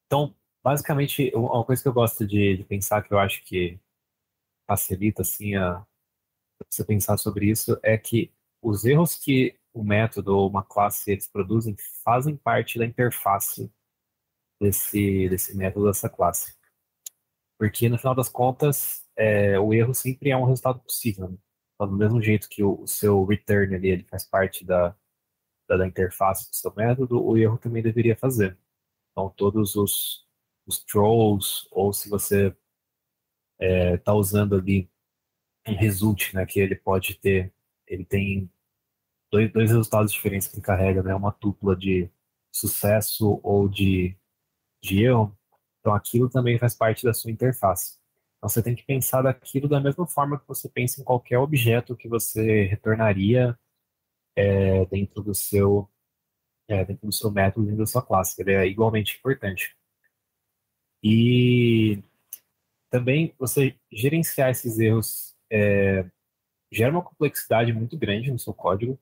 então, 0.07 0.35
basicamente, 0.63 1.31
uma 1.35 1.63
coisa 1.65 1.81
que 1.81 1.87
eu 1.87 1.93
gosto 1.93 2.25
de, 2.25 2.57
de, 2.57 2.63
pensar 2.63 3.03
que 3.03 3.13
eu 3.13 3.19
acho 3.19 3.43
que 3.43 3.79
facilita 4.67 5.21
assim 5.21 5.55
a 5.55 5.85
você 6.71 6.85
pensar 6.85 7.17
sobre 7.17 7.49
isso 7.49 7.79
é 7.83 7.97
que 7.97 8.31
os 8.61 8.85
erros 8.85 9.15
que 9.15 9.57
o 9.73 9.83
método 9.83 10.37
ou 10.37 10.49
uma 10.49 10.63
classe 10.63 11.11
eles 11.11 11.27
produzem 11.27 11.75
fazem 12.03 12.37
parte 12.37 12.79
da 12.79 12.85
interface 12.85 13.71
desse 14.61 15.29
desse 15.29 15.55
método 15.57 15.87
dessa 15.87 16.09
classe. 16.09 16.55
Porque, 17.57 17.89
no 17.89 17.97
final 17.97 18.15
das 18.15 18.29
contas, 18.29 19.03
é, 19.15 19.59
o 19.59 19.73
erro 19.73 19.93
sempre 19.93 20.29
é 20.31 20.37
um 20.37 20.45
resultado 20.45 20.79
possível. 20.79 21.29
Né? 21.29 21.37
Então, 21.75 21.87
do 21.87 21.97
mesmo 21.97 22.21
jeito 22.21 22.49
que 22.49 22.63
o, 22.63 22.81
o, 22.81 22.87
seu 22.87 23.23
return 23.25 23.75
ali 23.75 23.89
ele 23.89 24.03
faz 24.05 24.25
parte 24.25 24.65
da, 24.65 24.95
da, 25.67 25.77
da, 25.77 25.87
interface 25.87 26.49
do 26.49 26.55
seu 26.55 26.73
método, 26.75 27.23
o 27.23 27.37
erro 27.37 27.57
também 27.57 27.83
deveria 27.83 28.15
fazer. 28.15 28.57
Então, 29.11 29.29
todos 29.29 29.75
os, 29.75 30.25
os 30.65 30.83
trolls, 30.83 31.67
ou 31.71 31.93
se 31.93 32.09
você 32.09 32.47
está 32.47 32.57
é, 33.59 33.97
tá 33.97 34.13
usando 34.13 34.55
ali 34.55 34.89
um 35.67 35.75
result, 35.75 36.33
né, 36.33 36.45
que 36.45 36.59
ele 36.59 36.75
pode 36.75 37.15
ter, 37.15 37.53
ele 37.87 38.05
tem 38.05 38.51
dois, 39.31 39.51
dois 39.51 39.69
resultados 39.71 40.11
diferentes 40.11 40.47
que 40.47 40.55
ele 40.55 40.63
carrega, 40.63 41.01
né, 41.03 41.15
uma 41.15 41.31
tupla 41.31 41.75
de 41.75 42.09
sucesso 42.51 43.39
ou 43.43 43.67
de, 43.67 44.17
de 44.81 45.03
erro, 45.03 45.37
então 45.83 45.93
aquilo 45.93 46.29
também 46.29 46.57
faz 46.57 46.73
parte 46.73 47.03
da 47.03 47.13
sua 47.13 47.29
interface. 47.29 47.97
Então 48.37 48.47
você 48.49 48.63
tem 48.63 48.73
que 48.73 48.83
pensar 48.83 49.21
daquilo 49.21 49.67
da 49.67 49.81
mesma 49.81 50.07
forma 50.07 50.39
que 50.39 50.47
você 50.47 50.69
pensa 50.69 51.01
em 51.01 51.03
qualquer 51.03 51.37
objeto 51.39 51.95
que 51.95 52.07
você 52.07 52.63
retornaria 52.63 53.59
é, 54.35 54.85
dentro 54.85 55.21
do 55.21 55.35
seu 55.35 55.89
é, 56.69 56.85
dentro 56.85 57.05
do 57.05 57.11
seu 57.13 57.29
método, 57.31 57.65
dentro 57.65 57.79
da 57.79 57.85
sua 57.85 58.01
classe. 58.01 58.41
Ele 58.41 58.53
é 58.53 58.65
igualmente 58.65 59.17
importante. 59.17 59.75
E 61.03 62.01
também 62.89 63.35
você 63.37 63.75
gerenciar 63.91 64.51
esses 64.51 64.79
erros 64.79 65.35
é, 65.51 66.09
gera 66.71 66.91
uma 66.91 67.03
complexidade 67.03 67.73
muito 67.73 67.97
grande 67.97 68.31
no 68.31 68.39
seu 68.39 68.53
código. 68.53 68.97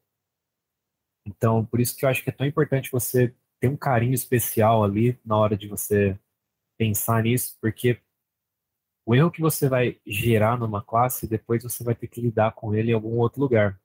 Então, 1.26 1.64
por 1.66 1.80
isso 1.80 1.96
que 1.96 2.06
eu 2.06 2.10
acho 2.10 2.24
que 2.24 2.32
é 2.32 2.34
tão 2.34 2.48
importante 2.48 2.92
você 2.92 3.36
ter 3.60 3.68
um 3.68 3.78
carinho 3.78 4.16
especial 4.16 4.84
ali 4.84 5.20
na 5.24 5.38
hora 5.38 5.56
de 5.56 5.68
você 5.68 6.20
pensar 6.82 7.22
nisso, 7.22 7.56
porque 7.62 8.02
o 9.06 9.14
erro 9.14 9.30
que 9.30 9.40
você 9.40 9.70
vai 9.70 10.00
gerar 10.04 10.58
numa 10.58 10.84
classe, 10.84 11.28
depois 11.28 11.62
você 11.62 11.84
vai 11.84 11.94
ter 11.94 12.08
que 12.08 12.20
lidar 12.20 12.54
com 12.54 12.74
ele 12.74 12.90
em 12.90 12.96
algum 12.96 13.20
outro 13.20 13.40
lugar. 13.40 13.80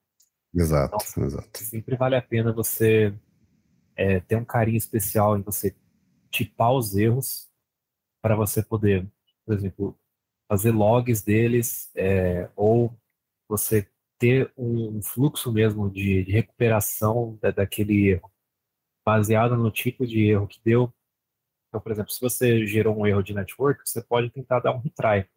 Exato, 0.55 0.97
então, 1.11 1.25
exato. 1.25 1.59
Sempre 1.59 1.95
vale 1.95 2.17
a 2.17 2.23
pena 2.23 2.55
você 2.55 3.15
é, 3.95 4.21
ter 4.21 4.37
um 4.37 4.47
carinho 4.47 4.79
especial 4.79 5.37
em 5.37 5.43
você 5.43 5.77
tipar 6.31 6.73
os 6.73 6.97
erros 6.97 7.51
para 8.23 8.35
você 8.35 8.63
poder, 8.63 9.07
por 9.45 9.55
exemplo, 9.55 10.01
fazer 10.49 10.71
logs 10.71 11.21
deles, 11.21 11.91
é, 11.95 12.49
ou 12.57 12.99
você 13.47 13.87
ter 14.19 14.51
um, 14.57 15.03
fluxo 15.03 15.53
mesmo 15.53 15.91
de, 15.91 16.25
de 16.25 16.33
recuperação 16.33 17.39
da, 17.43 17.51
daquele 17.51 18.09
erro, 18.09 18.33
baseado 19.05 19.55
no 19.55 19.71
tipo 19.71 20.07
de 20.07 20.31
erro 20.31 20.49
que 20.49 20.59
deu, 20.65 20.91
então, 21.69 21.81
por 21.81 21.93
exemplo, 21.93 22.11
se 22.13 22.21
você 22.21 22.67
gerou 22.67 22.99
um 22.99 23.07
erro 23.07 23.23
de 23.23 23.35
network, 23.35 23.83
você 23.85 24.03
pode 24.03 24.31
tentar 24.31 24.61
dar 24.61 24.73
um 24.75 24.79
retry. 24.79 25.29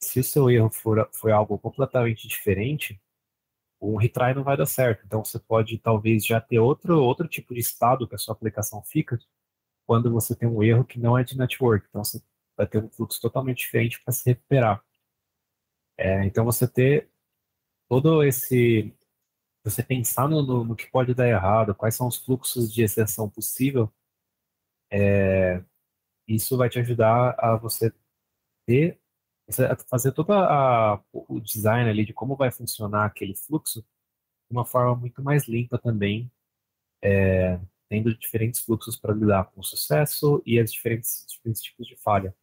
Se 0.00 0.20
o 0.20 0.24
seu 0.24 0.50
erro 0.50 0.70
for, 0.70 1.08
foi 1.14 1.32
algo 1.32 1.58
completamente 1.58 2.26
diferente, 2.28 3.00
um 3.80 3.96
retry 3.96 4.34
não 4.34 4.44
vai 4.44 4.56
dar 4.56 4.66
certo. 4.66 5.04
Então, 5.06 5.24
você 5.24 5.38
pode 5.38 5.78
talvez 5.78 6.24
já 6.26 6.40
ter 6.40 6.58
outro, 6.58 7.00
outro 7.02 7.28
tipo 7.28 7.54
de 7.54 7.60
estado 7.60 8.08
que 8.08 8.14
a 8.14 8.18
sua 8.18 8.34
aplicação 8.34 8.82
fica 8.82 9.18
quando 9.86 10.12
você 10.12 10.36
tem 10.36 10.48
um 10.48 10.62
erro 10.62 10.84
que 10.84 10.98
não 11.00 11.18
é 11.18 11.24
de 11.24 11.36
network. 11.36 11.86
Então, 11.88 12.04
você 12.04 12.22
vai 12.56 12.66
ter 12.66 12.82
um 12.82 12.90
fluxo 12.90 13.20
totalmente 13.20 13.58
diferente 13.58 14.02
para 14.04 14.12
se 14.12 14.24
recuperar. 14.30 14.84
É, 15.98 16.24
então, 16.26 16.44
você 16.44 16.68
ter 16.68 17.10
todo 17.88 18.22
esse. 18.24 18.94
Você 19.64 19.82
pensar 19.82 20.28
no, 20.28 20.42
no, 20.42 20.64
no 20.64 20.76
que 20.76 20.90
pode 20.90 21.14
dar 21.14 21.28
errado, 21.28 21.74
quais 21.74 21.94
são 21.94 22.08
os 22.08 22.16
fluxos 22.18 22.72
de 22.72 22.82
exceção 22.82 23.30
possível 23.30 23.92
é, 24.92 25.64
isso 26.28 26.56
vai 26.56 26.68
te 26.68 26.78
ajudar 26.78 27.34
a 27.38 27.56
você 27.56 27.92
ter, 28.66 29.00
fazer 29.88 30.12
todo 30.12 30.32
o 31.12 31.40
design 31.40 31.88
ali 31.88 32.04
de 32.04 32.12
como 32.12 32.36
vai 32.36 32.50
funcionar 32.50 33.06
aquele 33.06 33.34
fluxo 33.34 33.80
de 33.80 33.86
uma 34.50 34.66
forma 34.66 34.94
muito 34.94 35.22
mais 35.22 35.48
limpa 35.48 35.78
também, 35.78 36.30
é, 37.02 37.58
tendo 37.88 38.16
diferentes 38.16 38.60
fluxos 38.60 38.98
para 38.98 39.14
lidar 39.14 39.46
com 39.46 39.60
o 39.60 39.64
sucesso 39.64 40.42
e 40.46 40.58
as 40.60 40.72
diferentes, 40.72 41.26
diferentes 41.28 41.62
tipos 41.62 41.86
de 41.86 41.96
falha. 41.96 42.34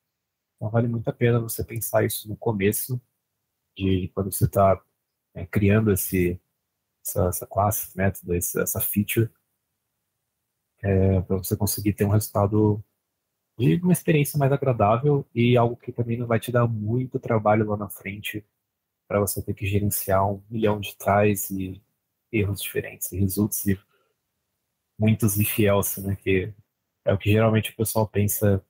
Então 0.56 0.70
vale 0.70 0.88
muito 0.88 1.08
a 1.08 1.14
pena 1.14 1.40
você 1.40 1.64
pensar 1.64 2.04
isso 2.04 2.28
no 2.28 2.36
começo 2.36 3.02
de 3.78 4.10
quando 4.14 4.32
você 4.32 4.46
está 4.46 4.82
é, 5.36 5.46
criando 5.46 5.92
esse, 5.92 6.40
essa, 7.06 7.28
essa 7.28 7.48
classe, 7.48 7.96
método, 7.98 8.34
essa 8.36 8.80
feature, 8.82 9.32
é, 10.84 11.22
para 11.22 11.38
você 11.38 11.56
conseguir 11.58 11.94
ter 11.94 12.06
um 12.06 12.10
resultado 12.10 12.84
de 13.58 13.76
uma 13.76 13.94
experiência 13.94 14.40
mais 14.40 14.52
agradável 14.52 15.26
e 15.36 15.58
algo 15.58 15.76
que 15.76 15.92
também 15.92 16.18
não 16.18 16.28
vai 16.28 16.40
te 16.40 16.52
dar 16.52 16.68
muito 16.68 17.20
trabalho 17.20 17.66
lá 17.68 17.78
na 17.78 17.90
frente 17.90 18.46
para 19.08 19.20
você 19.20 19.42
ter 19.42 19.54
que 19.54 19.66
gerenciar 19.66 20.26
um 20.32 20.42
milhão 20.50 20.80
de 20.80 20.96
tries 20.96 21.50
e 21.52 21.82
erros 22.32 22.62
diferentes, 22.62 23.12
e 23.12 23.20
results 23.20 23.66
e 23.68 23.80
muitos 24.98 25.40
if 25.40 25.60
else, 25.60 26.02
né? 26.02 26.16
Que 26.16 26.54
é 27.06 27.14
o 27.14 27.18
que 27.18 27.32
geralmente 27.32 27.72
o 27.72 27.76
pessoal 27.76 28.08
pensa 28.08 28.64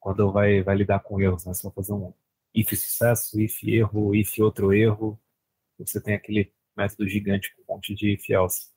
quando 0.00 0.32
vai, 0.32 0.62
vai 0.62 0.76
lidar 0.76 1.00
com 1.00 1.20
erros, 1.20 1.44
né? 1.46 1.54
Você 1.54 1.62
vai 1.62 1.72
fazer 1.72 1.92
um 1.92 2.12
if 2.54 2.70
sucesso, 2.70 3.40
if 3.40 3.62
erro, 3.64 4.14
if 4.14 4.38
outro 4.40 4.72
erro, 4.72 5.18
você 5.78 6.00
tem 6.00 6.14
aquele 6.14 6.52
método 6.76 7.08
gigante 7.08 7.54
com 7.54 7.62
um 7.62 7.76
monte 7.76 7.94
de 7.94 8.14
if 8.14 8.28
else. 8.30 8.73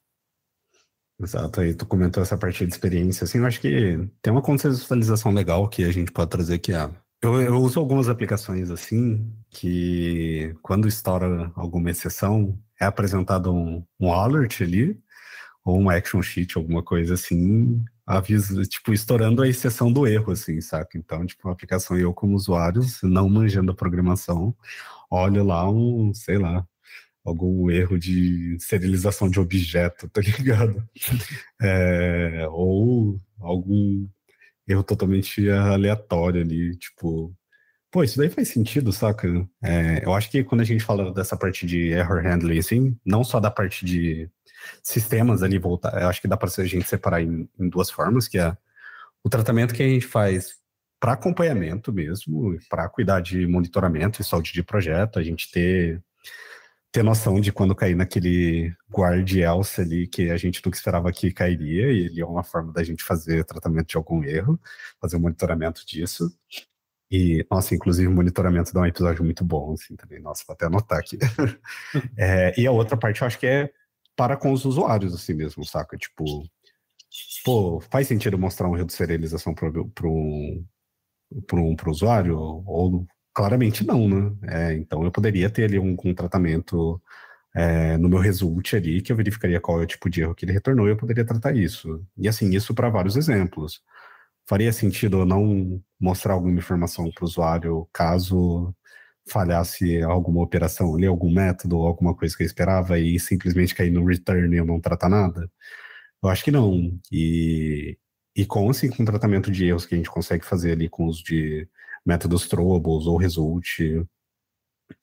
Exato, 1.20 1.62
aí 1.62 1.74
tu 1.74 1.86
comentou 1.86 2.22
essa 2.22 2.38
parte 2.38 2.64
de 2.66 2.72
experiência, 2.72 3.24
assim, 3.24 3.40
eu 3.40 3.46
acho 3.48 3.60
que 3.60 3.98
tem 4.22 4.32
uma 4.32 4.42
contextualização 4.42 5.32
legal 5.34 5.68
que 5.68 5.84
a 5.84 5.92
gente 5.92 6.12
pode 6.12 6.30
trazer 6.30 6.56
aqui. 6.56 6.74
Ah, 6.74 6.92
eu, 7.22 7.42
eu 7.42 7.56
uso 7.56 7.80
algumas 7.80 8.08
aplicações 8.08 8.70
assim, 8.70 9.34
que 9.50 10.56
quando 10.62 10.88
estoura 10.88 11.52
alguma 11.56 11.90
exceção, 11.90 12.60
é 12.80 12.86
apresentado 12.86 13.52
um, 13.52 13.84
um 14.00 14.14
alert 14.14 14.62
ali, 14.62 15.00
ou 15.66 15.80
um 15.80 15.90
action 15.90 16.22
sheet, 16.22 16.58
alguma 16.58 16.84
coisa 16.84 17.16
assim, 17.16 17.84
avisa, 18.06 18.64
tipo, 18.64 18.94
estourando 18.94 19.42
a 19.42 19.48
exceção 19.48 19.92
do 19.92 20.08
erro, 20.08 20.32
assim, 20.32 20.62
saca? 20.62 20.98
Então, 20.98 21.26
tipo, 21.26 21.50
a 21.50 21.52
aplicação 21.52 21.98
eu 21.98 22.14
como 22.14 22.36
usuário, 22.36 22.82
não 23.04 23.28
manjando 23.30 23.72
a 23.72 23.76
programação, 23.76 24.56
olho 25.12 25.44
lá 25.44 25.70
um, 25.70 26.14
sei 26.14 26.38
lá, 26.38 26.66
algum 27.28 27.70
erro 27.70 28.00
de 28.00 28.58
serialização 28.60 29.30
de 29.30 29.40
objeto, 29.40 30.10
tá 30.10 30.22
ligado? 30.22 30.88
É, 31.62 32.48
ou 32.52 33.20
algum 33.40 34.08
erro 34.68 34.84
totalmente 34.84 35.50
aleatório 35.50 36.42
ali, 36.42 36.76
tipo. 36.78 37.36
Pô, 37.92 38.04
isso 38.04 38.18
daí 38.18 38.30
faz 38.30 38.50
sentido, 38.50 38.92
saca? 38.94 39.28
É, 39.64 40.06
eu 40.06 40.14
acho 40.14 40.30
que 40.30 40.44
quando 40.44 40.62
a 40.62 40.64
gente 40.64 40.84
fala 40.84 41.12
dessa 41.14 41.36
parte 41.36 41.66
de 41.66 41.90
error 41.90 42.22
handling, 42.22 42.60
assim, 42.60 42.98
não 43.06 43.24
só 43.24 43.40
da 43.40 43.50
parte 43.50 43.86
de 43.86 44.30
sistemas 44.84 45.42
ali 45.44 45.58
voltar, 45.58 46.00
eu 46.02 46.08
acho 46.08 46.22
que 46.22 46.28
dá 46.28 46.38
para 46.38 46.50
a 46.50 46.66
gente 46.66 46.88
separar 46.88 47.22
em, 47.22 47.50
em 47.60 47.70
duas 47.70 47.90
formas, 47.90 48.28
que 48.28 48.38
é 48.38 48.56
o 49.24 49.30
tratamento 49.30 49.74
que 49.74 49.84
a 49.84 49.88
gente 49.88 50.06
faz 50.06 50.58
para 51.00 51.14
acompanhamento 51.14 51.92
mesmo, 51.94 52.58
para 52.70 52.90
cuidar 52.90 53.22
de 53.22 53.48
monitoramento 53.48 54.22
e 54.22 54.26
saúde 54.26 54.54
de 54.54 54.64
projeto, 54.64 55.20
a 55.20 55.24
gente 55.24 55.52
ter 55.52 56.04
ter 56.92 57.04
noção 57.04 57.40
de 57.40 57.52
quando 57.52 57.76
cair 57.76 57.96
naquele 57.96 58.74
guard 58.90 59.30
else 59.38 59.82
ali 59.82 60.08
que 60.08 60.30
a 60.30 60.38
gente 60.38 60.62
nunca 60.66 60.78
esperava 60.78 61.12
que 61.12 61.32
cairia, 61.32 61.92
e 61.92 62.06
ele 62.06 62.22
é 62.22 62.26
uma 62.26 62.44
forma 62.44 62.72
da 62.72 62.84
gente 62.84 63.04
fazer 63.04 63.44
tratamento 63.46 63.88
de 63.88 63.98
algum 63.98 64.24
erro, 64.24 64.60
fazer 65.00 65.16
o 65.16 65.20
um 65.20 65.22
monitoramento 65.24 65.86
disso. 65.86 66.32
E, 67.10 67.46
nossa, 67.50 67.74
inclusive 67.74 68.08
monitoramento 68.10 68.74
dá 68.74 68.82
um 68.82 68.86
episódio 68.86 69.24
muito 69.24 69.44
bom, 69.44 69.74
assim, 69.74 69.96
também. 69.96 70.22
Nossa, 70.22 70.44
vou 70.46 70.54
até 70.54 70.66
anotar 70.66 71.00
aqui. 71.00 71.18
é, 72.18 72.60
e 72.60 72.68
a 72.68 72.72
outra 72.72 72.98
parte 72.98 73.22
eu 73.22 73.28
acho 73.28 73.40
que 73.40 73.48
é 73.48 73.72
para 74.16 74.36
com 74.36 74.52
os 74.52 74.66
usuários, 74.66 75.14
assim 75.14 75.34
mesmo, 75.34 75.64
saca? 75.64 75.98
Tipo, 75.98 76.44
pô, 77.46 77.80
faz 77.80 78.08
sentido 78.08 78.38
mostrar 78.38 78.68
um 78.68 78.76
erro 78.76 78.88
de 78.88 78.94
serialização 78.94 79.54
para 79.54 79.70
um, 79.70 80.66
um, 81.32 81.46
um 81.54 81.76
usuário? 81.90 82.38
Ou 82.38 83.08
Claramente 83.38 83.86
não, 83.86 84.10
né? 84.10 84.36
É, 84.48 84.74
então 84.74 85.04
eu 85.04 85.12
poderia 85.12 85.48
ter 85.48 85.66
ali 85.66 85.78
um, 85.78 85.96
um 86.04 86.16
tratamento 86.16 87.00
é, 87.56 87.96
no 87.98 88.10
meu 88.10 88.20
result 88.20 88.76
ali, 88.76 89.00
que 89.00 89.12
eu 89.12 89.16
verificaria 89.16 89.62
qual 89.62 89.80
é 89.80 89.84
o 89.84 89.88
tipo 89.88 90.10
de 90.10 90.22
erro 90.22 90.34
que 90.36 90.44
ele 90.46 90.54
retornou 90.54 90.88
e 90.88 90.92
eu 90.92 90.98
poderia 90.98 91.24
tratar 91.26 91.56
isso. 91.56 92.04
E 92.18 92.28
assim, 92.28 92.50
isso 92.56 92.74
para 92.74 92.90
vários 92.90 93.16
exemplos. 93.16 93.84
Faria 94.48 94.74
sentido 94.74 95.20
eu 95.20 95.26
não 95.28 95.84
mostrar 96.00 96.34
alguma 96.34 96.58
informação 96.58 97.12
para 97.12 97.24
o 97.24 97.28
usuário 97.28 97.88
caso 97.94 98.74
falhasse 99.30 100.02
alguma 100.04 100.42
operação 100.44 100.96
ali, 100.96 101.06
algum 101.08 101.32
método, 101.34 101.78
alguma 101.78 102.16
coisa 102.16 102.36
que 102.38 102.44
eu 102.44 102.48
esperava 102.48 103.00
e 103.00 103.20
simplesmente 103.20 103.76
cair 103.76 103.92
no 103.92 104.06
return 104.06 104.56
e 104.56 104.60
eu 104.60 104.66
não 104.66 104.82
tratar 104.82 105.10
nada? 105.10 105.52
Eu 106.24 106.30
acho 106.30 106.44
que 106.44 106.52
não. 106.52 107.00
E, 107.12 107.98
e 108.38 108.46
com, 108.46 108.70
assim, 108.70 108.88
com 108.88 109.02
o 109.02 109.06
tratamento 109.06 109.52
de 109.52 109.66
erros 109.66 109.88
que 109.88 109.96
a 109.96 109.98
gente 109.98 110.12
consegue 110.12 110.46
fazer 110.46 110.74
ali 110.74 110.88
com 110.88 111.08
os 111.08 111.18
de 111.18 111.68
métodos 112.06 112.48
Troubles 112.48 113.08
ou 113.08 113.18
Result 113.18 113.80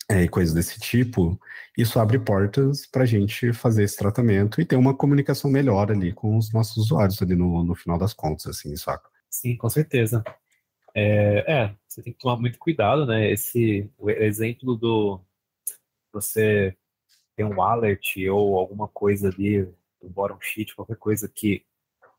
é, 0.09 0.23
e 0.23 0.29
coisas 0.29 0.55
desse 0.55 0.79
tipo, 0.79 1.37
isso 1.77 1.99
abre 1.99 2.21
portas 2.21 2.87
para 2.87 3.03
a 3.03 3.07
gente 3.07 3.53
fazer 3.53 3.83
esse 3.83 3.97
tratamento 3.97 4.61
e 4.61 4.65
ter 4.65 4.77
uma 4.77 4.97
comunicação 4.97 5.51
melhor 5.51 5.91
ali 5.91 6.13
com 6.13 6.39
os 6.39 6.53
nossos 6.53 6.77
usuários 6.77 7.21
ali 7.21 7.35
no, 7.35 7.65
no 7.65 7.75
final 7.75 7.99
das 7.99 8.15
contas, 8.15 8.47
assim, 8.47 8.77
saca? 8.77 9.11
Sim, 9.29 9.57
com 9.57 9.69
certeza. 9.69 10.23
É, 10.95 11.45
é, 11.53 11.75
você 11.89 12.03
tem 12.05 12.13
que 12.13 12.21
tomar 12.21 12.37
muito 12.37 12.57
cuidado, 12.57 13.05
né? 13.05 13.29
Esse 13.33 13.91
o 13.99 14.09
exemplo 14.09 14.77
do 14.77 15.21
você 16.13 16.77
tem 17.35 17.45
um 17.45 17.61
alert 17.61 18.17
ou 18.31 18.57
alguma 18.57 18.87
coisa 18.87 19.29
ali 19.29 19.65
do 20.01 20.09
bottom 20.09 20.39
sheet, 20.41 20.77
qualquer 20.77 20.97
coisa 20.97 21.29
que 21.29 21.65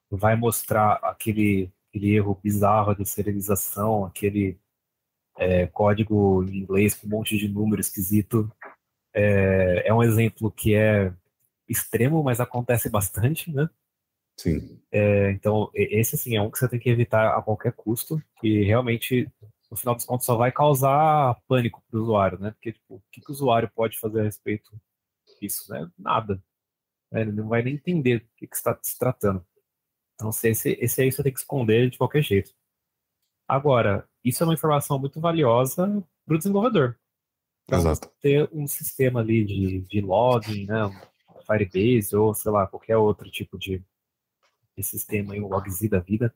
vai 0.09 0.35
mostrar 0.35 0.93
aquele, 1.03 1.71
aquele 1.89 2.15
erro 2.15 2.39
bizarro 2.43 2.95
de 2.95 3.05
serialização, 3.05 4.05
aquele 4.05 4.57
é, 5.37 5.67
código 5.67 6.43
em 6.43 6.57
inglês 6.57 6.95
com 6.95 7.07
um 7.07 7.09
monte 7.09 7.37
de 7.37 7.47
número 7.47 7.81
esquisito. 7.81 8.51
É, 9.13 9.87
é 9.87 9.93
um 9.93 10.03
exemplo 10.03 10.51
que 10.51 10.75
é 10.75 11.13
extremo, 11.67 12.23
mas 12.23 12.39
acontece 12.39 12.89
bastante, 12.89 13.51
né? 13.51 13.69
Sim. 14.37 14.79
É, 14.91 15.31
então, 15.31 15.69
esse 15.73 16.17
sim 16.17 16.35
é 16.35 16.41
um 16.41 16.51
que 16.51 16.59
você 16.59 16.67
tem 16.67 16.79
que 16.79 16.89
evitar 16.89 17.37
a 17.37 17.41
qualquer 17.41 17.73
custo, 17.73 18.21
que 18.39 18.63
realmente, 18.63 19.31
no 19.71 19.77
final 19.77 19.95
dos 19.95 20.05
contos, 20.05 20.25
só 20.25 20.35
vai 20.35 20.51
causar 20.51 21.39
pânico 21.47 21.81
para 21.89 21.99
o 21.99 22.03
usuário, 22.03 22.39
né? 22.39 22.51
Porque, 22.51 22.73
tipo, 22.73 22.95
o 22.95 23.03
que, 23.11 23.21
que 23.21 23.31
o 23.31 23.33
usuário 23.33 23.71
pode 23.73 23.97
fazer 23.99 24.21
a 24.21 24.23
respeito 24.23 24.71
disso? 25.39 25.71
Né? 25.71 25.89
Nada. 25.97 26.41
Né? 27.11 27.21
Ele 27.21 27.31
não 27.31 27.47
vai 27.47 27.61
nem 27.63 27.75
entender 27.75 28.19
do 28.19 28.29
que, 28.35 28.47
que 28.47 28.55
está 28.55 28.77
se 28.81 28.97
tratando. 28.97 29.45
Então, 30.15 30.29
esse, 30.29 30.77
esse 30.79 31.01
aí 31.01 31.11
você 31.11 31.21
tem 31.21 31.33
que 31.33 31.39
esconder 31.39 31.89
de 31.89 31.97
qualquer 31.97 32.23
jeito. 32.23 32.53
Agora, 33.47 34.07
isso 34.23 34.41
é 34.41 34.47
uma 34.47 34.53
informação 34.53 34.97
muito 34.97 35.19
valiosa 35.19 36.03
para 36.25 36.35
o 36.35 36.37
desenvolvedor. 36.37 36.97
Então, 37.65 37.79
Exato. 37.79 38.09
Ter 38.21 38.49
um 38.51 38.65
sistema 38.67 39.19
ali 39.19 39.43
de, 39.43 39.81
de 39.81 40.01
login, 40.01 40.65
né, 40.65 40.89
Firebase 41.45 42.15
ou, 42.15 42.33
sei 42.33 42.51
lá, 42.51 42.65
qualquer 42.65 42.97
outro 42.97 43.29
tipo 43.29 43.57
de, 43.57 43.83
de 44.75 44.83
sistema, 44.83 45.33
um 45.35 45.47
logz 45.47 45.87
da 45.89 45.99
vida, 45.99 46.33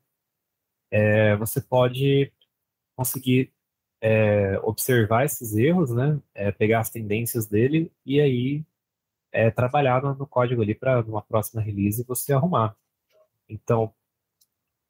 é, 0.92 1.36
você 1.36 1.62
pode 1.62 2.32
conseguir 2.96 3.52
é, 4.02 4.60
observar 4.60 5.26
esses 5.26 5.56
erros, 5.56 5.92
né, 5.92 6.20
é, 6.34 6.52
pegar 6.52 6.80
as 6.80 6.90
tendências 6.90 7.48
dele 7.48 7.92
e 8.06 8.20
aí 8.22 8.66
é, 9.32 9.52
trabalhar 9.52 10.02
no, 10.02 10.16
no 10.16 10.28
código 10.28 10.62
ali 10.62 10.74
para 10.74 11.02
uma 11.02 11.22
próxima 11.22 11.62
release 11.62 12.04
você 12.04 12.34
arrumar. 12.34 12.76
Então, 13.50 13.94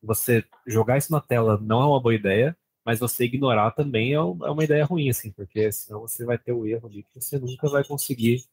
você 0.02 0.46
jogar 0.68 0.98
isso 0.98 1.12
na 1.12 1.22
tela 1.22 1.58
não 1.62 1.82
é 1.82 1.86
uma 1.86 2.02
boa 2.02 2.16
ideia, 2.16 2.58
mas 2.86 3.00
você 3.00 3.26
ignorar 3.26 3.72
também 3.72 4.14
é, 4.14 4.16
é 4.16 4.22
uma 4.22 4.64
ideia 4.64 4.86
ruim, 4.86 5.10
assim, 5.10 5.32
porque 5.32 5.72
senão 5.72 6.02
você 6.02 6.26
vai 6.26 6.38
ter 6.38 6.52
o 6.52 6.66
erro 6.66 6.88
ali 6.88 7.04
que 7.04 7.22
você 7.22 7.38
nunca 7.40 7.70
vai 7.70 7.84
conseguir 7.84 8.44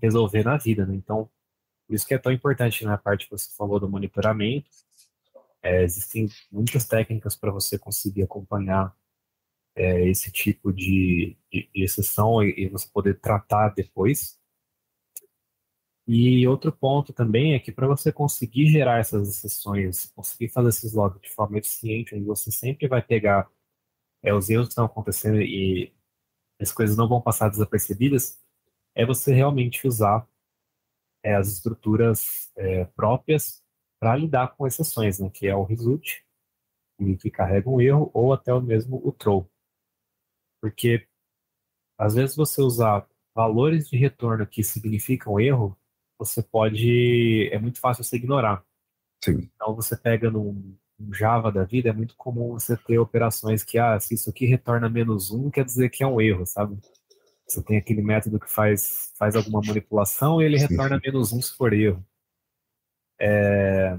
resolver 0.00 0.44
na 0.44 0.56
vida, 0.56 0.86
né? 0.86 0.94
Então, 0.94 1.30
por 1.86 1.94
isso 1.94 2.06
que 2.06 2.14
é 2.14 2.18
tão 2.18 2.32
importante 2.32 2.84
na 2.84 2.96
parte 2.96 3.26
que 3.26 3.30
você 3.30 3.50
falou 3.56 3.78
do 3.78 3.88
monitoramento. 3.88 4.68
É, 5.62 5.82
existem 5.84 6.28
muitas 6.50 6.86
técnicas 6.86 7.36
para 7.36 7.52
você 7.52 7.78
conseguir 7.78 8.22
acompanhar 8.22 8.94
é, 9.76 10.08
esse 10.08 10.30
tipo 10.30 10.72
de, 10.72 11.36
de, 11.50 11.70
de 11.74 11.84
exceção 11.84 12.42
e, 12.42 12.64
e, 12.64 12.68
você 12.68 12.88
poder 12.92 13.20
tratar 13.20 13.70
depois. 13.70 14.38
E 16.06 16.46
outro 16.48 16.72
ponto 16.72 17.12
também 17.12 17.54
é 17.54 17.60
que 17.60 17.70
para 17.70 17.86
você 17.86 18.12
conseguir 18.12 18.66
gerar 18.66 18.98
essas 18.98 19.28
exceções, 19.28 20.06
conseguir 20.16 20.48
fazer 20.48 20.70
esses 20.70 20.92
logs 20.92 21.20
de 21.20 21.30
forma 21.30 21.58
eficiente, 21.58 22.18
você 22.20 22.50
sempre 22.50 22.88
vai 22.88 23.00
pegar 23.00 23.48
é, 24.22 24.34
os 24.34 24.50
erros 24.50 24.66
que 24.66 24.72
estão 24.72 24.84
acontecendo 24.86 25.40
e 25.40 25.92
as 26.60 26.72
coisas 26.72 26.96
não 26.96 27.08
vão 27.08 27.20
passar 27.20 27.48
desapercebidas, 27.48 28.40
é 28.94 29.06
você 29.06 29.32
realmente 29.32 29.86
usar 29.86 30.26
é, 31.22 31.34
as 31.34 31.48
estruturas 31.48 32.50
é, 32.56 32.84
próprias 32.86 33.62
para 34.00 34.16
lidar 34.16 34.56
com 34.56 34.66
exceções, 34.66 35.18
né, 35.18 35.30
que 35.30 35.46
é 35.46 35.54
o 35.54 35.64
result, 35.64 36.22
que 37.20 37.30
carrega 37.30 37.68
um 37.68 37.80
erro, 37.80 38.10
ou 38.14 38.32
até 38.32 38.52
mesmo 38.60 39.00
o 39.04 39.12
throw. 39.12 39.48
Porque 40.60 41.06
às 41.98 42.14
vezes 42.14 42.36
você 42.36 42.60
usar 42.60 43.08
valores 43.34 43.88
de 43.88 43.96
retorno 43.96 44.46
que 44.46 44.62
significam 44.62 45.40
erro, 45.40 45.76
você 46.24 46.42
pode. 46.42 47.48
É 47.52 47.58
muito 47.58 47.80
fácil 47.80 48.04
você 48.04 48.16
ignorar. 48.16 48.64
Sim. 49.24 49.50
Então 49.54 49.74
você 49.74 49.96
pega 49.96 50.30
num, 50.30 50.76
num, 50.98 51.12
Java 51.14 51.50
da 51.50 51.64
vida, 51.64 51.90
é 51.90 51.92
muito 51.92 52.16
comum 52.16 52.52
você 52.52 52.76
ter 52.76 52.98
operações 52.98 53.62
que, 53.62 53.78
ah, 53.78 53.98
se 54.00 54.14
isso 54.14 54.30
aqui 54.30 54.46
retorna 54.46 54.88
menos 54.88 55.30
um, 55.30 55.50
quer 55.50 55.64
dizer 55.64 55.90
que 55.90 56.02
é 56.02 56.06
um 56.06 56.20
erro, 56.20 56.44
sabe? 56.46 56.78
Você 57.46 57.62
tem 57.62 57.76
aquele 57.76 58.02
método 58.02 58.40
que 58.40 58.50
faz, 58.50 59.12
faz 59.16 59.36
alguma 59.36 59.60
manipulação 59.64 60.40
e 60.40 60.44
ele 60.44 60.58
Sim. 60.58 60.68
retorna 60.68 61.00
menos 61.04 61.32
um 61.32 61.40
se 61.40 61.54
for 61.54 61.72
erro. 61.72 62.04
É, 63.20 63.98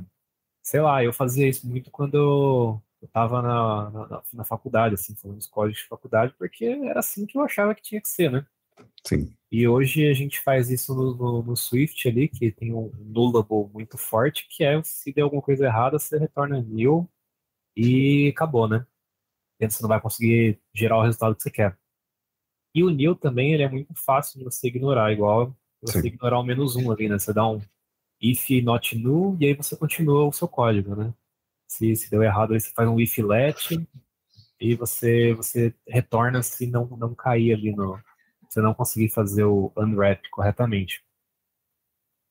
sei 0.61 0.81
lá, 0.81 1.03
eu 1.03 1.13
fazia 1.13 1.47
isso 1.47 1.67
muito 1.67 1.91
quando 1.91 2.15
eu, 2.15 2.81
estava 3.05 3.41
na, 3.41 3.89
na, 3.89 4.23
na, 4.33 4.43
faculdade, 4.43 4.95
assim, 4.95 5.15
fazendo 5.15 5.37
os 5.37 5.47
códigos 5.47 5.81
de 5.81 5.87
faculdade, 5.87 6.33
porque 6.37 6.65
era 6.65 6.99
assim 6.99 7.25
que 7.25 7.37
eu 7.37 7.41
achava 7.41 7.75
que 7.75 7.81
tinha 7.81 8.01
que 8.01 8.07
ser, 8.07 8.31
né? 8.31 8.45
Sim. 9.05 9.33
E 9.53 9.67
hoje 9.67 10.07
a 10.09 10.13
gente 10.15 10.39
faz 10.39 10.71
isso 10.71 10.95
no, 10.95 11.13
no, 11.13 11.43
no 11.43 11.55
Swift 11.55 12.07
ali, 12.07 12.27
que 12.27 12.51
tem 12.51 12.73
um 12.73 12.91
nullable 12.97 13.71
muito 13.71 13.99
forte, 13.99 14.47
que 14.49 14.63
é 14.63 14.81
se 14.81 15.13
der 15.13 15.21
alguma 15.21 15.43
coisa 15.43 15.65
errada, 15.67 15.99
você 15.99 16.17
retorna 16.17 16.59
nil 16.59 17.07
e 17.77 18.29
acabou, 18.29 18.67
né? 18.67 18.83
Você 19.61 19.83
não 19.83 19.89
vai 19.89 20.01
conseguir 20.01 20.59
gerar 20.73 20.97
o 20.97 21.03
resultado 21.03 21.35
que 21.35 21.43
você 21.43 21.51
quer. 21.51 21.77
E 22.73 22.83
o 22.83 22.89
nil 22.89 23.15
também 23.15 23.53
ele 23.53 23.61
é 23.61 23.69
muito 23.69 23.93
fácil 23.93 24.39
de 24.39 24.45
você 24.45 24.69
ignorar, 24.69 25.13
igual 25.13 25.55
você 25.79 26.01
Sim. 26.01 26.07
ignorar 26.07 26.39
o 26.39 26.43
menos 26.43 26.75
um 26.75 26.91
ali, 26.91 27.07
né? 27.07 27.19
Você 27.19 27.31
dá 27.31 27.47
um 27.47 27.61
if 28.19 28.49
not 28.63 28.97
null 28.97 29.37
e 29.39 29.45
aí 29.45 29.53
você 29.53 29.77
continua 29.77 30.25
o 30.25 30.33
seu 30.33 30.47
código, 30.47 30.95
né? 30.95 31.13
Se, 31.67 31.95
se 31.95 32.09
deu 32.09 32.23
errado, 32.23 32.53
aí 32.53 32.59
você 32.59 32.71
faz 32.71 32.89
um 32.89 32.99
if 32.99 33.19
let 33.19 33.69
e 34.59 34.73
você, 34.73 35.31
você 35.35 35.75
retorna 35.87 36.41
se 36.41 36.65
não, 36.65 36.87
não 36.97 37.13
cair 37.13 37.53
ali 37.53 37.71
no, 37.71 37.99
você 38.53 38.61
não 38.61 38.73
conseguir 38.73 39.09
fazer 39.09 39.43
o 39.43 39.71
unwrap 39.77 40.29
corretamente. 40.29 41.03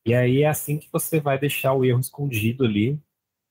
E 0.07 0.15
aí 0.15 0.43
é 0.43 0.49
assim 0.49 0.79
que 0.79 0.91
você 0.91 1.21
vai 1.21 1.39
deixar 1.39 1.75
o 1.75 1.85
erro 1.85 2.01
escondido 2.01 2.65
ali, 2.65 3.01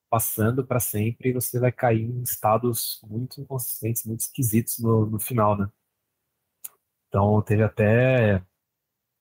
passando 0.10 0.66
para 0.66 0.80
sempre, 0.80 1.30
e 1.30 1.34
você 1.34 1.60
vai 1.60 1.72
cair 1.72 2.04
em 2.04 2.22
estados 2.24 3.02
muito 3.04 3.40
inconsistentes, 3.42 4.06
muito 4.06 4.22
esquisitos 4.22 4.80
no, 4.80 5.06
no 5.06 5.20
final, 5.20 5.58
né? 5.58 5.70
Então 7.08 7.42
teve 7.42 7.64
até 7.64 8.44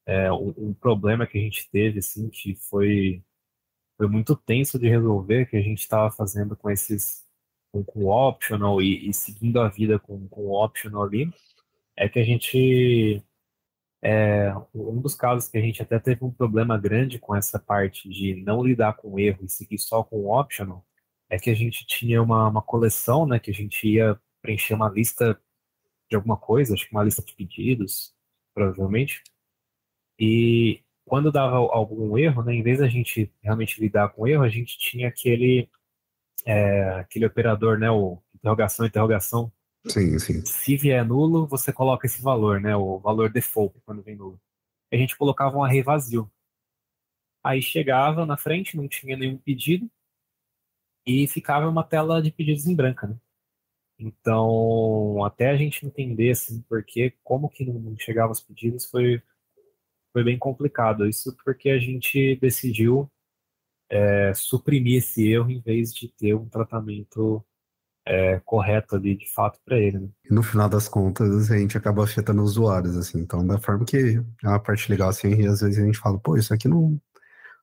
é, 0.07 0.33
um, 0.33 0.55
um, 0.57 0.75
problema 0.75 1.27
que 1.27 1.39
a 1.39 1.41
gente 1.41 1.69
teve, 1.71 2.01
assim, 2.01 2.29
que 2.31 2.55
foi, 2.57 3.23
foi 3.97 4.09
muito 4.09 4.37
tenso 4.37 4.79
de 4.79 4.89
resolver, 4.89 5.47
que 5.47 5.57
a 5.57 5.63
gente 5.63 5.81
estava 5.81 6.11
fazendo 6.11 6.57
com 6.57 6.71
esses 6.71 7.27
com, 7.73 7.85
com 7.85 8.07
optional 8.07 8.83
e, 8.83 9.09
e, 9.09 9.15
seguindo 9.15 9.61
a 9.61 9.69
vida 9.69 9.99
com, 9.99 10.29
com 10.29 10.43
o 10.43 10.65
optional 10.65 11.05
ali, 11.05 11.33
é 11.97 12.09
que 12.09 12.19
a 12.19 12.25
gente 12.25 13.23
é, 14.03 14.53
um 14.75 15.01
dos 15.01 15.15
casos 15.15 15.49
que 15.49 15.59
a 15.59 15.61
gente 15.61 15.83
até 15.83 15.99
teve 15.99 16.25
um 16.25 16.31
problema 16.31 16.79
grande 16.79 17.19
com 17.19 17.37
essa 17.37 17.59
parte 17.59 18.09
de 18.09 18.43
não 18.43 18.63
lidar 18.63 18.95
com 18.95 19.19
erro 19.19 19.45
e 19.45 19.49
seguir 19.49 19.79
só 19.79 20.03
com 20.03 20.17
o 20.17 20.39
optional, 20.39 20.87
é 21.29 21.39
que 21.39 21.51
a 21.51 21.55
gente 21.55 21.87
tinha 21.87 22.23
uma, 22.23 22.49
uma 22.49 22.63
coleção, 22.63 23.27
né, 23.27 23.39
que 23.39 23.51
a 23.51 23.55
gente 23.55 23.87
ia 23.87 24.19
preencher 24.43 24.75
uma 24.75 24.89
lista 24.89 25.39
de 26.09 26.17
alguma 26.17 26.37
coisa, 26.37 26.75
acho 26.75 26.87
que 26.89 26.93
uma 26.93 27.05
lista 27.05 27.23
de 27.23 27.35
pedidos, 27.35 28.15
provavelmente, 28.55 29.23
e 30.19 30.83
quando 31.05 31.33
dava 31.33 31.57
algum 31.57 32.17
erro, 32.19 32.43
né, 32.43 32.55
em 32.55 32.63
vez 32.63 32.79
da 32.79 32.89
gente 32.89 33.33
realmente 33.43 33.81
lidar 33.81 34.11
com 34.11 34.23
o 34.23 34.27
erro, 34.27 34.45
a 34.45 34.49
gente 34.49 34.79
tinha 34.79 35.09
aquele, 35.09 35.69
é, 36.47 36.91
aquele 37.01 37.27
operador, 37.27 37.79
né, 37.79 37.91
o 37.91 38.23
interrogação, 38.35 38.87
interrogação, 38.87 39.53
Sim, 39.87 40.19
sim. 40.19 40.45
Se 40.45 40.77
vier 40.77 41.05
nulo, 41.05 41.47
você 41.47 41.73
coloca 41.73 42.07
esse 42.07 42.21
valor, 42.21 42.61
né? 42.61 42.77
O 42.77 42.99
valor 42.99 43.31
default 43.31 43.79
quando 43.85 44.03
vem 44.03 44.17
nulo. 44.17 44.41
A 44.93 44.97
gente 44.97 45.17
colocava 45.17 45.57
um 45.57 45.65
array 45.65 45.83
vazio. 45.83 46.31
Aí 47.43 47.63
chegava 47.63 48.27
na 48.27 48.37
frente, 48.37 48.77
não 48.77 48.87
tinha 48.87 49.17
nenhum 49.17 49.39
pedido 49.39 49.91
e 51.07 51.27
ficava 51.27 51.69
uma 51.69 51.83
tela 51.83 52.21
de 52.21 52.31
pedidos 52.31 52.67
em 52.67 52.75
branca, 52.75 53.07
né? 53.07 53.17
Então, 53.99 55.23
até 55.25 55.51
a 55.51 55.57
gente 55.57 55.85
entender 55.87 56.31
assim, 56.31 56.63
porque 56.69 57.15
como 57.23 57.49
que 57.49 57.65
não 57.65 57.97
chegavam 57.99 58.33
os 58.33 58.41
pedidos 58.41 58.87
foi 58.87 59.23
foi 60.13 60.25
bem 60.25 60.39
complicado. 60.39 61.07
Isso 61.09 61.37
porque 61.45 61.71
a 61.71 61.79
gente 61.79 62.37
decidiu 62.37 63.11
é, 63.89 64.33
suprimir 64.35 64.99
esse 64.99 65.29
erro 65.29 65.51
em 65.51 65.61
vez 65.61 65.95
de 65.95 66.09
ter 66.09 66.35
um 66.35 66.49
tratamento 66.49 67.45
é, 68.07 68.41
correto 68.45 68.97
ali 68.97 69.17
de 69.17 69.31
fato 69.33 69.59
para 69.65 69.79
ele. 69.79 69.99
Né? 69.99 70.09
No 70.31 70.43
final 70.43 70.69
das 70.69 70.89
contas, 70.89 71.51
a 71.51 71.59
gente 71.59 71.77
acaba 71.77 72.05
afetando 72.05 72.43
os 72.43 72.53
usuários, 72.53 72.97
assim. 72.97 73.21
Então, 73.21 73.47
da 73.47 73.59
forma 73.59 73.85
que 73.85 74.21
é 74.45 74.49
uma 74.49 74.61
parte 74.61 74.91
legal, 74.91 75.09
assim, 75.11 75.47
às 75.47 75.61
vezes 75.61 75.79
a 75.79 75.85
gente 75.85 75.99
fala, 75.99 76.19
pô, 76.19 76.37
isso 76.37 76.53
aqui 76.53 76.69
não. 76.69 77.01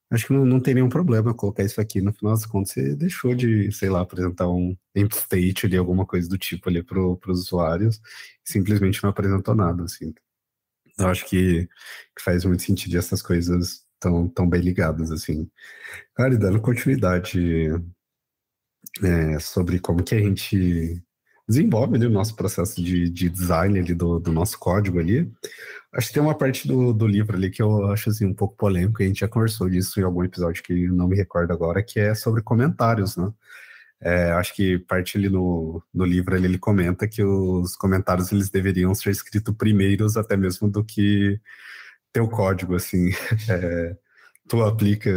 Acho 0.10 0.28
que 0.28 0.34
não, 0.34 0.46
não 0.46 0.60
tem 0.62 0.74
nenhum 0.74 0.88
problema 0.90 1.34
colocar 1.34 1.64
isso 1.64 1.82
aqui. 1.82 2.02
No 2.02 2.14
final 2.14 2.34
das 2.34 2.46
contas, 2.46 2.72
você 2.72 2.96
deixou 2.96 3.36
de, 3.36 3.72
sei 3.74 3.90
lá, 3.90 4.02
apresentar 4.02 4.48
um 4.50 4.76
empty 4.96 5.18
state 5.18 5.66
ali, 5.66 5.76
alguma 5.78 6.06
coisa 6.06 6.30
do 6.30 6.38
tipo 6.38 6.70
ali 6.70 6.82
para 6.82 7.00
os 7.00 7.42
usuários, 7.42 8.02
simplesmente 8.44 9.04
não 9.04 9.10
apresentou 9.10 9.54
nada, 9.54 9.84
assim. 9.84 10.14
Eu 10.98 11.08
acho 11.08 11.26
que, 11.26 11.68
que 12.16 12.24
faz 12.24 12.46
muito 12.46 12.64
sentido 12.64 12.98
essas 12.98 13.22
coisas 13.22 13.86
tão, 14.00 14.28
tão 14.30 14.50
bem 14.50 14.62
ligadas, 14.62 15.12
assim. 15.12 15.50
Cara, 16.16 16.34
e 16.34 16.38
dando 16.38 16.62
continuidade 16.62 17.70
é, 19.04 19.40
sobre 19.40 19.80
como 19.80 20.04
que 20.04 20.16
a 20.16 20.20
gente 20.20 21.02
desenvolve 21.48 21.96
ali 21.96 22.06
o 22.06 22.10
nosso 22.10 22.36
processo 22.36 22.82
de, 22.84 23.10
de 23.10 23.30
design 23.30 23.80
ali 23.80 23.94
do, 23.94 24.20
do, 24.20 24.32
nosso 24.32 24.60
código 24.60 25.00
ali. 25.00 25.32
Acho 25.94 26.10
que 26.10 26.14
tem 26.16 26.24
uma 26.24 26.38
parte 26.38 26.68
do, 26.68 26.94
do 26.94 27.08
livro 27.08 27.36
ali 27.36 27.50
que 27.50 27.62
eu 27.62 27.90
acho 27.92 28.10
assim 28.10 28.26
um 28.26 28.34
pouco 28.34 28.56
polêmico, 28.58 29.02
a 29.02 29.06
gente 29.06 29.22
já 29.22 29.28
conversou 29.28 29.70
disso 29.70 30.00
em 30.00 30.04
algum 30.04 30.24
episódio 30.24 30.62
que 30.62 30.88
não 30.90 31.08
me 31.08 31.16
recordo 31.16 31.54
agora, 31.54 31.82
que 31.84 32.00
é 32.00 32.14
sobre 32.14 32.42
comentários, 32.42 33.16
né? 33.16 33.32
É, 34.00 34.32
acho 34.34 34.54
que 34.54 34.78
parte 34.78 35.18
ali 35.18 35.28
no, 35.30 35.82
no 35.94 36.06
livro 36.06 36.36
ali, 36.36 36.46
ele 36.46 36.60
comenta 36.60 37.08
que 37.08 37.24
os 37.24 37.76
comentários 37.76 38.32
eles 38.32 38.50
deveriam 38.50 38.94
ser 38.94 39.10
escritos 39.10 39.56
primeiros 39.56 40.18
até 40.18 40.38
mesmo 40.38 40.70
do 40.70 40.84
que 40.84 41.40
teu 42.14 42.28
código, 42.28 42.76
assim. 42.76 43.12
É, 43.50 43.98
tu 44.48 44.64
aplica 44.64 45.10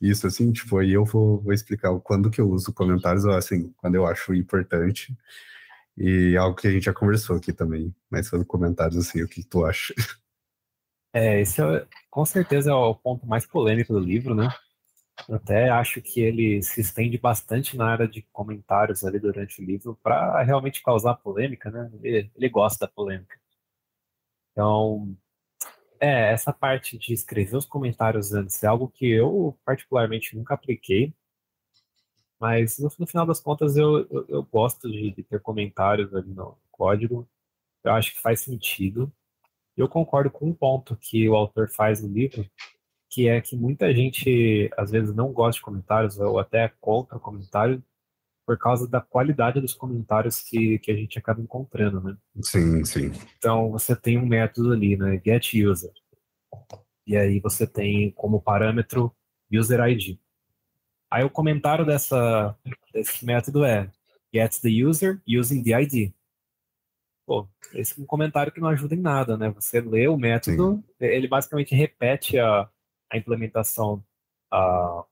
isso 0.00 0.26
assim, 0.26 0.52
tipo, 0.52 0.78
aí 0.78 0.92
eu 0.92 1.04
vou, 1.04 1.40
vou 1.40 1.52
explicar 1.52 1.98
quando 2.00 2.30
que 2.30 2.40
eu 2.40 2.48
uso 2.48 2.72
comentários, 2.72 3.24
assim, 3.26 3.72
quando 3.76 3.94
eu 3.94 4.06
acho 4.06 4.34
importante. 4.34 5.16
E 5.96 6.36
algo 6.36 6.56
que 6.56 6.66
a 6.66 6.70
gente 6.70 6.84
já 6.84 6.92
conversou 6.92 7.36
aqui 7.36 7.52
também, 7.52 7.94
mas 8.10 8.26
sobre 8.26 8.46
comentários, 8.46 8.96
assim, 8.96 9.22
o 9.22 9.28
que 9.28 9.44
tu 9.44 9.64
acha? 9.64 9.94
É, 11.12 11.40
esse 11.40 11.62
é, 11.62 11.86
com 12.10 12.24
certeza 12.24 12.72
é 12.72 12.74
o 12.74 12.92
ponto 12.92 13.24
mais 13.24 13.46
polêmico 13.46 13.92
do 13.92 14.00
livro, 14.00 14.34
né? 14.34 14.48
Eu 15.28 15.36
até 15.36 15.70
acho 15.70 16.02
que 16.02 16.20
ele 16.20 16.60
se 16.60 16.80
estende 16.80 17.16
bastante 17.16 17.76
na 17.76 17.86
área 17.86 18.08
de 18.08 18.22
comentários 18.32 19.04
ali 19.04 19.20
durante 19.20 19.62
o 19.62 19.64
livro 19.64 19.96
para 20.02 20.42
realmente 20.42 20.82
causar 20.82 21.14
polêmica, 21.14 21.70
né? 21.70 21.88
Ele, 22.02 22.30
ele 22.34 22.48
gosta 22.48 22.86
da 22.86 22.92
polêmica. 22.92 23.38
Então, 24.50 25.16
é, 26.04 26.32
essa 26.32 26.52
parte 26.52 26.98
de 26.98 27.14
escrever 27.14 27.56
os 27.56 27.64
comentários 27.64 28.34
antes 28.34 28.62
é 28.62 28.66
algo 28.66 28.88
que 28.88 29.08
eu 29.08 29.56
particularmente 29.64 30.36
nunca 30.36 30.52
apliquei, 30.52 31.14
mas 32.38 32.78
no, 32.78 32.90
no 32.98 33.06
final 33.06 33.24
das 33.24 33.40
contas 33.40 33.74
eu, 33.74 34.06
eu, 34.10 34.26
eu 34.28 34.42
gosto 34.42 34.90
de, 34.90 35.10
de, 35.12 35.22
ter 35.22 35.40
comentários 35.40 36.14
ali 36.14 36.28
no 36.28 36.58
código, 36.70 37.26
eu 37.82 37.92
acho 37.92 38.12
que 38.12 38.20
faz 38.20 38.40
sentido. 38.40 39.10
Eu 39.76 39.88
concordo 39.88 40.30
com 40.30 40.46
um 40.46 40.54
ponto 40.54 40.94
que 40.96 41.26
o 41.28 41.34
autor 41.34 41.70
faz 41.70 42.02
no 42.02 42.08
livro, 42.08 42.46
que 43.08 43.28
é 43.28 43.40
que 43.40 43.56
muita 43.56 43.92
gente 43.94 44.70
às 44.76 44.90
vezes 44.90 45.14
não 45.14 45.32
gosta 45.32 45.58
de 45.58 45.64
comentários 45.64 46.18
ou 46.18 46.38
até 46.38 46.64
é 46.64 46.72
contra 46.80 47.18
comentários 47.18 47.80
por 48.46 48.58
causa 48.58 48.88
da 48.88 49.00
qualidade 49.00 49.60
dos 49.60 49.74
comentários 49.74 50.40
que, 50.40 50.78
que 50.78 50.90
a 50.90 50.96
gente 50.96 51.18
acaba 51.18 51.40
encontrando, 51.40 52.00
né? 52.00 52.16
Sim, 52.42 52.84
sim. 52.84 53.12
Então 53.38 53.70
você 53.70 53.96
tem 53.96 54.18
um 54.18 54.26
método 54.26 54.72
ali, 54.72 54.96
né? 54.96 55.20
Get 55.24 55.54
user. 55.54 55.90
E 57.06 57.16
aí 57.16 57.40
você 57.40 57.66
tem 57.66 58.10
como 58.10 58.40
parâmetro 58.40 59.14
user 59.52 59.80
ID. 59.80 60.18
Aí 61.10 61.24
o 61.24 61.30
comentário 61.30 61.86
dessa, 61.86 62.56
desse 62.92 63.24
método 63.24 63.64
é 63.64 63.90
get 64.32 64.60
the 64.60 64.84
user 64.84 65.20
using 65.26 65.62
the 65.62 65.80
ID. 65.80 66.12
Pô, 67.26 67.48
esse 67.72 67.98
é 67.98 68.02
um 68.02 68.06
comentário 68.06 68.52
que 68.52 68.60
não 68.60 68.68
ajuda 68.68 68.94
em 68.94 69.00
nada, 69.00 69.36
né? 69.36 69.48
Você 69.50 69.80
lê 69.80 70.06
o 70.08 70.16
método, 70.16 70.76
sim. 70.76 70.84
ele 71.00 71.26
basicamente 71.26 71.74
repete 71.74 72.38
a, 72.38 72.68
a 73.10 73.16
implementação, 73.16 74.04
a, 74.50 75.04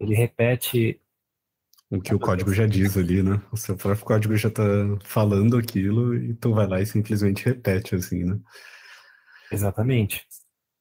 ele 0.00 0.14
repete 0.14 1.00
o 1.92 2.00
que 2.00 2.14
o 2.14 2.18
código 2.18 2.54
já 2.54 2.66
diz 2.66 2.96
ali, 2.96 3.22
né? 3.22 3.42
O 3.52 3.56
seu 3.56 3.76
próprio 3.76 4.06
código 4.06 4.34
já 4.34 4.50
tá 4.50 4.62
falando 5.04 5.58
aquilo 5.58 6.14
e 6.14 6.32
tu 6.32 6.54
vai 6.54 6.66
lá 6.66 6.80
e 6.80 6.86
simplesmente 6.86 7.44
repete, 7.44 7.94
assim, 7.94 8.24
né? 8.24 8.40
Exatamente. 9.52 10.26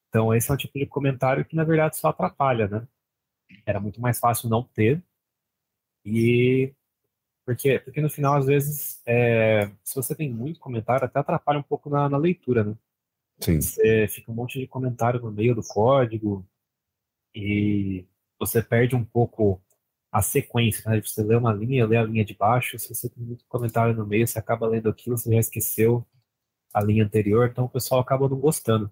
Então, 0.08 0.34
esse 0.34 0.50
é 0.50 0.54
um 0.54 0.58
tipo 0.58 0.80
de 0.80 0.86
comentário 0.86 1.44
que, 1.44 1.54
na 1.54 1.66
verdade, 1.66 1.98
só 1.98 2.08
atrapalha, 2.08 2.66
né? 2.70 2.88
Era 3.66 3.78
muito 3.82 4.00
mais 4.00 4.20
fácil 4.20 4.48
não 4.48 4.64
ter. 4.64 5.04
E. 6.06 6.74
Porque, 7.46 7.80
porque 7.80 8.00
no 8.00 8.10
final, 8.10 8.38
às 8.38 8.46
vezes, 8.46 9.02
é... 9.06 9.70
se 9.84 9.96
você 9.96 10.16
tem 10.16 10.32
muito 10.32 10.62
comentário, 10.62 11.06
até 11.06 11.20
atrapalha 11.20 11.60
um 11.60 11.64
pouco 11.64 11.90
na, 11.90 12.08
na 12.08 12.18
leitura, 12.18 12.64
né? 12.64 12.78
Sim. 13.42 13.60
Você 13.60 14.08
fica 14.08 14.32
um 14.32 14.36
monte 14.36 14.60
de 14.60 14.68
comentário 14.68 15.20
no 15.20 15.30
meio 15.30 15.56
do 15.56 15.64
código 15.64 16.48
e 17.36 18.06
você 18.40 18.64
perde 18.64 18.96
um 18.96 19.04
pouco 19.04 19.62
a 20.12 20.22
sequência, 20.22 20.90
né? 20.90 21.02
Você 21.02 21.24
lê 21.24 21.36
uma 21.36 21.54
linha, 21.54 21.88
lê 21.88 21.98
a 21.98 22.04
linha 22.04 22.26
de 22.26 22.34
baixo, 22.34 22.78
se 22.78 22.94
você 22.94 23.10
tem 23.10 23.24
muito 23.24 23.46
comentário 23.48 23.96
no 23.96 24.06
meio, 24.06 24.28
você 24.28 24.38
acaba 24.38 24.68
lendo 24.68 24.90
aquilo, 24.90 25.18
você 25.18 25.32
já 25.32 25.40
esqueceu 25.40 26.06
a 26.74 26.84
linha 26.84 27.06
anterior, 27.06 27.50
então 27.50 27.66
o 27.66 27.70
pessoal 27.70 28.02
acaba 28.02 28.28
não 28.28 28.40
gostando. 28.40 28.92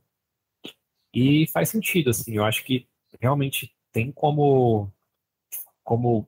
E 1.14 1.48
faz 1.48 1.70
sentido, 1.70 2.10
assim, 2.10 2.36
eu 2.36 2.46
acho 2.46 2.64
que 2.64 2.88
realmente 3.20 3.76
tem 3.92 4.12
como, 4.12 4.92
como 5.84 6.28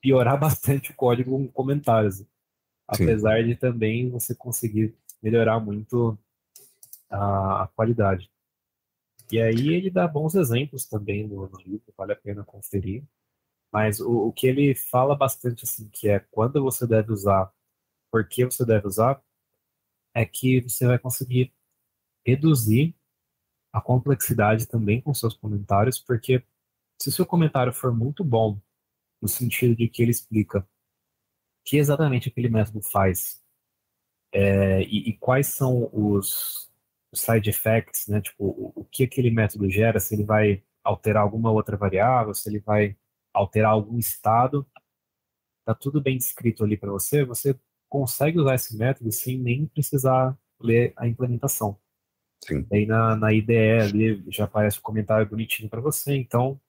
piorar 0.00 0.38
bastante 0.40 0.90
o 0.90 0.94
código 0.94 1.30
com 1.30 1.48
comentários. 1.48 2.24
Apesar 2.88 3.40
Sim. 3.40 3.48
de 3.48 3.56
também 3.56 4.10
você 4.10 4.34
conseguir 4.34 4.94
melhorar 5.22 5.60
muito 5.60 6.18
a, 7.10 7.64
a 7.64 7.66
qualidade. 7.68 8.30
E 9.30 9.40
aí 9.40 9.74
ele 9.74 9.90
dá 9.90 10.06
bons 10.06 10.34
exemplos 10.36 10.86
também 10.86 11.26
no, 11.26 11.48
no 11.48 11.58
livro, 11.58 11.92
vale 11.96 12.12
a 12.12 12.16
pena 12.16 12.44
conferir. 12.44 13.02
Mas 13.72 14.00
o, 14.00 14.28
o, 14.28 14.32
que 14.32 14.46
ele 14.46 14.74
fala 14.74 15.14
bastante, 15.16 15.64
assim, 15.64 15.88
que 15.90 16.08
é 16.08 16.20
quando 16.30 16.62
você 16.62 16.86
deve 16.86 17.12
usar, 17.12 17.52
por 18.10 18.26
que 18.28 18.44
você 18.44 18.64
deve 18.64 18.86
usar, 18.86 19.22
é 20.14 20.24
que 20.24 20.60
você 20.62 20.86
vai 20.86 20.98
conseguir 20.98 21.52
reduzir 22.26 22.94
a 23.72 23.80
complexidade 23.80 24.66
também 24.66 25.00
com 25.00 25.12
seus 25.12 25.34
comentários, 25.34 25.98
porque 25.98 26.42
se 27.00 27.10
o 27.10 27.12
seu 27.12 27.26
comentário 27.26 27.72
for 27.72 27.94
muito 27.94 28.24
bom, 28.24 28.60
no 29.20 29.28
sentido 29.28 29.76
de 29.76 29.88
que 29.88 30.02
ele 30.02 30.10
explica 30.10 30.60
o 30.60 30.66
que 31.64 31.76
exatamente 31.76 32.28
aquele 32.28 32.48
método 32.48 32.80
faz 32.82 33.42
é, 34.32 34.82
e, 34.82 35.10
e, 35.10 35.18
quais 35.18 35.48
são 35.48 35.88
os, 35.92 36.70
os, 37.12 37.20
side 37.20 37.48
effects, 37.48 38.06
né? 38.08 38.20
Tipo, 38.20 38.44
o, 38.44 38.72
o 38.80 38.84
que 38.84 39.04
aquele 39.04 39.30
método 39.30 39.70
gera, 39.70 40.00
se 40.00 40.14
ele 40.14 40.24
vai 40.24 40.62
alterar 40.84 41.22
alguma 41.22 41.50
outra 41.50 41.76
variável, 41.76 42.34
se 42.34 42.48
ele 42.48 42.60
vai 42.60 42.96
alterar 43.36 43.72
algum 43.72 43.98
estado, 43.98 44.66
tá 45.64 45.74
tudo 45.74 46.00
bem 46.00 46.16
descrito 46.16 46.64
ali 46.64 46.76
para 46.76 46.90
você, 46.90 47.24
você 47.24 47.58
consegue 47.88 48.38
usar 48.38 48.54
esse 48.54 48.76
método 48.76 49.12
sem 49.12 49.38
nem 49.38 49.66
precisar 49.66 50.36
ler 50.58 50.92
a 50.96 51.06
implementação. 51.06 51.78
Sim. 52.42 52.66
Aí 52.72 52.86
na, 52.86 53.14
na 53.16 53.32
IDE 53.32 53.80
ali 53.80 54.24
já 54.28 54.44
aparece 54.44 54.78
o 54.78 54.80
um 54.80 54.82
comentário 54.82 55.28
bonitinho 55.28 55.68
para 55.68 55.80
você, 55.80 56.16
então 56.16 56.60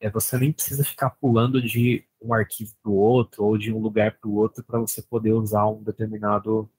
é, 0.00 0.08
você 0.10 0.38
nem 0.38 0.52
precisa 0.52 0.82
ficar 0.84 1.10
pulando 1.10 1.60
de 1.60 2.04
um 2.20 2.32
arquivo 2.32 2.74
para 2.82 2.90
o 2.90 2.96
outro 2.96 3.44
ou 3.44 3.58
de 3.58 3.72
um 3.72 3.78
lugar 3.78 4.18
para 4.18 4.28
o 4.28 4.34
outro 4.34 4.64
para 4.64 4.78
você 4.78 5.02
poder 5.02 5.32
usar 5.32 5.66
um 5.66 5.82
determinado, 5.82 6.70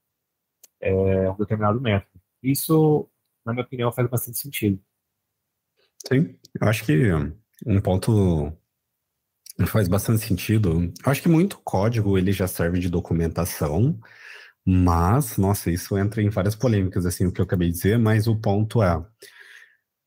é, 0.80 1.30
um 1.30 1.38
determinado 1.38 1.80
método. 1.80 2.20
Isso, 2.42 3.08
na 3.46 3.54
minha 3.54 3.66
opinião, 3.66 3.92
faz 3.92 4.10
bastante 4.10 4.40
sentido. 4.40 4.82
Sim, 6.08 6.36
eu 6.60 6.68
acho 6.68 6.84
que 6.84 7.12
um 7.66 7.80
ponto 7.80 8.52
faz 9.68 9.88
bastante 9.88 10.26
sentido. 10.26 10.92
Acho 11.04 11.22
que 11.22 11.30
muito 11.30 11.60
código 11.64 12.18
ele 12.18 12.32
já 12.32 12.48
serve 12.48 12.80
de 12.80 12.90
documentação, 12.90 14.00
mas, 14.66 15.38
nossa, 15.38 15.72
isso 15.72 15.98
entra 15.98 16.22
em 16.22 16.30
várias 16.30 16.56
polêmicas, 16.56 17.06
assim, 17.06 17.26
o 17.26 17.32
que 17.32 17.42
eu 17.42 17.46
acabei 17.46 17.70
de 17.70 17.76
dizer, 17.76 17.98
mas 17.98 18.28
o 18.28 18.36
ponto 18.36 18.82
é, 18.84 19.04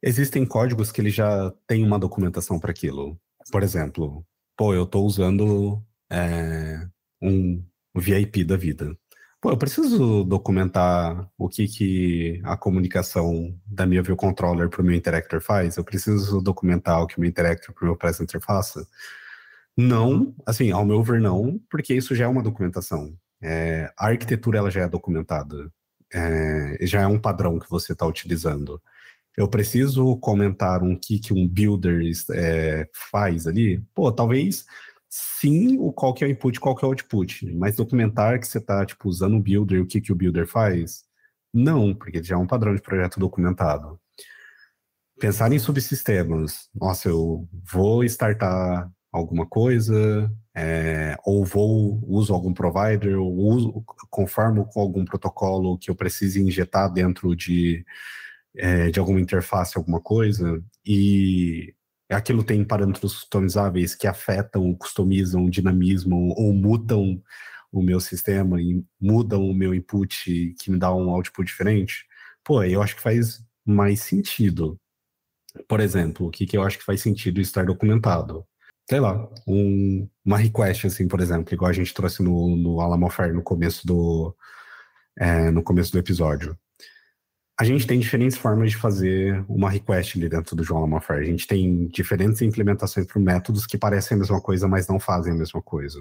existem 0.03 0.47
códigos 0.47 0.93
que 0.93 1.01
ele 1.01 1.11
já 1.11 1.53
tem 1.67 1.85
uma 1.85 1.99
documentação 1.99 2.59
para 2.59 2.71
aquilo. 2.71 3.19
Por 3.51 3.63
exemplo, 3.63 4.25
pô, 4.57 4.75
eu 4.75 4.85
estou 4.85 5.05
usando 5.07 5.83
é, 6.11 6.87
um 7.23 7.65
VIP 7.97 8.45
da 8.45 8.57
vida. 8.57 8.97
Pô, 9.41 9.51
eu 9.51 9.59
preciso 9.59 10.25
documentar 10.25 11.29
o 11.37 11.49
que, 11.49 11.69
que 11.69 12.41
a 12.45 12.57
comunicação 12.57 13.55
da 13.67 13.87
minha 13.87 14.03
view 14.03 14.17
controller 14.17 14.71
para 14.71 14.81
o 14.81 14.85
meu 14.85 14.95
interactor 14.95 15.41
faz? 15.41 15.77
Eu 15.77 15.85
preciso 15.85 16.41
documentar 16.41 17.03
o 17.03 17.07
que 17.07 17.19
o 17.19 17.21
meu 17.21 17.29
interactor 17.29 17.75
para 17.75 17.85
o 17.85 17.87
meu 17.89 17.97
presenter 17.97 18.41
faça? 18.41 18.87
Não, 19.77 20.35
assim, 20.47 20.71
ao 20.71 20.85
meu 20.85 21.03
ver, 21.03 21.21
não, 21.21 21.61
porque 21.71 21.95
isso 21.95 22.15
já 22.15 22.25
é 22.27 22.29
uma 22.29 22.43
documentação. 22.43 23.17
É, 23.43 23.93
a 23.99 24.07
arquitetura 24.09 24.59
ela 24.59 24.71
já 24.71 24.83
é 24.83 24.89
documentada, 24.89 25.71
é, 26.13 26.79
já 26.87 27.03
é 27.03 27.07
um 27.07 27.19
padrão 27.19 27.59
que 27.59 27.69
você 27.69 27.93
está 27.93 28.07
utilizando. 28.07 28.81
Eu 29.37 29.49
preciso 29.49 30.17
comentar 30.19 30.83
um 30.83 30.97
que, 30.97 31.19
que 31.19 31.33
um 31.35 31.47
builder 31.49 32.03
é, 32.33 32.89
faz 33.11 33.47
ali? 33.47 33.81
Pô, 33.95 34.13
talvez 34.13 34.65
sim 35.11 35.79
o 35.79 35.93
qual 35.93 36.15
que 36.15 36.25
é 36.25 36.27
o 36.27 36.31
input, 36.31 36.59
qual 36.61 36.75
que 36.75 36.85
é 36.85 36.89
o 36.89 36.91
output, 36.91 37.53
mas 37.55 37.77
documentar 37.77 38.41
que 38.41 38.47
você 38.49 38.59
está 38.59 38.85
tipo, 38.85 39.09
usando 39.09 39.37
o 39.37 39.41
builder, 39.41 39.83
o 39.83 39.87
que, 39.87 40.01
que 40.01 40.13
o 40.13 40.17
builder 40.17 40.47
faz? 40.47 41.05
Não, 41.53 41.95
porque 41.95 42.23
já 42.23 42.35
é 42.37 42.39
um 42.39 42.47
padrão 42.47 42.75
de 42.75 42.83
projeto 42.83 43.21
documentado. 43.21 44.01
Pensar 45.21 45.53
em 45.53 45.59
subsistemas. 45.59 46.69
Nossa, 46.75 47.09
eu 47.09 47.49
vou 47.73 48.05
startar 48.05 48.91
alguma 49.15 49.47
coisa, 49.47 50.29
é, 50.57 51.17
ou 51.25 51.45
vou, 51.45 52.01
uso 52.05 52.35
algum 52.35 52.53
provider, 52.53 53.17
ou 53.19 53.33
uso, 53.33 53.85
conformo 54.11 54.67
com 54.67 54.81
algum 54.81 55.05
protocolo 55.05 55.79
que 55.79 55.89
eu 55.89 55.95
precise 55.95 56.43
injetar 56.43 56.93
dentro 56.93 57.37
de, 57.37 57.85
é, 58.57 58.91
de 58.91 58.99
alguma 58.99 59.21
interface, 59.21 59.79
alguma 59.79 60.01
coisa, 60.01 60.61
e 60.85 61.73
aquilo 62.11 62.43
tem 62.43 62.65
parâmetros 62.65 63.15
customizáveis 63.15 63.95
que 63.95 64.09
afetam, 64.09 64.75
customizam 64.75 65.45
o 65.45 65.51
dinamismo 65.51 66.35
ou 66.37 66.53
mudam 66.53 67.23
o 67.73 67.83
meu 67.83 68.01
sistema 68.01 68.61
e 68.61 68.85
mudam 69.01 69.49
o 69.49 69.55
meu 69.55 69.75
input 69.75 70.55
que 70.61 70.71
me 70.71 70.79
dá 70.79 70.93
um 70.95 71.11
output 71.11 71.47
diferente, 71.47 72.05
pô, 72.45 72.65
eu 72.65 72.83
acho 72.83 72.97
que 72.97 73.03
faz 73.03 73.45
mais 73.65 74.01
sentido. 74.03 74.77
Por 75.69 75.81
exemplo, 75.81 76.27
o 76.27 76.31
que, 76.31 76.47
que 76.47 76.57
eu 76.57 76.63
acho 76.65 76.79
que 76.79 76.85
faz 76.85 77.01
sentido 77.01 77.41
estar 77.41 77.65
documentado? 77.65 78.45
Sei 78.89 79.01
lá, 79.01 79.29
um, 79.47 80.09
uma 80.25 80.39
request, 80.39 80.87
assim, 80.87 81.09
por 81.09 81.21
exemplo, 81.21 81.53
igual 81.55 81.71
a 81.71 81.75
gente 81.75 81.95
trouxe 81.95 82.23
no, 82.23 82.57
no 82.57 82.81
Alamofair 82.81 83.35
no 83.35 83.43
começo 83.43 83.87
do 83.87 84.35
é, 85.19 85.51
no 85.51 85.63
começo 85.63 85.93
do 85.93 85.99
episódio. 85.99 86.59
A 87.59 87.65
gente 87.65 87.87
tem 87.87 88.01
diferentes 88.01 88.37
formas 88.37 88.73
de 88.73 88.77
fazer 88.77 89.45
uma 89.49 89.71
request 89.71 90.19
ali 90.19 90.29
dentro 90.29 90.57
do 90.57 90.65
João 90.65 90.81
Alamofair. 90.81 91.21
A 91.21 91.25
gente 91.25 91.47
tem 91.47 91.87
diferentes 91.87 92.43
implementações 92.43 93.07
para 93.07 93.21
métodos 93.21 93.65
que 93.65 93.79
parecem 93.79 94.17
a 94.17 94.19
mesma 94.19 94.41
coisa, 94.41 94.67
mas 94.67 94.89
não 94.89 94.99
fazem 94.99 95.33
a 95.33 95.37
mesma 95.37 95.63
coisa. 95.63 96.01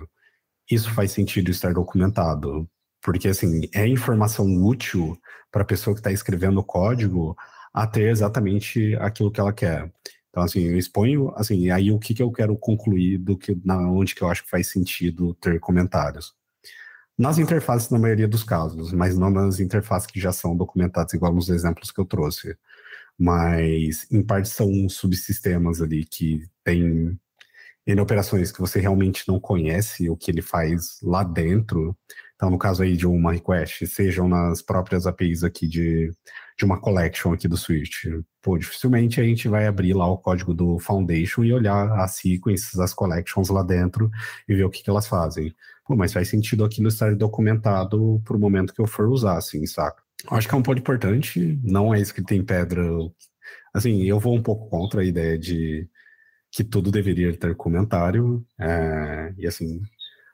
Isso 0.70 0.92
faz 0.92 1.12
sentido 1.12 1.52
estar 1.52 1.74
documentado, 1.74 2.68
porque 3.02 3.28
assim 3.28 3.70
é 3.74 3.88
informação 3.88 4.48
útil 4.66 5.18
para 5.52 5.62
a 5.62 5.66
pessoa 5.66 5.94
que 5.94 6.00
está 6.00 6.12
escrevendo 6.12 6.60
o 6.60 6.64
código 6.64 7.36
a 7.74 7.86
ter 7.86 8.10
exatamente 8.10 8.96
aquilo 8.96 9.32
que 9.32 9.40
ela 9.40 9.54
quer. 9.54 9.92
Então, 10.34 10.42
assim, 10.44 10.64
eu 10.64 10.78
exponho, 10.80 11.32
assim, 11.36 11.70
aí 11.70 11.92
o 11.92 12.00
que, 12.00 12.12
que 12.16 12.24
eu 12.24 12.32
quero 12.32 12.58
concluir 12.58 13.20
do 13.20 13.38
que, 13.38 13.56
na 13.64 13.78
onde 13.92 14.16
que 14.16 14.24
eu 14.24 14.30
acho 14.30 14.44
que 14.44 14.50
faz 14.50 14.68
sentido 14.68 15.36
ter 15.36 15.60
comentários. 15.60 16.34
Nas 17.16 17.38
interfaces, 17.38 17.92
na 17.92 18.00
maioria 18.00 18.28
dos 18.28 18.44
casos, 18.44 18.92
mas 18.92 19.16
não 19.16 19.30
nas 19.30 19.60
interfaces 19.60 20.08
que 20.08 20.20
já 20.20 20.34
são 20.34 20.58
documentadas, 20.58 21.14
igual 21.14 21.32
nos 21.34 21.50
exemplos 21.50 21.92
que 21.92 22.00
eu 22.02 22.06
trouxe. 22.06 22.58
Mas, 23.18 24.08
em 24.12 24.24
parte, 24.24 24.50
são 24.50 24.90
subsistemas 24.90 25.82
ali 25.82 26.04
que 26.04 26.42
tem 26.64 27.20
operações 28.02 28.52
que 28.52 28.60
você 28.60 28.80
realmente 28.80 29.28
não 29.28 29.40
conhece 29.40 30.10
o 30.10 30.18
que 30.18 30.32
ele 30.32 30.42
faz 30.42 31.00
lá 31.04 31.24
dentro. 31.24 31.96
Então, 32.36 32.50
no 32.50 32.58
caso 32.58 32.82
aí 32.82 32.98
de 32.98 33.06
uma 33.06 33.34
request, 33.34 33.86
sejam 33.86 34.28
nas 34.28 34.64
próprias 34.64 35.06
APIs 35.06 35.44
aqui 35.44 35.68
de 35.68 36.12
de 36.58 36.66
uma 36.66 36.80
collection 36.80 37.34
aqui 37.34 37.48
do 37.48 37.58
Switch. 37.58 38.06
Pô, 38.44 38.58
dificilmente 38.58 39.22
a 39.22 39.24
gente 39.24 39.48
vai 39.48 39.66
abrir 39.66 39.94
lá 39.94 40.06
o 40.06 40.18
código 40.18 40.54
do 40.54 40.78
Foundation 40.78 41.46
e 41.46 41.54
olhar 41.54 41.90
as 41.98 42.16
sequences, 42.18 42.78
as 42.78 42.94
collections 42.94 43.48
lá 43.48 43.64
dentro 43.64 44.12
e 44.50 44.54
ver 44.54 44.66
o 44.66 44.70
que, 44.70 44.84
que 44.84 44.90
elas 44.90 45.08
fazem. 45.08 45.56
Pô, 45.88 45.96
mas 45.96 46.12
faz 46.12 46.28
sentido 46.28 46.66
aquilo 46.66 46.90
estar 46.90 47.16
documentado 47.16 48.22
pro 48.26 48.38
momento 48.38 48.74
que 48.74 48.82
eu 48.82 48.86
for 48.86 49.08
usar, 49.08 49.38
assim, 49.38 49.66
saca? 49.66 50.04
Acho 50.30 50.50
que 50.50 50.54
é 50.54 50.58
um 50.58 50.62
ponto 50.62 50.78
importante, 50.78 51.58
não 51.64 51.96
é 51.96 52.02
escrito 52.02 52.34
em 52.34 52.44
pedra. 52.44 52.84
Assim, 53.74 54.04
eu 54.04 54.20
vou 54.20 54.36
um 54.36 54.44
pouco 54.44 54.70
contra 54.70 55.02
a 55.02 55.06
ideia 55.06 55.40
de 55.40 55.88
que 56.52 56.66
tudo 56.66 56.92
deveria 56.92 57.36
ter 57.38 57.56
comentário, 57.56 58.46
é, 58.60 59.34
e 59.38 59.48
assim, 59.48 59.82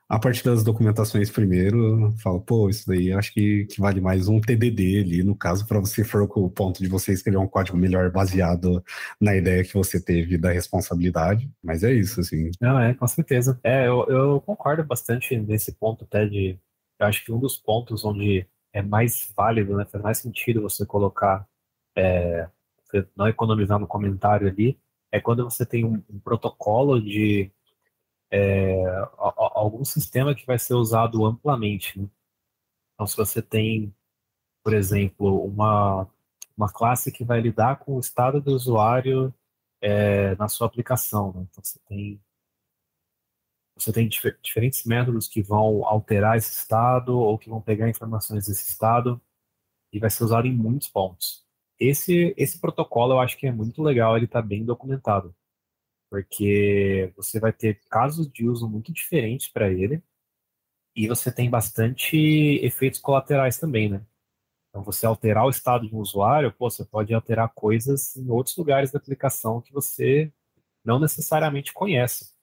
a 0.10 0.18
partir 0.18 0.44
das 0.44 0.64
documentações 0.64 1.30
primeiro, 1.30 2.12
falo, 2.18 2.42
pô, 2.42 2.68
isso 2.68 2.88
daí 2.88 3.14
acho 3.14 3.32
que, 3.32 3.66
que 3.66 3.80
vale 3.80 4.02
mais 4.02 4.28
um 4.28 4.42
TDD 4.42 5.02
ali, 5.02 5.24
no 5.24 5.36
caso, 5.36 5.68
para 5.68 5.80
você 5.80 6.04
for 6.04 6.28
com 6.28 6.44
o 6.44 6.50
ponto 6.50 6.82
de 6.82 6.90
você 6.90 7.14
escrever 7.14 7.38
um 7.38 7.48
código 7.48 7.78
melhor 7.78 8.10
baseado 8.12 8.84
na 9.22 9.36
ideia 9.36 9.64
que 9.64 9.76
você 9.76 10.04
teve 10.04 10.36
da 10.36 10.52
responsabilidade. 10.52 11.48
Mas 11.64 11.84
é 11.84 11.94
isso, 11.94 12.20
assim. 12.22 12.50
Não, 12.60 12.80
é, 12.80 12.96
com 12.96 13.06
certeza. 13.08 13.60
É, 13.64 13.88
eu, 13.88 14.04
eu 14.10 14.42
concordo 14.42 14.84
bastante 14.84 15.38
nesse 15.38 15.74
ponto 15.74 16.04
até 16.04 16.26
de. 16.26 16.58
Eu 17.00 17.06
acho 17.06 17.24
que 17.24 17.32
um 17.32 17.40
dos 17.40 17.56
pontos 17.56 18.04
onde 18.04 18.48
é 18.74 18.82
mais 18.82 19.32
válido, 19.38 19.78
né, 19.78 19.86
faz 19.86 20.04
mais 20.04 20.18
sentido 20.18 20.64
você 20.64 20.88
colocar, 20.88 21.48
é, 21.96 22.48
você 22.84 23.08
não 23.16 23.28
economizar 23.28 23.78
no 23.78 23.86
comentário 23.86 24.48
ali, 24.48 24.80
é 25.12 25.22
quando 25.22 25.44
você 25.44 25.66
tem 25.68 25.86
um, 25.86 26.04
um 26.10 26.20
protocolo 26.20 27.00
de 27.00 27.52
é, 28.32 28.84
algum 29.18 29.84
sistema 29.84 30.36
que 30.36 30.46
vai 30.46 30.60
ser 30.60 30.76
usado 30.76 31.26
amplamente. 31.26 32.00
Né? 32.00 32.08
Então, 32.94 33.08
se 33.08 33.18
você 33.18 33.42
tem, 33.42 33.94
por 34.64 34.74
exemplo, 34.74 35.44
uma, 35.46 36.08
uma 36.58 36.72
classe 36.72 37.12
que 37.12 37.24
vai 37.24 37.42
lidar 37.42 37.80
com 37.80 37.96
o 37.96 38.00
estado 38.00 38.42
do 38.42 38.52
usuário 38.52 39.34
é, 39.82 40.36
na 40.36 40.48
sua 40.48 40.68
aplicação, 40.68 41.34
né? 41.34 41.48
então 41.50 41.64
você 41.64 41.80
tem 41.88 42.22
você 43.76 43.94
tem 43.94 44.10
dif 44.10 44.36
diferentes 44.42 44.84
métodos 44.84 45.28
que 45.28 45.42
vão 45.42 45.86
alterar 45.86 46.38
esse 46.38 46.52
estado 46.52 47.18
ou 47.18 47.38
que 47.38 47.50
vão 47.50 47.62
pegar 47.62 47.90
informações 47.90 48.48
desse 48.48 48.70
estado 48.70 49.22
e 49.94 50.00
vai 50.00 50.10
ser 50.10 50.26
usado 50.26 50.48
em 50.48 50.54
muitos 50.54 50.90
pontos. 50.90 51.46
Esse, 51.80 52.34
esse 52.38 52.60
protocolo 52.60 53.14
eu 53.14 53.20
acho 53.22 53.38
que 53.38 53.48
é 53.48 53.52
muito 53.54 53.82
legal, 53.82 54.18
ele 54.18 54.26
está 54.26 54.42
bem 54.42 54.66
documentado 54.66 55.34
porque 56.10 57.14
você 57.16 57.40
vai 57.40 57.54
ter 57.54 57.80
casos 57.90 58.30
de 58.32 58.48
uso 58.48 58.68
muito 58.70 58.92
diferentes 58.92 59.48
para 59.50 59.70
ele 59.72 60.02
e 60.96 61.08
você 61.08 61.32
tem 61.32 61.50
bastante 61.50 62.18
efeitos 62.64 63.00
colaterais 63.00 63.58
também, 63.58 63.90
né? 63.90 64.06
Então, 64.70 64.84
você 64.84 65.06
alterar 65.06 65.46
o 65.46 65.50
estado 65.50 65.88
de 65.88 65.96
um 65.96 66.00
usuário, 66.00 66.54
pô, 66.54 66.70
você 66.70 66.86
pode 66.86 67.14
alterar 67.14 67.52
coisas 67.54 68.16
em 68.16 68.30
outros 68.30 68.56
lugares 68.58 68.92
da 68.92 69.00
aplicação 69.00 69.62
que 69.62 69.74
você 69.74 70.32
não 70.84 71.00
necessariamente 71.00 71.74
conhece. 71.74 72.34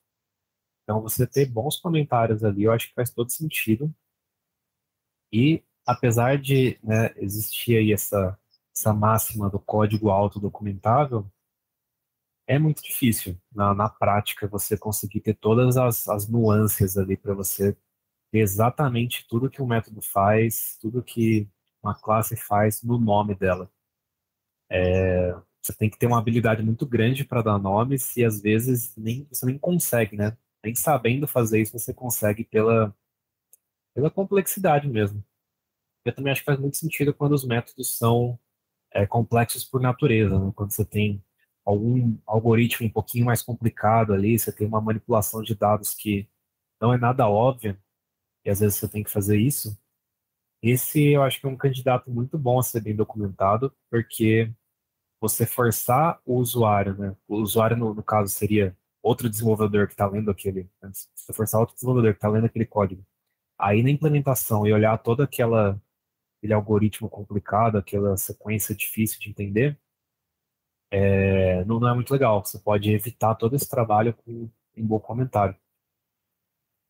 Então, 0.83 1.03
você 1.03 1.27
ter 1.27 1.47
bons 1.47 1.79
comentários 1.79 2.45
ali, 2.45 2.65
eu 2.65 2.73
acho 2.73 2.89
que 2.89 2.95
faz 2.95 3.11
todo 3.11 3.31
sentido. 3.31 3.95
E, 5.33 5.63
apesar 5.85 6.39
de 6.39 6.79
né, 6.83 7.13
existir 7.17 7.77
aí 7.77 7.93
essa, 7.93 8.39
essa 8.75 8.93
máxima 8.93 9.51
do 9.51 9.59
código 9.61 10.11
autodocumentável, 10.11 11.31
é 12.47 12.59
muito 12.59 12.83
difícil 12.83 13.37
na, 13.53 13.75
na 13.75 13.89
prática 13.89 14.47
você 14.47 14.79
conseguir 14.79 15.21
ter 15.21 15.35
todas 15.35 15.77
as, 15.77 16.09
as 16.09 16.29
nuances 16.29 16.97
ali 16.97 17.17
para 17.17 17.35
você 17.35 17.77
ter 18.31 18.39
exatamente 18.39 19.27
tudo 19.29 19.51
que 19.51 19.63
um 19.63 19.67
método 19.67 20.01
faz, 20.01 20.77
tudo 20.81 21.03
que 21.03 21.49
uma 21.83 21.95
classe 21.95 22.37
faz 22.37 22.83
no 22.83 22.99
nome 22.99 23.35
dela. 23.35 23.71
É, 24.71 25.35
você 25.63 25.73
tem 25.73 25.91
que 25.91 25.99
ter 25.99 26.07
uma 26.07 26.19
habilidade 26.19 26.63
muito 26.63 26.87
grande 26.87 27.25
para 27.25 27.43
dar 27.43 27.59
nomes 27.59 28.17
e 28.17 28.25
às 28.25 28.41
vezes 28.41 28.95
nem, 28.97 29.25
você 29.25 29.47
nem 29.47 29.59
consegue, 29.59 30.17
né? 30.17 30.37
Nem 30.65 30.75
sabendo 30.75 31.27
fazer 31.27 31.61
isso 31.61 31.79
você 31.79 31.93
consegue 31.95 32.45
pela, 32.45 32.95
pela 33.95 34.11
complexidade 34.11 34.89
mesmo. 34.89 35.25
Eu 36.05 36.15
também 36.15 36.33
acho 36.33 36.43
que 36.43 36.47
faz 36.47 36.59
muito 36.59 36.77
sentido 36.77 37.13
quando 37.13 37.33
os 37.33 37.45
métodos 37.45 37.97
são 37.99 38.39
é, 38.93 39.07
complexos 39.07 39.65
por 39.65 39.81
natureza, 39.81 40.39
né? 40.39 40.53
quando 40.55 40.71
você 40.71 40.85
tem 40.85 41.23
algum 41.67 42.17
algoritmo 42.27 42.87
um 42.87 42.91
pouquinho 42.91 43.27
mais 43.27 43.43
complicado 43.43 44.15
ali, 44.15 44.39
você 44.39 44.53
tem 44.53 44.67
uma 44.67 44.81
manipulação 44.81 45.43
de 45.43 45.55
dados 45.55 45.95
que 45.95 46.29
não 46.81 46.95
é 46.95 46.99
nada 46.99 47.29
óbvia, 47.29 47.79
e 48.45 48.51
às 48.51 48.61
vezes 48.61 48.79
você 48.79 48.89
tem 48.89 49.03
que 49.03 49.11
fazer 49.11 49.39
isso. 49.39 49.77
Esse 50.63 51.13
eu 51.13 51.23
acho 51.23 51.41
que 51.41 51.47
é 51.47 51.51
um 51.51 51.57
candidato 51.57 52.11
muito 52.11 52.39
bom 52.39 52.59
a 52.61 52.63
ser 52.63 52.81
bem 52.81 52.95
documentado, 52.95 53.75
porque 53.91 54.53
você 55.21 55.47
forçar 55.47 56.21
o 56.25 56.37
usuário, 56.37 56.95
né? 56.97 57.17
O 57.29 57.37
usuário, 57.37 57.77
no, 57.77 57.95
no 57.95 58.03
caso, 58.03 58.31
seria 58.31 58.77
outro 59.03 59.29
desenvolvedor 59.31 59.87
que 59.87 59.95
está 59.95 60.07
lendo 60.07 60.31
aquele. 60.31 60.71
Né? 60.83 60.91
Você 61.15 61.33
forçar 61.33 61.61
outro 61.61 61.75
desenvolvedor 61.75 62.13
que 62.13 62.19
está 62.19 62.29
lendo 62.29 62.47
aquele 62.47 62.67
código, 62.67 63.05
aí 63.59 63.83
na 63.83 63.91
implementação 63.91 64.67
e 64.67 64.73
olhar 64.73 64.97
toda 64.99 65.25
aquela 65.25 65.81
aquele 66.39 66.55
algoritmo 66.55 67.09
complicado, 67.09 67.79
aquela 67.79 68.17
sequência 68.17 68.75
difícil 68.75 69.19
de 69.21 69.31
entender, 69.31 69.79
é, 70.99 71.63
não, 71.67 71.79
não, 71.79 71.89
é 71.89 71.95
muito 71.95 72.11
legal. 72.11 72.43
Você 72.45 72.59
pode 72.59 72.91
evitar 72.91 73.35
todo 73.35 73.55
esse 73.55 73.69
trabalho 73.69 74.15
com 74.15 74.49
um 74.77 74.87
bom 74.87 74.99
comentário. 74.99 75.55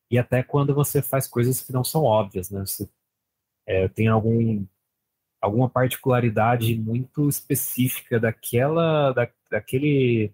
E 0.09 0.17
até 0.17 0.41
quando 0.41 0.73
você 0.73 1.01
faz 1.01 1.27
coisas 1.27 1.61
que 1.61 1.73
não 1.73 1.83
são 1.83 2.03
óbvias, 2.03 2.49
né? 2.49 2.61
Você 2.61 2.89
é, 3.65 3.89
tem 3.89 4.07
algum, 4.07 4.65
alguma 5.41 5.69
particularidade 5.69 6.73
muito 6.77 7.27
específica 7.27 8.17
daquela, 8.19 9.11
da, 9.11 9.29
daquele, 9.51 10.33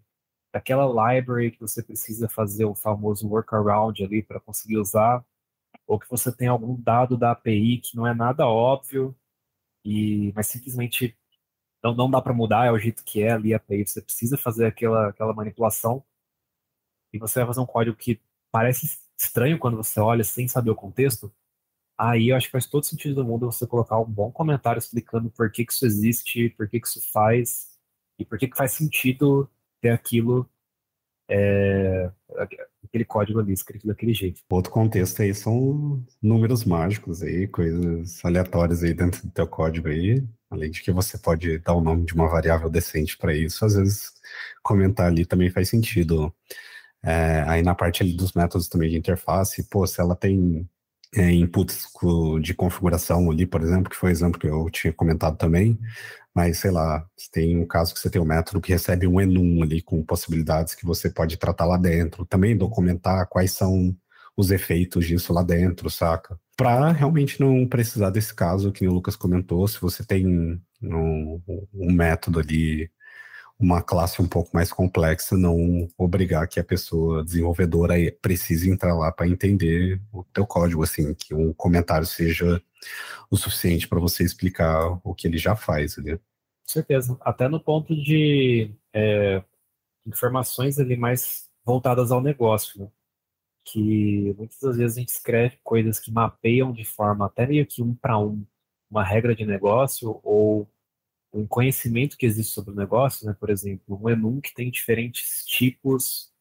daquela 0.54 0.86
library 1.16 1.52
que 1.52 1.62
você 1.62 1.82
precisa 1.82 2.30
fazer 2.30 2.66
o 2.66 2.76
famoso 2.76 3.28
workaround 3.28 4.04
ali 4.04 4.22
para 4.22 4.40
conseguir 4.40 4.78
usar, 4.78 5.26
ou 5.88 6.00
que 6.00 6.10
você 6.10 6.32
tem 6.36 6.48
algum 6.48 6.80
dado 6.80 7.18
da 7.18 7.32
API 7.32 7.80
que 7.80 7.98
não 7.98 8.06
é 8.06 8.14
nada 8.14 8.48
óbvio, 8.48 9.16
e, 9.84 10.32
mas 10.36 10.48
simplesmente 10.48 11.18
não, 11.84 11.94
não 11.94 12.10
dá 12.10 12.22
para 12.22 12.34
mudar, 12.34 12.66
é 12.66 12.72
o 12.72 12.80
jeito 12.80 13.04
que 13.04 13.22
é 13.22 13.32
ali 13.32 13.54
a 13.54 13.58
API, 13.58 13.86
você 13.86 14.02
precisa 14.02 14.38
fazer 14.38 14.66
aquela, 14.66 15.10
aquela 15.10 15.34
manipulação, 15.34 16.04
e 17.12 17.20
você 17.20 17.40
vai 17.40 17.48
fazer 17.48 17.60
um 17.60 17.66
código 17.66 17.96
que 17.98 18.20
parece 18.52 19.00
estranho 19.18 19.60
quando 19.60 19.78
você 19.78 20.00
olha 20.00 20.24
sem 20.24 20.48
saber 20.48 20.72
o 20.72 20.76
contexto, 20.76 21.34
aí 21.98 22.30
eu 22.30 22.36
acho 22.36 22.48
que 22.48 22.52
faz 22.52 22.66
todo 22.68 22.86
sentido 22.86 23.16
do 23.16 23.26
mundo 23.26 23.52
você 23.52 23.68
colocar 23.68 24.00
um 24.00 24.06
bom 24.06 24.32
comentário 24.32 24.80
explicando 24.80 25.30
por 25.32 25.52
que, 25.52 25.66
que 25.66 25.74
isso 25.74 25.86
existe, 25.86 26.50
por 26.52 26.68
que, 26.70 26.80
que 26.80 26.88
isso 26.88 27.02
faz, 27.12 27.78
e 28.20 28.26
por 28.26 28.38
que, 28.38 28.48
que 28.48 28.58
faz 28.58 28.72
sentido 28.72 29.50
ter 29.82 29.90
aquilo, 29.90 30.50
é, 31.30 32.12
aquele 32.94 33.06
código 33.06 33.39
ali 33.39 33.52
escrito 33.52 33.88
daquele 33.88 34.14
jeito. 34.14 34.41
Outro 34.48 34.72
contexto 34.72 35.24
aí 35.24 35.34
são 35.34 36.06
números 36.22 36.64
mágicos 36.64 37.24
aí, 37.24 37.48
coisas 37.48 38.24
aleatórias 38.24 38.84
aí 38.84 38.94
dentro 38.94 39.24
do 39.24 39.32
teu 39.32 39.48
código 39.48 39.88
aí, 39.88 40.24
além 40.50 40.70
de 40.70 40.84
que 40.84 40.91
você 40.91 41.18
pode 41.18 41.58
dar 41.58 41.74
o 41.74 41.82
nome 41.82 42.06
de 42.06 42.14
uma 42.14 42.28
variável 42.30 42.70
decente 42.70 43.18
para 43.18 43.36
isso, 43.36 43.66
às 43.66 43.74
vezes 43.74 44.14
comentar 44.62 45.08
ali 45.08 45.26
também 45.26 45.50
faz 45.50 45.70
sentido. 45.70 46.32
É, 47.02 47.44
aí 47.48 47.64
na 47.64 47.76
parte 47.76 48.04
ali 48.04 48.14
dos 48.14 48.34
métodos 48.34 48.70
também 48.70 48.91
de 48.91 48.98
interface, 48.98 49.64
pô, 49.70 49.86
se 49.88 50.00
ela 50.00 50.16
tem 50.16 50.70
é, 51.16 51.32
inputs 51.32 51.88
de 52.41 52.53
configuração 52.53 53.30
ali, 53.30 53.45
por 53.45 53.61
exemplo, 53.61 53.89
que 53.89 53.95
foi 53.95 54.09
o 54.09 54.11
exemplo 54.11 54.39
que 54.39 54.47
eu 54.47 54.70
tinha 54.70 54.91
comentado 54.93 55.38
também, 55.38 55.80
mas 56.34 56.57
sei 56.57 56.72
lá, 56.72 57.05
tem 57.32 57.57
um 57.57 57.66
caso 57.66 57.93
que 57.93 57.99
você 57.99 58.09
tem 58.09 58.22
um 58.22 58.26
método 58.26 58.59
que 58.59 58.72
recebe 58.72 59.05
um 59.05 59.22
enum 59.22 59.61
ali 59.61 59.82
com 59.82 60.03
possibilidades 60.03 60.74
que 60.74 60.86
você 60.86 61.09
pode 61.09 61.38
tratar 61.38 61.66
lá 61.66 61.78
dentro, 61.78 62.26
também 62.26 62.57
documentar 62.57 63.28
quais 63.28 63.51
são 63.51 63.95
os 64.36 64.49
efeitos 64.49 65.05
disso 65.05 65.32
lá 65.32 65.43
dentro, 65.43 65.89
saca? 65.89 66.39
Para 66.57 66.91
realmente 66.91 67.39
não 67.39 67.68
precisar 67.68 68.09
desse 68.09 68.34
caso 68.34 68.72
que 68.72 68.88
o 68.88 68.93
Lucas 68.93 69.16
comentou, 69.16 69.68
se 69.68 69.80
você 69.80 70.03
tem 70.03 70.26
um, 70.82 71.41
um 71.74 71.93
método 71.93 72.39
ali 72.39 72.89
uma 73.60 73.82
classe 73.82 74.22
um 74.22 74.28
pouco 74.28 74.49
mais 74.54 74.72
complexa, 74.72 75.38
não 75.38 75.88
obrigar 75.97 76.47
que 76.47 76.60
a 76.60 76.64
pessoa 76.64 77.24
desenvolvedora 77.24 77.95
precise 78.22 78.70
entrar 78.70 78.93
lá 78.95 79.12
para 79.12 79.28
entender 79.28 80.01
o 80.12 80.24
teu 80.24 80.45
código, 80.45 80.84
assim, 80.84 81.14
que 81.14 81.34
um 81.34 81.54
comentário 81.54 82.06
seja 82.06 82.62
o 83.30 83.38
suficiente 83.38 83.88
para 83.88 83.99
você 83.99 84.24
explicar 84.24 84.99
o 85.04 85.14
que 85.14 85.28
ele 85.28 85.38
já 85.38 85.56
faz 85.56 85.97
ali. 85.97 86.18
Com 86.18 86.22
certeza. 86.68 87.18
Até 87.22 87.47
no 87.47 87.60
ponto 87.60 87.95
de 87.95 88.72
é, 88.93 89.43
informações 90.06 90.80
ali 90.80 90.97
mais 90.97 91.49
voltadas 91.66 92.12
ao 92.12 92.22
negócio, 92.22 92.82
né? 92.82 92.89
que 93.66 94.34
muitas 94.38 94.60
das 94.60 94.78
vezes 94.78 94.97
a 94.97 94.99
gente 94.99 95.10
escreve 95.10 95.58
coisas 95.64 95.99
que 95.99 96.12
mapeiam 96.12 96.74
de 96.74 96.84
forma 96.84 97.26
até 97.26 97.47
meio 97.47 97.66
que 97.66 97.82
um 97.82 97.95
para 97.95 98.20
um 98.20 98.45
uma 98.93 99.04
regra 99.04 99.36
de 99.36 99.43
negócio 99.43 100.20
ou 100.24 100.70
um 101.34 101.48
conhecimento 101.48 102.18
que 102.18 102.26
existe 102.26 102.54
sobre 102.54 102.72
o 102.72 102.76
negócio, 102.76 103.26
né? 103.26 103.36
Por 103.40 103.50
exemplo, 103.50 104.00
um 104.02 104.10
Enum 104.10 104.40
que 104.40 104.54
tem 104.54 104.70
diferentes 104.70 105.44
tipos 105.46 106.32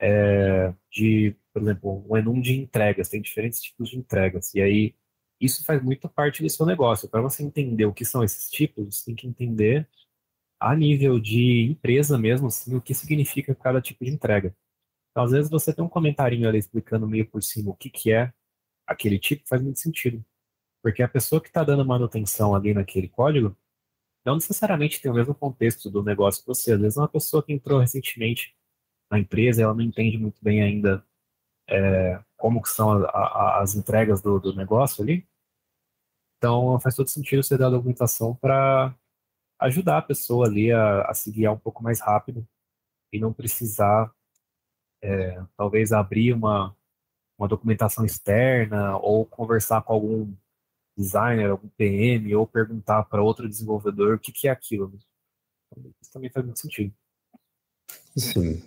é, 0.00 0.74
de, 0.90 1.36
por 1.52 1.62
exemplo, 1.62 2.04
um 2.08 2.16
Enum 2.16 2.40
de 2.40 2.54
entregas, 2.54 3.08
tem 3.08 3.20
diferentes 3.22 3.60
tipos 3.60 3.90
de 3.90 3.98
entregas. 3.98 4.54
E 4.54 4.60
aí, 4.62 4.94
isso 5.40 5.64
faz 5.64 5.82
muito 5.82 6.08
parte 6.08 6.42
do 6.42 6.48
seu 6.50 6.66
negócio. 6.66 7.08
Para 7.08 7.20
você 7.22 7.42
entender 7.42 7.86
o 7.86 7.92
que 7.92 8.04
são 8.04 8.24
esses 8.24 8.50
tipos, 8.50 8.96
você 8.96 9.06
tem 9.06 9.14
que 9.14 9.26
entender 9.26 9.88
a 10.60 10.74
nível 10.74 11.18
de 11.20 11.62
empresa 11.70 12.18
mesmo, 12.18 12.46
assim, 12.48 12.74
o 12.74 12.80
que 12.80 12.94
significa 12.94 13.54
cada 13.54 13.80
tipo 13.82 14.04
de 14.04 14.10
entrega. 14.10 14.56
Então, 15.10 15.24
às 15.24 15.32
vezes 15.32 15.50
você 15.50 15.72
tem 15.74 15.84
um 15.84 15.88
comentarinho 15.88 16.48
ali 16.48 16.58
explicando 16.58 17.06
meio 17.08 17.28
por 17.28 17.42
cima 17.42 17.70
o 17.70 17.76
que, 17.76 17.90
que 17.90 18.12
é 18.12 18.32
aquele 18.86 19.18
tipo, 19.18 19.46
faz 19.48 19.62
muito 19.62 19.78
sentido. 19.78 20.24
Porque 20.82 21.02
a 21.02 21.08
pessoa 21.08 21.40
que 21.40 21.48
está 21.48 21.64
dando 21.64 21.84
manutenção 21.86 22.54
ali 22.54 22.74
naquele 22.74 23.08
código, 23.08 23.56
não 24.24 24.36
necessariamente 24.36 25.00
tem 25.00 25.10
o 25.10 25.14
mesmo 25.14 25.34
contexto 25.34 25.90
do 25.90 26.02
negócio 26.02 26.40
que 26.42 26.48
você. 26.48 26.72
Às 26.72 26.80
vezes, 26.80 26.96
uma 26.96 27.08
pessoa 27.08 27.42
que 27.42 27.52
entrou 27.52 27.78
recentemente 27.80 28.54
na 29.10 29.18
empresa, 29.18 29.62
ela 29.62 29.74
não 29.74 29.82
entende 29.82 30.16
muito 30.18 30.42
bem 30.42 30.62
ainda 30.62 31.04
é, 31.68 32.22
como 32.36 32.62
que 32.62 32.68
são 32.68 33.04
a, 33.04 33.08
a, 33.08 33.62
as 33.62 33.74
entregas 33.74 34.22
do, 34.22 34.38
do, 34.40 34.54
negócio 34.54 35.02
ali. 35.02 35.26
Então, 36.38 36.78
faz 36.80 36.94
todo 36.96 37.08
sentido 37.08 37.42
você 37.42 37.56
dar 37.56 37.70
documentação 37.70 38.34
para 38.34 38.94
ajudar 39.60 39.98
a 39.98 40.02
pessoa 40.02 40.46
ali 40.46 40.72
a, 40.72 41.02
a 41.02 41.14
se 41.14 41.30
guiar 41.30 41.52
um 41.52 41.58
pouco 41.58 41.82
mais 41.82 42.00
rápido 42.00 42.46
e 43.12 43.18
não 43.20 43.32
precisar, 43.32 44.12
é, 45.02 45.42
talvez, 45.56 45.92
abrir 45.92 46.32
uma, 46.32 46.76
uma 47.38 47.48
documentação 47.48 48.04
externa 48.04 48.96
ou 48.98 49.24
conversar 49.26 49.82
com 49.82 49.92
algum 49.92 50.34
designer, 50.96 51.50
algum 51.50 51.68
PM, 51.70 52.34
ou 52.34 52.46
perguntar 52.46 53.04
para 53.04 53.22
outro 53.22 53.48
desenvolvedor 53.48 54.14
o 54.14 54.18
que, 54.18 54.32
que 54.32 54.48
é 54.48 54.50
aquilo. 54.50 54.92
Isso 56.00 56.12
também 56.12 56.30
faz 56.30 56.44
muito 56.44 56.60
sentido. 56.60 56.94
Sim. 58.16 58.62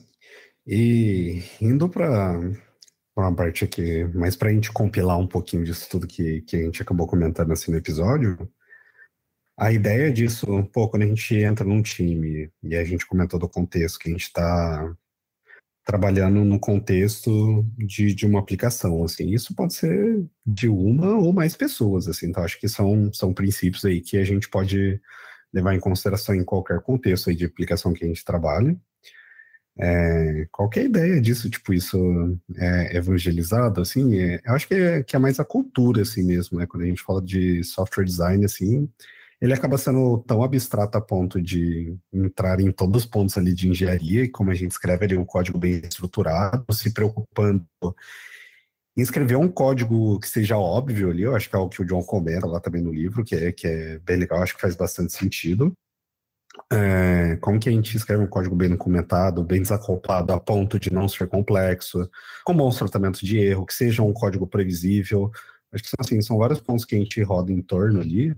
E 0.66 1.42
indo 1.62 1.88
para 1.88 2.40
uma 3.16 3.34
parte 3.34 3.64
aqui, 3.64 4.04
mas 4.14 4.36
para 4.36 4.50
a 4.50 4.54
gente 4.54 4.72
compilar 4.72 5.18
um 5.18 5.28
pouquinho 5.28 5.64
disso 5.64 5.88
tudo 5.90 6.06
que, 6.08 6.42
que 6.42 6.58
a 6.58 6.60
gente 6.60 6.82
acabou 6.82 7.08
comentando 7.08 7.52
assim 7.52 7.72
no 7.72 7.78
episódio, 7.78 8.38
a 9.58 9.72
ideia 9.72 10.12
disso, 10.12 10.46
pô, 10.72 10.88
quando 10.88 11.04
a 11.04 11.08
gente 11.08 11.36
entra 11.36 11.66
num 11.66 11.82
time 11.82 12.52
e 12.62 12.76
a 12.76 12.84
gente 12.84 13.08
comentou 13.08 13.40
do 13.40 13.50
contexto 13.50 13.98
que 13.98 14.10
a 14.10 14.12
gente 14.12 14.26
está 14.26 14.96
trabalhando 15.88 16.44
no 16.44 16.60
contexto 16.60 17.66
de, 17.78 18.14
de 18.14 18.26
uma 18.26 18.40
aplicação, 18.40 19.06
assim, 19.06 19.30
isso 19.30 19.56
pode 19.56 19.74
ser 19.74 20.22
de 20.46 20.68
uma 20.68 21.16
ou 21.16 21.32
mais 21.32 21.56
pessoas, 21.56 22.10
assim, 22.10 22.28
então 22.28 22.44
acho 22.44 22.60
que 22.60 22.68
são, 22.68 23.10
são 23.14 23.34
princípios 23.34 23.86
aí 23.86 24.02
que 24.02 24.18
a 24.18 24.24
gente 24.26 24.50
pode 24.50 25.00
levar 25.54 25.74
em 25.74 25.80
consideração 25.80 26.36
em 26.36 26.44
qualquer 26.44 26.82
contexto 26.82 27.30
aí 27.30 27.38
de 27.38 27.46
aplicação 27.46 27.94
que 27.94 28.04
a 28.04 28.08
gente 28.08 28.26
trabalhe. 28.26 28.78
É, 29.80 30.46
qual 30.52 30.70
é 30.76 30.80
a 30.82 30.84
ideia 30.84 31.22
disso, 31.22 31.50
tipo, 31.50 31.74
isso 31.74 31.98
é 32.58 32.98
evangelizado, 32.98 33.80
assim, 33.80 34.20
é, 34.20 34.42
eu 34.46 34.54
acho 34.56 34.68
que 34.68 34.74
é, 34.74 35.04
que 35.04 35.16
é 35.16 35.20
mais 35.20 35.40
a 35.40 35.46
cultura, 35.46 36.02
assim 36.02 36.24
mesmo, 36.24 36.60
né, 36.60 36.68
quando 36.68 36.84
a 36.84 36.88
gente 36.88 37.02
fala 37.02 37.22
de 37.22 37.64
software 37.64 38.04
design, 38.04 38.44
assim, 38.44 38.90
ele 39.40 39.54
acaba 39.54 39.78
sendo 39.78 40.18
tão 40.20 40.44
abstrato 40.44 40.98
a 40.98 41.02
ponto 41.02 41.42
de 41.42 41.96
entrar 42.12 42.60
em 42.60 42.72
todos 42.72 43.04
os 43.04 43.06
pontos 43.06 43.38
ali 43.38 43.54
de 43.54 43.70
engenharia, 43.70 44.24
e 44.24 44.30
como 44.30 44.52
a 44.52 44.54
gente 44.54 44.72
escreve 44.72 45.06
ali 45.06 45.18
um 45.18 45.26
código 45.26 45.58
bem 45.58 45.82
estruturado, 45.84 46.66
se 46.74 46.92
preocupando 46.92 47.66
em 48.98 49.02
escrever 49.02 49.36
um 49.36 49.48
código 49.48 50.20
que 50.20 50.28
seja 50.28 50.58
óbvio 50.58 51.12
ali, 51.12 51.22
eu 51.22 51.36
acho 51.36 51.48
que 51.50 51.56
é 51.56 51.60
o 51.60 51.70
que 51.70 51.82
o 51.84 51.86
John 51.86 52.04
comenta 52.04 52.48
lá 52.48 52.60
também 52.60 52.82
no 52.82 52.92
livro, 52.92 53.24
que 53.24 53.36
é, 53.36 53.52
que 53.52 53.68
é 53.68 54.00
bem 54.00 54.18
legal, 54.18 54.42
acho 54.42 54.56
que 54.56 54.62
faz 54.62 54.76
bastante 54.76 55.14
sentido. 55.14 55.72
É, 56.74 57.38
como 57.38 57.60
que 57.60 57.70
a 57.70 57.72
gente 57.72 57.96
escreve 57.96 58.24
um 58.24 58.28
código 58.28 58.56
bem 58.56 58.70
documentado, 58.70 59.44
bem 59.44 59.62
desacoplado, 59.62 60.34
a 60.34 60.40
ponto 60.40 60.80
de 60.80 60.92
não 60.92 61.08
ser 61.08 61.28
complexo, 61.28 62.10
com 62.44 62.56
bom 62.56 62.72
tratamento 62.72 63.24
de 63.24 63.38
erro, 63.38 63.68
que 63.68 63.74
seja 63.76 64.02
um 64.02 64.12
código 64.12 64.48
previsível. 64.48 65.32
Acho 65.72 65.84
que 65.84 65.90
assim, 66.00 66.20
são 66.20 66.40
vários 66.40 66.60
pontos 66.60 66.84
que 66.84 66.96
a 66.96 66.98
gente 66.98 67.22
roda 67.22 67.52
em 67.52 67.62
torno 67.62 68.02
ali, 68.02 68.36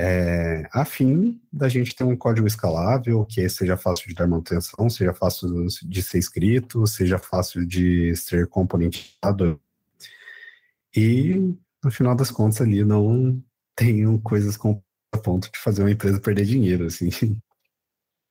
é, 0.00 0.62
a 0.72 0.84
fim 0.84 1.40
da 1.52 1.68
gente 1.68 1.92
ter 1.92 2.04
um 2.04 2.16
código 2.16 2.46
escalável, 2.46 3.26
que 3.26 3.48
seja 3.48 3.76
fácil 3.76 4.06
de 4.06 4.14
dar 4.14 4.28
manutenção, 4.28 4.88
seja 4.88 5.12
fácil 5.12 5.66
de 5.82 6.02
ser 6.04 6.18
escrito, 6.18 6.86
seja 6.86 7.18
fácil 7.18 7.66
de 7.66 8.14
ser 8.14 8.46
componentado. 8.46 9.60
E, 10.94 11.34
no 11.82 11.90
final 11.90 12.14
das 12.14 12.30
contas, 12.30 12.60
ali 12.60 12.84
não 12.84 13.42
tenham 13.74 14.16
coisas 14.18 14.56
com 14.56 14.80
a 15.12 15.18
ponto 15.18 15.50
de 15.50 15.58
fazer 15.58 15.82
uma 15.82 15.90
empresa 15.90 16.20
perder 16.20 16.44
dinheiro, 16.44 16.86
assim. 16.86 17.10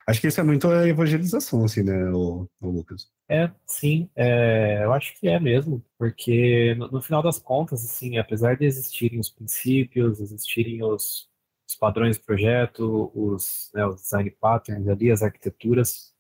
Acho 0.07 0.21
que 0.21 0.27
isso 0.27 0.39
é 0.39 0.43
muito 0.43 0.69
a 0.69 0.87
evangelização, 0.87 1.65
assim, 1.65 1.83
né, 1.83 2.09
o, 2.11 2.47
o 2.61 2.69
Lucas? 2.69 3.11
É, 3.27 3.51
sim, 3.65 4.09
é, 4.15 4.85
eu 4.85 4.93
acho 4.93 5.19
que 5.19 5.27
é 5.27 5.37
mesmo, 5.37 5.83
porque 5.97 6.75
no, 6.75 6.89
no, 6.89 7.01
final 7.01 7.21
das 7.21 7.39
contas, 7.39 7.83
assim, 7.83 8.17
apesar 8.17 8.55
de 8.55 8.63
existirem 8.63 9.19
os 9.19 9.29
princípios, 9.29 10.21
existirem 10.21 10.81
os, 10.81 11.27
os 11.67 11.75
padrões 11.75 12.17
de 12.17 12.23
projeto, 12.23 13.11
os, 13.13 13.69
né, 13.73 13.85
os 13.85 14.01
design 14.01 14.31
patterns 14.31 14.87
ali, 14.87 15.11
as 15.11 15.21
arquiteturas, 15.21 16.15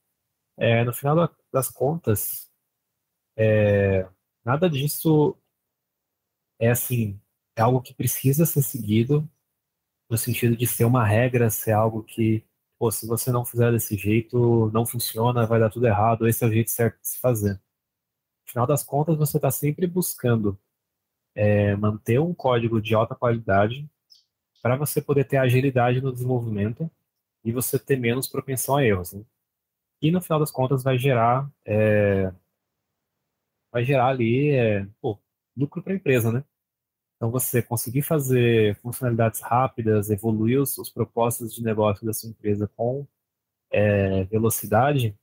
é, 0.57 0.83
no 0.83 0.93
final 0.93 1.29
das 1.51 1.69
contas, 1.69 2.51
é, 3.37 4.07
nada 4.43 4.69
disso 4.69 5.37
é 6.59 6.69
assim, 6.69 7.19
é 7.55 7.61
algo 7.61 7.81
que 7.81 7.93
precisa 7.93 8.45
ser 8.45 8.63
seguido 8.63 9.29
no 10.09 10.17
sentido 10.17 10.55
de 10.57 10.65
ser 10.67 10.85
uma 10.85 11.05
regra, 11.05 11.49
ser 11.49 11.73
algo 11.73 12.03
que, 12.03 12.43
pô, 12.79 12.91
se 12.91 13.07
você 13.07 13.31
não 13.31 13.45
fizer 13.45 13.71
desse 13.71 13.95
jeito, 13.97 14.71
não 14.71 14.85
funciona, 14.85 15.45
vai 15.45 15.59
dar 15.59 15.69
tudo 15.69 15.87
errado, 15.87 16.27
esse 16.27 16.43
é 16.43 16.47
o 16.47 16.51
jeito 16.51 16.71
certo 16.71 16.99
de 17.01 17.07
se 17.09 17.19
fazer. 17.19 17.53
No 17.53 18.51
final 18.51 18.67
das 18.67 18.83
contas, 18.83 19.17
você 19.17 19.37
está 19.37 19.51
sempre 19.51 19.87
buscando 19.87 20.59
é, 21.35 21.75
manter 21.75 22.19
um 22.19 22.33
código 22.33 22.81
de 22.81 22.95
alta 22.95 23.15
qualidade 23.15 23.89
para 24.67 24.75
você 24.75 25.01
poder 25.01 25.23
ter 25.23 25.37
agilidade 25.37 26.01
no 26.01 26.11
desenvolvimento 26.11 26.91
e 27.43 27.53
você 27.53 27.79
ter 27.79 27.97
menos 27.97 28.27
propensão 28.27 28.75
a 28.75 28.83
erros. 28.83 29.13
Né? 29.13 29.23
E 30.01 30.11
no 30.11 30.21
final 30.21 30.39
das 30.39 30.51
contas 30.51 30.83
vai 30.83 30.97
gerar 30.97 31.49
é, 31.65 32.33
vai 33.71 33.85
gerar 33.85 34.07
ali 34.07 34.51
é, 34.51 34.85
pô, 34.99 35.17
lucro 35.55 35.81
para 35.81 35.93
a 35.93 35.95
empresa, 35.95 36.31
né? 36.31 36.43
Então, 37.15 37.31
você 37.31 37.63
conseguir 37.63 38.03
fazer 38.03 38.75
funcionalidades 38.77 39.41
rápidas, 39.41 40.09
evoluir 40.11 40.61
os, 40.61 40.77
os 40.77 40.89
propósitos 40.89 41.55
de 41.55 41.63
negócio 41.63 42.05
da 42.05 42.13
sua 42.13 42.29
empresa 42.29 42.67
com 42.75 43.07
é, 43.71 44.23
velocidade, 44.25 45.17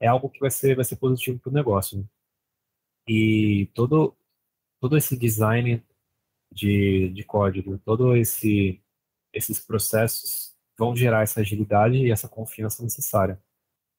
é 0.00 0.08
algo 0.08 0.30
que 0.30 0.40
vai 0.40 0.50
ser, 0.50 0.74
vai 0.74 0.84
ser 0.84 0.96
positivo 0.96 1.38
para 1.38 1.50
o 1.50 1.52
negócio. 1.52 1.98
Né? 1.98 2.04
E 3.08 3.66
todo, 3.74 4.16
todo 4.80 4.96
esse 4.96 5.16
design 5.16 5.82
de, 6.52 7.10
de 7.10 7.24
código, 7.24 7.78
todo 7.78 8.16
esse, 8.16 8.80
esses 9.32 9.58
processos 9.58 10.54
vão 10.78 10.94
gerar 10.94 11.22
essa 11.22 11.40
agilidade 11.40 11.96
e 11.96 12.10
essa 12.10 12.28
confiança 12.28 12.82
necessária. 12.82 13.40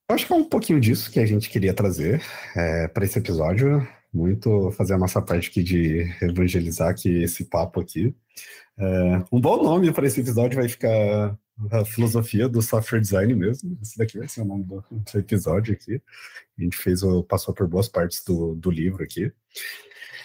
Eu 0.09 0.15
acho 0.15 0.25
que 0.25 0.33
é 0.33 0.35
um 0.35 0.43
pouquinho 0.43 0.79
disso 0.79 1.11
que 1.11 1.19
a 1.19 1.25
gente 1.25 1.49
queria 1.49 1.73
trazer 1.73 2.21
é, 2.55 2.87
para 2.87 3.05
esse 3.05 3.19
episódio 3.19 3.87
muito 4.11 4.71
fazer 4.71 4.93
a 4.93 4.97
nossa 4.97 5.21
parte 5.21 5.49
aqui 5.49 5.63
de 5.63 6.11
evangelizar 6.21 6.89
aqui 6.89 7.23
esse 7.23 7.45
papo 7.45 7.79
aqui. 7.79 8.15
É, 8.77 9.23
um 9.31 9.39
bom 9.39 9.61
nome 9.61 9.91
para 9.91 10.07
esse 10.07 10.19
episódio 10.19 10.59
vai 10.59 10.67
ficar 10.67 11.37
a 11.71 11.85
filosofia 11.85 12.47
do 12.47 12.61
software 12.61 13.01
design 13.01 13.33
mesmo. 13.35 13.77
Esse 13.81 13.97
daqui 13.97 14.17
vai 14.17 14.27
ser 14.27 14.41
o 14.41 14.45
nome 14.45 14.63
do, 14.63 14.83
do 14.89 15.19
episódio 15.19 15.73
aqui. 15.73 16.01
A 16.57 16.63
gente 16.63 16.77
fez 16.77 17.01
passou 17.27 17.53
por 17.53 17.67
boas 17.67 17.87
partes 17.87 18.23
do, 18.23 18.55
do 18.55 18.71
livro 18.71 19.03
aqui. 19.03 19.31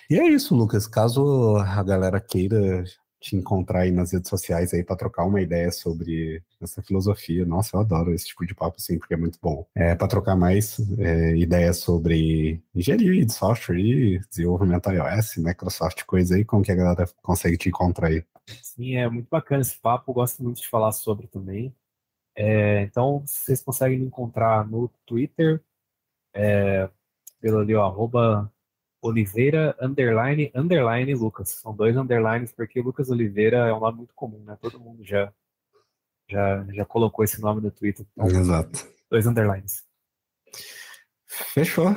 E 0.08 0.18
é 0.18 0.28
isso, 0.28 0.54
Lucas. 0.54 0.86
Caso 0.86 1.56
a 1.56 1.82
galera 1.82 2.20
queira 2.20 2.84
te 3.24 3.36
encontrar 3.36 3.80
aí 3.80 3.90
nas 3.90 4.12
redes 4.12 4.28
sociais 4.28 4.74
aí 4.74 4.84
para 4.84 4.96
trocar 4.96 5.24
uma 5.24 5.40
ideia 5.40 5.72
sobre 5.72 6.42
essa 6.60 6.82
filosofia. 6.82 7.46
Nossa, 7.46 7.74
eu 7.74 7.80
adoro 7.80 8.12
esse 8.12 8.26
tipo 8.26 8.44
de 8.44 8.54
papo, 8.54 8.78
sim, 8.78 8.98
porque 8.98 9.14
é 9.14 9.16
muito 9.16 9.38
bom. 9.40 9.66
É 9.74 9.94
para 9.94 10.08
trocar 10.08 10.36
mais 10.36 10.78
é, 10.98 11.34
ideias 11.34 11.78
sobre 11.78 12.62
engenharia 12.74 13.24
de 13.24 13.32
software 13.32 13.78
e 13.78 14.18
desenvolvimento 14.28 14.90
iOS, 14.90 15.38
Microsoft, 15.38 16.04
coisa 16.04 16.34
aí, 16.34 16.44
como 16.44 16.62
que 16.62 16.70
a 16.70 16.74
galera 16.76 17.08
consegue 17.22 17.56
te 17.56 17.70
encontrar 17.70 18.08
aí? 18.08 18.22
Sim, 18.62 18.96
é 18.96 19.08
muito 19.08 19.28
bacana 19.30 19.62
esse 19.62 19.78
papo, 19.78 20.12
gosto 20.12 20.42
muito 20.42 20.60
de 20.60 20.68
falar 20.68 20.92
sobre 20.92 21.26
também. 21.26 21.74
É, 22.36 22.82
então, 22.82 23.22
vocês 23.24 23.62
conseguem 23.62 24.00
me 24.00 24.06
encontrar 24.06 24.68
no 24.68 24.90
Twitter, 25.06 25.62
é, 26.34 26.90
pelo 27.40 27.60
ali, 27.60 27.74
ó, 27.74 27.86
arroba 27.86 28.52
Oliveira, 29.04 29.76
underline, 29.78 30.50
underline 30.54 31.14
Lucas. 31.14 31.50
São 31.50 31.76
dois 31.76 31.94
underlines, 31.94 32.52
porque 32.52 32.80
Lucas 32.80 33.10
Oliveira 33.10 33.58
é 33.68 33.72
um 33.74 33.80
nome 33.80 33.98
muito 33.98 34.14
comum, 34.14 34.42
né? 34.44 34.56
Todo 34.58 34.80
mundo 34.80 35.04
já, 35.04 35.30
já, 36.26 36.64
já 36.72 36.84
colocou 36.86 37.22
esse 37.22 37.38
nome 37.38 37.60
no 37.60 37.70
Twitter. 37.70 38.06
Então, 38.16 38.26
Exato. 38.26 38.88
Dois 39.10 39.26
underlines. 39.26 39.84
Fechou. 41.26 41.94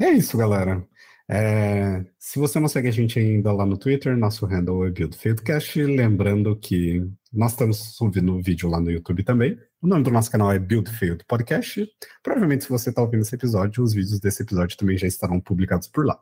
É 0.00 0.08
isso, 0.12 0.38
galera. 0.38 0.82
É, 1.28 2.06
se 2.18 2.38
você 2.38 2.58
não 2.58 2.68
segue 2.68 2.88
a 2.88 2.92
gente 2.92 3.18
ainda 3.18 3.52
lá 3.52 3.66
no 3.66 3.76
Twitter, 3.76 4.16
nosso 4.16 4.46
handle 4.46 4.86
é 4.86 4.90
BuildFieldCast. 4.90 5.82
Lembrando 5.84 6.56
que 6.56 7.06
nós 7.30 7.52
estamos 7.52 7.96
subindo 7.96 8.34
o 8.34 8.42
vídeo 8.42 8.70
lá 8.70 8.80
no 8.80 8.90
YouTube 8.90 9.22
também. 9.24 9.58
O 9.82 9.86
nome 9.86 10.04
do 10.04 10.10
nosso 10.10 10.30
canal 10.30 10.52
é 10.52 10.58
Build 10.58 10.90
Failed 10.90 11.24
Podcast. 11.26 11.90
Provavelmente, 12.22 12.64
se 12.64 12.70
você 12.70 12.90
está 12.90 13.00
ouvindo 13.00 13.22
esse 13.22 13.34
episódio, 13.34 13.82
os 13.82 13.94
vídeos 13.94 14.20
desse 14.20 14.42
episódio 14.42 14.76
também 14.76 14.98
já 14.98 15.06
estarão 15.06 15.40
publicados 15.40 15.88
por 15.88 16.04
lá. 16.04 16.20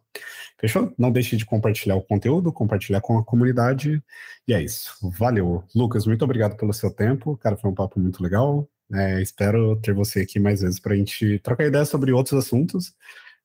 Fechou? 0.60 0.94
Não 0.96 1.10
deixe 1.10 1.36
de 1.36 1.44
compartilhar 1.44 1.96
o 1.96 2.02
conteúdo, 2.02 2.52
compartilhar 2.52 3.00
com 3.00 3.18
a 3.18 3.24
comunidade. 3.24 4.00
E 4.46 4.54
é 4.54 4.62
isso. 4.62 4.96
Valeu. 5.02 5.64
Lucas, 5.74 6.06
muito 6.06 6.22
obrigado 6.24 6.56
pelo 6.56 6.72
seu 6.72 6.88
tempo. 6.88 7.36
Cara, 7.36 7.56
foi 7.56 7.68
um 7.68 7.74
papo 7.74 7.98
muito 7.98 8.22
legal. 8.22 8.70
É, 8.94 9.20
espero 9.20 9.74
ter 9.80 9.92
você 9.92 10.20
aqui 10.20 10.38
mais 10.38 10.60
vezes 10.60 10.78
para 10.78 10.94
a 10.94 10.96
gente 10.96 11.40
trocar 11.40 11.66
ideias 11.66 11.88
sobre 11.88 12.12
outros 12.12 12.38
assuntos. 12.38 12.94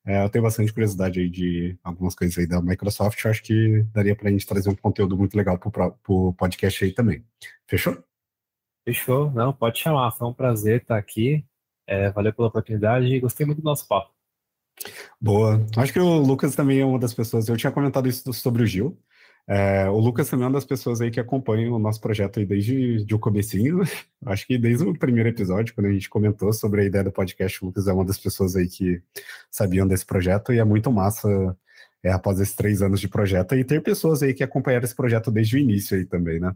É, 0.06 0.24
eu 0.24 0.28
tenho 0.30 0.44
bastante 0.44 0.72
curiosidade 0.72 1.18
aí 1.18 1.28
de 1.28 1.76
algumas 1.82 2.14
coisas 2.14 2.38
aí 2.38 2.46
da 2.46 2.62
Microsoft. 2.62 3.24
Eu 3.24 3.32
acho 3.32 3.42
que 3.42 3.84
daria 3.92 4.14
para 4.14 4.28
a 4.28 4.30
gente 4.30 4.46
trazer 4.46 4.70
um 4.70 4.76
conteúdo 4.76 5.16
muito 5.16 5.36
legal 5.36 5.58
para 5.58 5.92
o 6.06 6.32
podcast 6.34 6.84
aí 6.84 6.92
também. 6.92 7.24
Fechou? 7.66 8.13
Fechou, 8.84 9.30
não, 9.30 9.52
pode 9.52 9.78
chamar, 9.78 10.10
foi 10.12 10.28
um 10.28 10.32
prazer 10.34 10.82
estar 10.82 10.98
aqui. 10.98 11.44
É, 11.86 12.10
valeu 12.10 12.32
pela 12.32 12.48
oportunidade 12.48 13.06
e 13.06 13.20
gostei 13.20 13.46
muito 13.46 13.60
do 13.60 13.64
nosso 13.64 13.86
papo. 13.86 14.10
Boa. 15.20 15.64
Acho 15.76 15.92
que 15.92 16.00
o 16.00 16.18
Lucas 16.18 16.54
também 16.54 16.80
é 16.80 16.84
uma 16.84 16.98
das 16.98 17.14
pessoas. 17.14 17.48
Eu 17.48 17.56
tinha 17.56 17.72
comentado 17.72 18.08
isso 18.08 18.32
sobre 18.32 18.62
o 18.62 18.66
Gil. 18.66 18.98
É, 19.46 19.88
o 19.90 19.98
Lucas 19.98 20.28
também 20.28 20.44
é 20.44 20.46
uma 20.48 20.54
das 20.54 20.64
pessoas 20.64 21.02
aí 21.02 21.10
que 21.10 21.20
acompanha 21.20 21.70
o 21.70 21.78
nosso 21.78 22.00
projeto 22.00 22.38
aí 22.38 22.46
desde 22.46 23.04
de 23.04 23.14
o 23.14 23.18
comecinho. 23.18 23.80
Acho 24.24 24.46
que 24.46 24.56
desde 24.56 24.84
o 24.84 24.98
primeiro 24.98 25.28
episódio, 25.28 25.74
quando 25.74 25.86
a 25.86 25.92
gente 25.92 26.08
comentou 26.08 26.52
sobre 26.52 26.82
a 26.82 26.84
ideia 26.84 27.04
do 27.04 27.12
podcast, 27.12 27.62
o 27.62 27.66
Lucas 27.66 27.86
é 27.86 27.92
uma 27.92 28.04
das 28.04 28.18
pessoas 28.18 28.56
aí 28.56 28.68
que 28.68 29.02
sabiam 29.50 29.86
desse 29.86 30.06
projeto 30.06 30.52
e 30.52 30.58
é 30.58 30.64
muito 30.64 30.90
massa 30.90 31.28
é, 32.02 32.10
após 32.10 32.40
esses 32.40 32.54
três 32.54 32.80
anos 32.80 33.00
de 33.00 33.08
projeto 33.08 33.54
e 33.54 33.64
ter 33.64 33.82
pessoas 33.82 34.22
aí 34.22 34.32
que 34.32 34.42
acompanharam 34.42 34.84
esse 34.84 34.96
projeto 34.96 35.30
desde 35.30 35.56
o 35.56 35.58
início 35.58 35.96
aí 35.96 36.06
também, 36.06 36.40
né? 36.40 36.54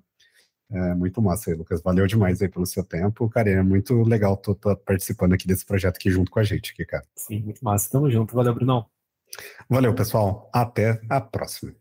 É 0.70 0.94
muito 0.94 1.22
massa 1.22 1.50
aí, 1.50 1.56
Lucas. 1.56 1.80
Valeu 1.80 2.06
demais 2.06 2.42
aí 2.42 2.48
pelo 2.48 2.66
seu 2.66 2.84
tempo. 2.84 3.28
Cara, 3.30 3.48
é 3.48 3.62
muito 3.62 4.02
legal 4.02 4.36
tu 4.36 4.52
estar 4.52 4.76
participando 4.76 5.32
aqui 5.32 5.46
desse 5.46 5.64
projeto 5.64 5.96
aqui 5.96 6.10
junto 6.10 6.30
com 6.30 6.38
a 6.38 6.44
gente, 6.44 6.72
aqui, 6.72 6.84
cara. 6.84 7.04
Sim, 7.16 7.40
muito 7.40 7.64
massa. 7.64 7.90
Tamo 7.90 8.10
junto. 8.10 8.34
Valeu, 8.34 8.54
Brunão. 8.54 8.86
Valeu, 9.68 9.94
pessoal. 9.94 10.50
Até 10.52 11.00
a 11.08 11.20
próxima. 11.20 11.72